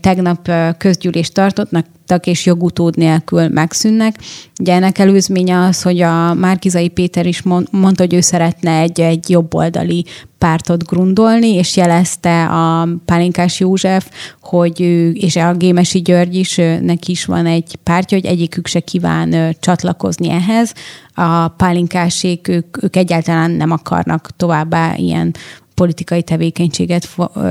[0.00, 1.86] Tegnap közgyűlést tartottnak,
[2.22, 4.16] és jogutód nélkül megszűnnek.
[4.60, 9.30] Ugye ennek előzménye az, hogy a Márkizai Péter is mondta, hogy ő szeretne egy, egy
[9.30, 10.04] jobboldali
[10.42, 14.10] pártot grundolni, és jelezte a Pálinkás József,
[14.40, 18.80] hogy ő, és a Gémesi György is, neki is van egy pártja, hogy egyikük se
[18.80, 20.72] kíván csatlakozni ehhez.
[21.14, 25.34] A pálinkásék, ők, ők egyáltalán nem akarnak továbbá ilyen
[25.74, 27.08] politikai tevékenységet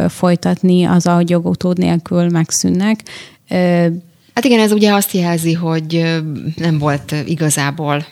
[0.08, 3.04] folytatni, az, ahogy jogutód nélkül megszűnnek.
[4.34, 6.22] Hát igen, ez ugye azt jelzi, hogy
[6.56, 8.06] nem volt igazából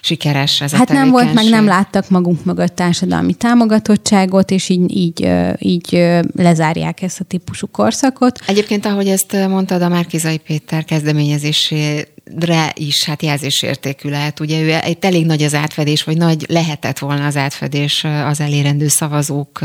[0.00, 4.96] sikeres ez Hát a nem volt, meg nem láttak magunk mögött társadalmi támogatottságot, és így,
[4.96, 6.06] így, így
[6.36, 8.38] lezárják ezt a típusú korszakot.
[8.46, 14.40] Egyébként, ahogy ezt mondtad, a Márkizai Péter kezdeményezésére is hát jelzésértékű lehet.
[14.40, 18.88] Ugye ő egy elég nagy az átfedés, vagy nagy lehetett volna az átfedés az elérendő
[18.88, 19.60] szavazók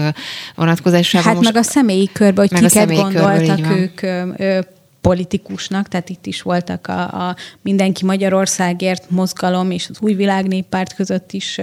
[0.55, 1.27] vonatkozásában.
[1.27, 4.65] Hát Most meg a személyi körbe, hogy kiket gondoltak körbe, ők
[5.03, 10.47] politikusnak, tehát itt is voltak a, a Mindenki Magyarországért mozgalom és az Új Világ
[10.95, 11.59] között is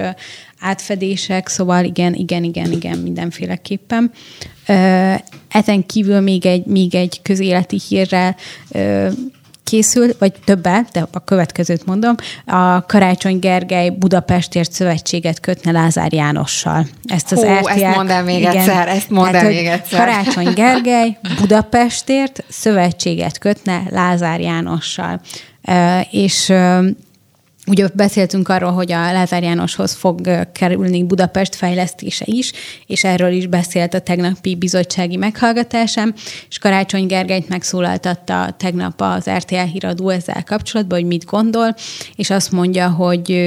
[0.58, 4.10] átfedések, szóval igen, igen, igen, igen, mindenféleképpen.
[5.48, 8.36] Ezen kívül még egy, még egy közéleti hírrel
[9.64, 12.14] készül, vagy többel, de a következőt mondom,
[12.46, 16.86] a Karácsony Gergely Budapestért szövetséget kötne Lázár Jánossal.
[17.04, 19.98] Ezt az Hú, RTL, ezt mondd el még igen, egyszer, ezt mondd el még egyszer.
[19.98, 25.20] Karácsony Gergely Budapestért szövetséget kötne Lázár Jánossal.
[26.10, 26.52] És
[27.70, 30.20] Ugye beszéltünk arról, hogy a Lázár Jánoshoz fog
[30.52, 32.52] kerülni Budapest fejlesztése is,
[32.86, 36.14] és erről is beszélt a tegnapi bizottsági meghallgatásán,
[36.48, 41.74] és Karácsony Gergelyt megszólaltatta tegnap az RTL híradó ezzel kapcsolatban, hogy mit gondol,
[42.16, 43.38] és azt mondja, hogy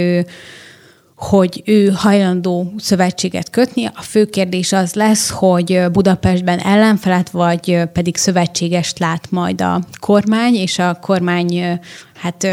[1.16, 3.86] hogy ő hajlandó szövetséget kötni.
[3.86, 10.54] A fő kérdés az lesz, hogy Budapestben ellenfelet, vagy pedig szövetségest lát majd a kormány,
[10.54, 11.80] és a kormány
[12.16, 12.48] hát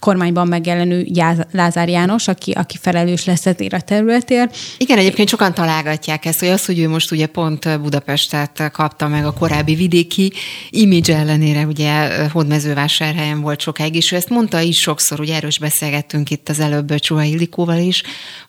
[0.00, 1.06] kormányban megjelenő
[1.52, 4.56] Lázár János, aki, aki felelős lesz ezért a területért.
[4.78, 9.26] Igen, egyébként sokan találgatják ezt, hogy az, hogy ő most ugye pont Budapestet kapta meg
[9.26, 10.32] a korábbi vidéki
[10.70, 15.58] image ellenére, ugye Hódmezővásárhelyen volt sokáig, és ő ezt mondta is sokszor, ugye erről is
[15.58, 18.02] beszélgettünk itt az előbb Csuha Illikóval is,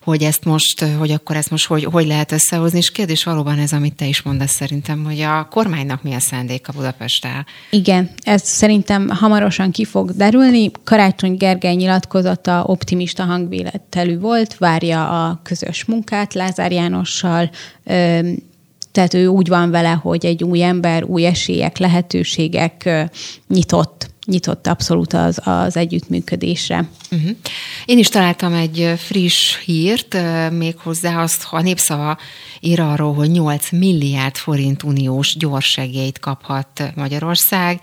[0.04, 3.72] hogy ezt most, hogy akkor ezt most hogy, hogy lehet összehozni, és kérdés valóban ez,
[3.72, 7.46] amit te is mondasz szerintem, hogy a kormánynak mi a szándéka Budapesttel.
[7.70, 10.70] Igen, ez szerintem hamarosan ki fog derülni.
[10.84, 17.50] Karácsony Gergely nyilatkozata optimista hangvéletelű volt, várja a közös munkát Lázár Jánossal,
[18.92, 22.90] tehát ő úgy van vele, hogy egy új ember, új esélyek, lehetőségek
[23.48, 26.88] nyitott nyitott abszolút az, az együttműködésre.
[27.10, 27.30] Uh-huh.
[27.84, 30.16] Én is találtam egy friss hírt,
[30.50, 32.18] méghozzá azt, ha a népszava
[32.60, 37.80] ír arról, hogy 8 milliárd forint uniós gyorsegélyt kaphat Magyarország,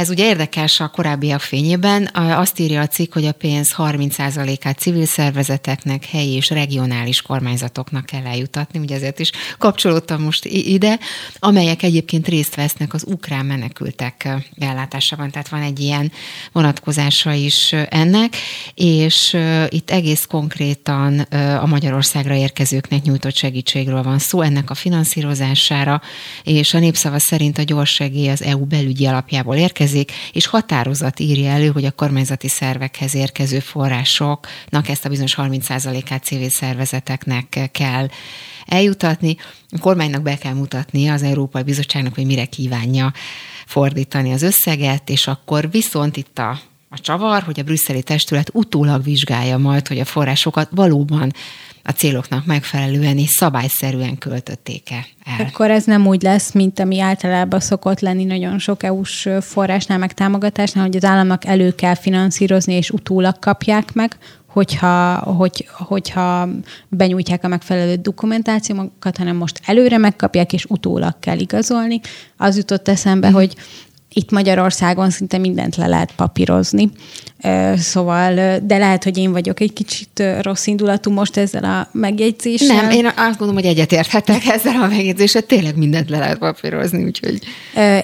[0.00, 2.10] ez ugye érdekes a korábbiak fényében.
[2.14, 8.26] Azt írja a cikk, hogy a pénz 30%-át civil szervezeteknek, helyi és regionális kormányzatoknak kell
[8.26, 10.98] eljutatni, ugye ezért is kapcsolódtam most ide,
[11.38, 14.28] amelyek egyébként részt vesznek az ukrán menekültek
[14.58, 16.12] ellátásában, tehát van egy ilyen
[16.52, 18.36] vonatkozása is ennek,
[18.74, 19.36] és
[19.68, 21.18] itt egész konkrétan
[21.60, 26.00] a Magyarországra érkezőknek nyújtott segítségről van szó, ennek a finanszírozására,
[26.44, 31.50] és a népszava szerint a gyorsegély az EU belügyi alapjából érkezik, érkezik, és határozat írja
[31.50, 38.08] elő, hogy a kormányzati szervekhez érkező forrásoknak ezt a bizonyos 30%-át civil szervezeteknek kell
[38.66, 39.36] eljutatni.
[39.70, 43.12] A kormánynak be kell mutatni az Európai Bizottságnak, hogy mire kívánja
[43.66, 46.60] fordítani az összeget, és akkor viszont itt a
[46.92, 51.32] a csavar, hogy a brüsszeli testület utólag vizsgálja majd, hogy a forrásokat valóban
[51.82, 55.46] a céloknak megfelelően és szabályszerűen költötték-e el.
[55.46, 60.14] Akkor ez nem úgy lesz, mint ami általában szokott lenni nagyon sok EU-s forrásnál, meg
[60.14, 64.16] támogatásnál, hogy az államnak elő kell finanszírozni, és utólag kapják meg,
[64.52, 66.48] hogyha, hogy, hogyha
[66.88, 72.00] benyújtják a megfelelő dokumentációkat, hanem most előre megkapják, és utólag kell igazolni.
[72.36, 73.32] Az jutott eszembe, mm.
[73.32, 73.54] hogy
[74.12, 76.90] itt Magyarországon szinte mindent le lehet papírozni.
[77.76, 82.76] Szóval, de lehet, hogy én vagyok egy kicsit rossz indulatú most ezzel a megjegyzéssel.
[82.76, 87.38] Nem, én azt gondolom, hogy egyetérthetek ezzel a megjegyzéssel, tényleg mindent le lehet papírozni, úgyhogy...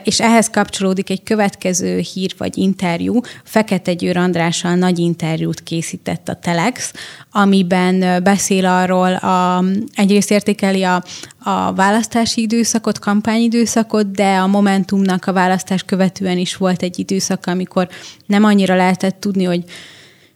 [0.04, 3.20] És ehhez kapcsolódik egy következő hír vagy interjú.
[3.44, 6.92] Fekete Győr Andrással nagy interjút készített a Telex,
[7.30, 9.64] amiben beszél arról, a,
[9.94, 11.04] egyrészt értékeli a,
[11.46, 17.88] a választási időszakot, kampányidőszakot, de a Momentumnak a választás követően is volt egy időszak, amikor
[18.26, 19.64] nem annyira lehetett tudni, hogy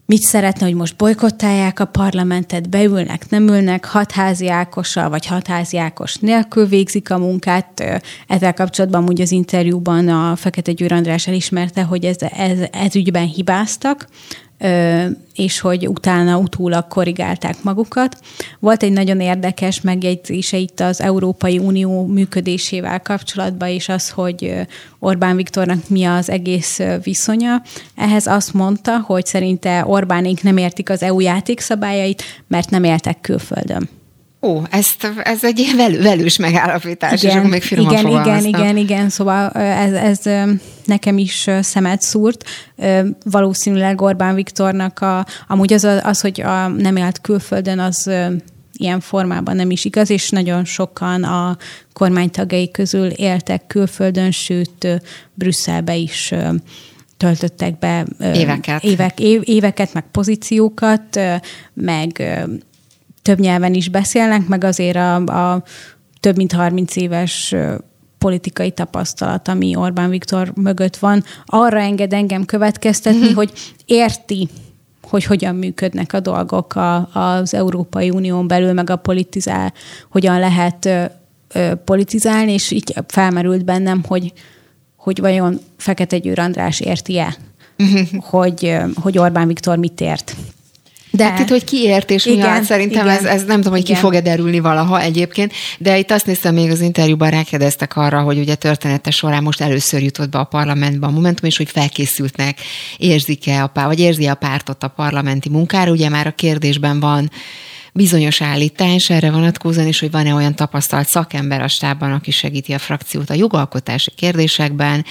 [0.07, 6.17] mit szeretne, hogy most bolykottálják a parlamentet, beülnek, nem ülnek, hatházi Ákossal vagy hatházi Ákos
[6.17, 8.03] nélkül végzik a munkát.
[8.27, 13.27] Ezzel kapcsolatban úgy az interjúban a Fekete Győr András elismerte, hogy ez, ez, ez ügyben
[13.27, 14.09] hibáztak,
[15.35, 18.19] és hogy utána utólag korrigálták magukat.
[18.59, 24.55] Volt egy nagyon érdekes megjegyzése itt az Európai Unió működésével kapcsolatban, és az, hogy
[24.99, 27.63] Orbán Viktornak mi az egész viszonya.
[27.95, 33.89] Ehhez azt mondta, hogy szerinte Orbánék nem értik az EU játékszabályait, mert nem éltek külföldön.
[34.43, 38.77] Ó, ezt, ez egy velő, velős megállapítás, igen, és akkor még finoman Igen, igen, igen,
[38.77, 40.51] igen, szóval ez, ez
[40.85, 42.45] nekem is szemet szúrt.
[43.25, 48.11] Valószínűleg Orbán Viktornak a, amúgy az, az hogy a, nem élt külföldön, az
[48.73, 51.57] ilyen formában nem is igaz, és nagyon sokan a
[51.93, 54.89] kormánytagjai közül éltek külföldön, sőt
[55.35, 56.35] Brüsszelbe is
[57.17, 61.21] töltöttek be éveket, évek, év, éveket meg pozíciókat,
[61.75, 62.23] meg
[63.23, 65.63] több nyelven is beszélnek, meg azért a, a
[66.21, 67.55] több mint 30 éves
[68.19, 73.35] politikai tapasztalat, ami Orbán Viktor mögött van, arra enged engem következtetni, mm-hmm.
[73.35, 73.53] hogy
[73.85, 74.49] érti,
[75.03, 79.73] hogy hogyan működnek a dolgok a, az Európai Unión belül, meg a politizál,
[80.11, 81.05] hogyan lehet ö,
[81.55, 84.33] ö, politizálni, és így felmerült bennem, hogy
[85.01, 87.37] hogy vajon Fekete Győr András érti-e,
[88.19, 90.37] hogy, hogy Orbán Viktor mit ért.
[91.11, 93.73] De hát itt, hogy ki ért és igen, miatt, szerintem igen, ez, ez nem tudom,
[93.73, 93.95] hogy igen.
[93.95, 98.39] ki fog-e derülni valaha egyébként, de itt azt néztem még az interjúban rákérdeztek arra, hogy
[98.39, 102.59] ugye története során most először jutott be a parlamentbe a Momentum, és hogy felkészültnek,
[102.97, 107.31] érzik-e a párt, vagy érzi a pártot a parlamenti munkára, ugye már a kérdésben van
[107.93, 112.79] bizonyos állítás erre vonatkozóan, és hogy van-e olyan tapasztalt szakember a stábban, aki segíti a
[112.79, 115.05] frakciót a jogalkotási kérdésekben,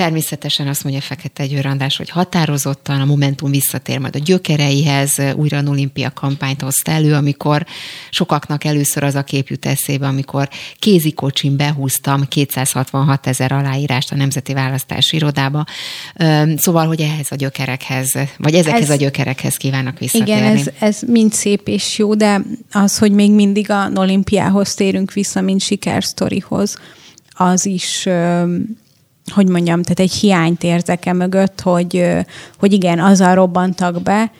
[0.00, 5.56] Természetesen azt mondja Fekete Győr András, hogy határozottan a Momentum visszatér majd a gyökereihez, újra
[5.56, 7.66] an olimpia kampányt hozta elő, amikor
[8.10, 10.48] sokaknak először az a kép jut eszébe, amikor
[10.78, 15.64] kézikocsin behúztam 266 ezer aláírást a Nemzeti Választási Irodába.
[16.56, 20.32] Szóval, hogy ehhez a gyökerekhez, vagy ezekhez ez, a gyökerekhez kívánnak visszatérni.
[20.32, 25.12] Igen, ez, ez mind szép és jó, de az, hogy még mindig a olimpiához térünk
[25.12, 26.76] vissza, mint sikersztorihoz,
[27.34, 28.08] az is
[29.30, 32.04] hogy mondjam, tehát egy hiányt érzek e mögött, hogy,
[32.58, 34.32] hogy igen, azzal robbantak be,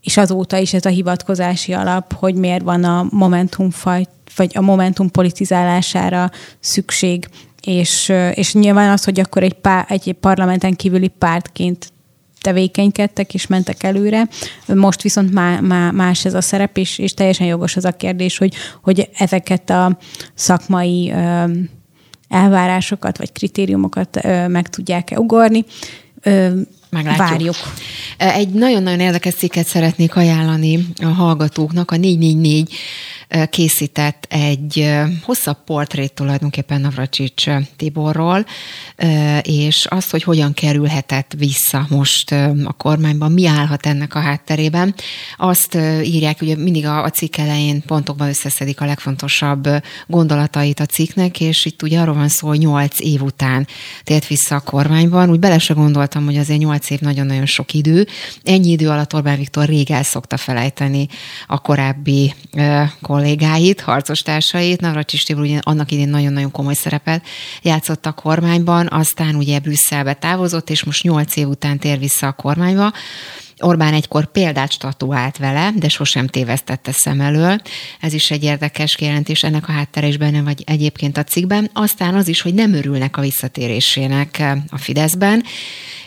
[0.00, 4.60] és azóta is ez a hivatkozási alap, hogy miért van a Momentum fajt, vagy a
[4.60, 6.30] Momentum politizálására
[6.60, 7.28] szükség,
[7.62, 11.92] és, és nyilván az, hogy akkor egy, pár, egy parlamenten kívüli pártként
[12.40, 14.28] tevékenykedtek és mentek előre.
[14.66, 18.38] Most viszont má, má, más ez a szerep, és, és teljesen jogos az a kérdés,
[18.38, 19.98] hogy, hogy ezeket a
[20.34, 21.12] szakmai
[22.34, 25.64] elvárásokat vagy kritériumokat meg tudják-e ugorni.
[26.90, 27.28] Meglátjuk.
[27.28, 27.56] Várjuk.
[28.16, 32.74] Egy nagyon-nagyon érdekes cikket szeretnék ajánlani a hallgatóknak, a 444
[33.50, 34.92] készített egy
[35.22, 38.46] hosszabb portrét tulajdonképpen Navracsics Tiborról,
[39.42, 42.32] és azt, hogy hogyan kerülhetett vissza most
[42.64, 44.94] a kormányban, mi állhat ennek a hátterében.
[45.36, 49.68] Azt írják, ugye mindig a, cikk elején pontokban összeszedik a legfontosabb
[50.06, 53.66] gondolatait a cikknek, és itt ugye arról van szó, hogy nyolc év után
[54.04, 55.30] tért vissza a kormányban.
[55.30, 58.06] Úgy bele se gondoltam, hogy azért nyolc év nagyon-nagyon sok idő.
[58.42, 61.08] Ennyi idő alatt Orbán Viktor rég el szokta felejteni
[61.46, 62.34] a korábbi
[63.14, 64.80] kollégáit, harcostársait.
[64.80, 67.26] Navracsis Tibor ugye annak idén nagyon-nagyon komoly szerepet
[67.62, 72.32] játszott a kormányban, aztán ugye Brüsszelbe távozott, és most nyolc év után tér vissza a
[72.32, 72.92] kormányba.
[73.64, 77.60] Orbán egykor példát statuált vele, de sosem tévesztette szem elől.
[78.00, 81.70] Ez is egy érdekes kijelentés, ennek a háttere is benne vagy egyébként a cikkben.
[81.72, 85.42] Aztán az is, hogy nem örülnek a visszatérésének a Fideszben,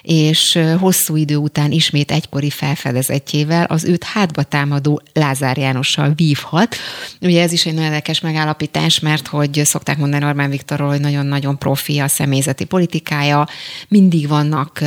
[0.02, 6.76] és hosszú idő után ismét egykori felfedezetjével az őt hátba támadó Lázár Jánossal vívhat.
[7.22, 11.58] Ugye ez is egy nagyon érdekes megállapítás, mert hogy szokták mondani Orbán Viktorról, hogy nagyon-nagyon
[11.58, 13.48] profi a személyzeti politikája,
[13.88, 14.82] mindig vannak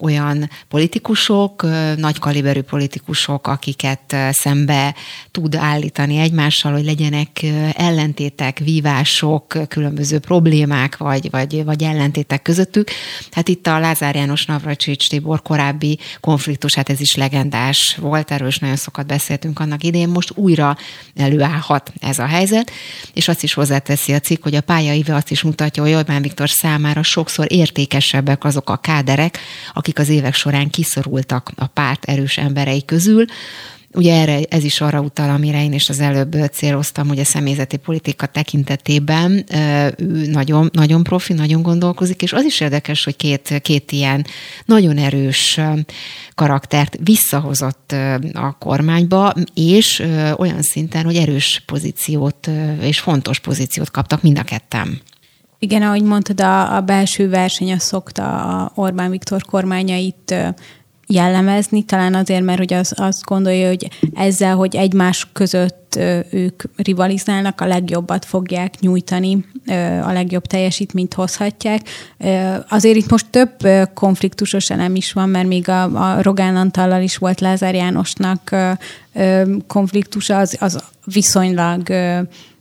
[0.00, 1.66] olyan politikusok,
[1.96, 4.94] nagy kaliberű politikusok, akiket szembe
[5.30, 7.42] tud állítani egymással, hogy legyenek
[7.72, 12.90] ellentétek, vívások, különböző problémák, vagy, vagy, vagy ellentétek közöttük.
[13.30, 18.48] Hát itt a Lázár János Navracsics Tibor korábbi konfliktus, hát ez is legendás volt, erről
[18.48, 20.76] is nagyon sokat beszéltünk annak idén, most újra
[21.16, 22.70] előállhat ez a helyzet,
[23.14, 26.50] és azt is hozzáteszi a cikk, hogy a pályaive azt is mutatja, hogy Orbán Viktor
[26.50, 29.38] számára sokszor értékesebbek azok a káderek,
[29.74, 33.24] akik az évek során kiszorultak a párt erős emberei közül,
[33.92, 37.76] Ugye erre, ez is arra utal, amire én is az előbb céloztam, hogy a személyzeti
[37.76, 39.44] politika tekintetében
[39.96, 44.26] ő nagyon, nagyon profi, nagyon gondolkozik, és az is érdekes, hogy két, két ilyen
[44.64, 45.60] nagyon erős
[46.34, 47.94] karaktert visszahozott
[48.32, 50.02] a kormányba, és
[50.36, 52.50] olyan szinten, hogy erős pozíciót
[52.80, 55.00] és fontos pozíciót kaptak mind a ketten.
[55.58, 60.34] Igen, ahogy mondtad, a, a belső verseny az szokta a Orbán Viktor kormányait
[61.10, 65.98] jellemezni, talán azért, mert hogy az, azt gondolja, hogy ezzel, hogy egymás között
[66.30, 69.44] ők rivalizálnak, a legjobbat fogják nyújtani,
[70.02, 71.88] a legjobb teljesítményt hozhatják.
[72.68, 77.16] Azért itt most több konfliktusos elem is van, mert még a, a Rogán Antallal is
[77.16, 78.56] volt Lázár Jánosnak
[79.66, 81.88] konfliktusa, az, az viszonylag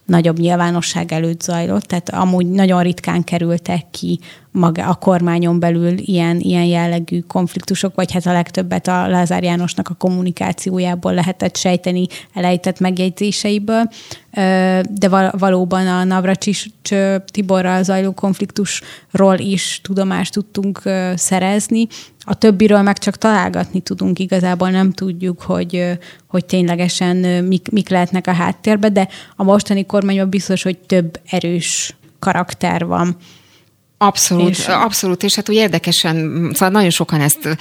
[0.05, 4.19] nagyobb nyilvánosság előtt zajlott, tehát amúgy nagyon ritkán kerültek ki
[4.51, 9.87] maga a kormányon belül ilyen, ilyen jellegű konfliktusok, vagy hát a legtöbbet a Lázár Jánosnak
[9.89, 13.89] a kommunikációjából lehetett sejteni, elejtett megjegyzéseiből,
[14.89, 16.65] de valóban a Navracsics
[17.25, 20.81] Tiborral zajló konfliktusról is tudomást tudtunk
[21.15, 21.87] szerezni,
[22.29, 25.97] a többiről meg csak találgatni tudunk, igazából nem tudjuk, hogy,
[26.27, 31.95] hogy ténylegesen mik, mik lehetnek a háttérben, de a mostani kormányban biztos, hogy több erős
[32.19, 33.17] karakter van
[34.01, 36.15] Abszolút, és, abszolút, és hát úgy érdekesen,
[36.53, 37.57] szóval nagyon sokan ezt,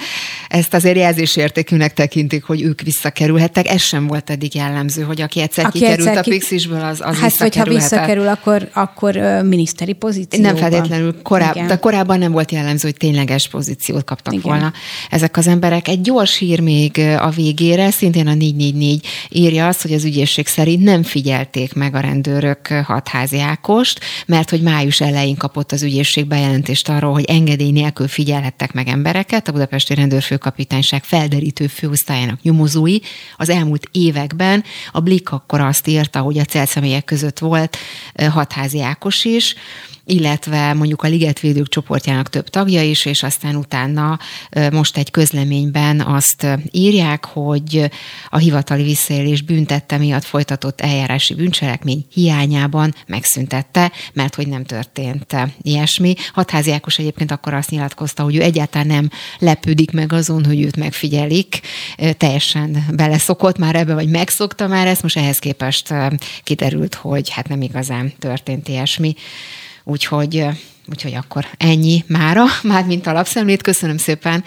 [0.47, 3.67] ezt azért jelzésértékűnek tekintik, hogy ők visszakerülhettek.
[3.67, 6.29] Ez sem volt eddig jellemző, hogy aki egyszer aki kikerült egyszer ki...
[6.29, 10.53] a Pixisből, az, az Hát, hogyha visszakerül, akkor, akkor miniszteri pozícióban.
[10.53, 14.45] Nem feltétlenül, koráb, de korábban nem volt jellemző, hogy tényleges pozíciót kaptak Igen.
[14.45, 14.73] volna
[15.09, 15.87] ezek az emberek.
[15.87, 20.83] Egy gyors hír még a végére, szintén a 444 írja azt, hogy az ügyészség szerint
[20.83, 26.89] nem figyelték meg a rendőrök hatházi Ákost, mert hogy május elején kapott az ügyészség bejelentést
[26.89, 32.97] arról, hogy engedély nélkül figyelhettek meg embereket, a Budapesti Rendőrfőkapitányság felderítő főosztályának nyomozói.
[33.37, 37.77] Az elmúlt években a Blik akkor azt írta, hogy a célszemélyek között volt
[38.29, 39.55] hatházi Ákos is,
[40.09, 44.19] illetve mondjuk a ligetvédők csoportjának több tagja is, és aztán utána
[44.71, 47.89] most egy közleményben azt írják, hogy
[48.29, 56.13] a hivatali visszaélés büntette miatt folytatott eljárási bűncselekmény hiányában megszüntette, mert hogy nem történt ilyesmi.
[56.33, 59.09] Hatházi Ákos egyébként akkor azt nyilatkozta, hogy ő egyáltalán nem
[59.39, 61.59] lepődik meg azon, hogy őt megfigyelik,
[62.17, 65.93] teljesen beleszokott már ebbe, vagy megszokta már ezt, most ehhez képest
[66.43, 69.15] kiderült, hogy hát nem igazán történt ilyesmi.
[69.83, 70.49] Úgyhogy
[70.89, 73.61] Úgyhogy akkor ennyi mára, már mint a lapszemlét.
[73.61, 74.43] Köszönöm szépen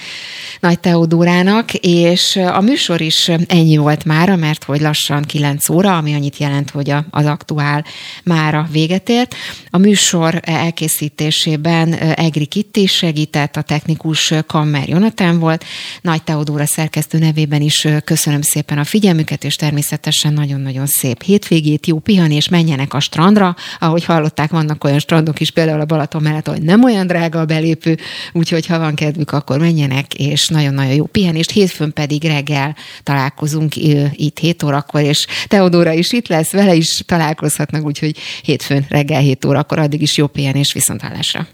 [0.61, 6.15] Nagy Teodórának, és a műsor is ennyi volt mára, mert hogy lassan 9 óra, ami
[6.15, 7.85] annyit jelent, hogy az aktuál
[8.25, 9.35] mára véget ért.
[9.71, 15.65] A műsor elkészítésében Egri Kitti segített, a technikus Kammer Jonatán volt.
[16.01, 21.99] Nagy Teodóra szerkesztő nevében is köszönöm szépen a figyelmüket, és természetesen nagyon-nagyon szép hétvégét, jó
[21.99, 23.57] pihenés, menjenek a strandra.
[23.79, 27.45] Ahogy hallották, vannak olyan strandok is, például a Balaton mellett, hogy nem olyan drága a
[27.45, 27.99] belépő,
[28.33, 31.51] úgyhogy ha van kedvük, akkor menjenek, és nagyon-nagyon jó pihenést.
[31.51, 33.77] Hétfőn pedig reggel találkozunk
[34.13, 39.45] itt 7 órakor, és Teodóra is itt lesz, vele is találkozhatnak, úgyhogy hétfőn reggel 7
[39.45, 41.47] órakor, addig is jó pihenés, viszont hallásra.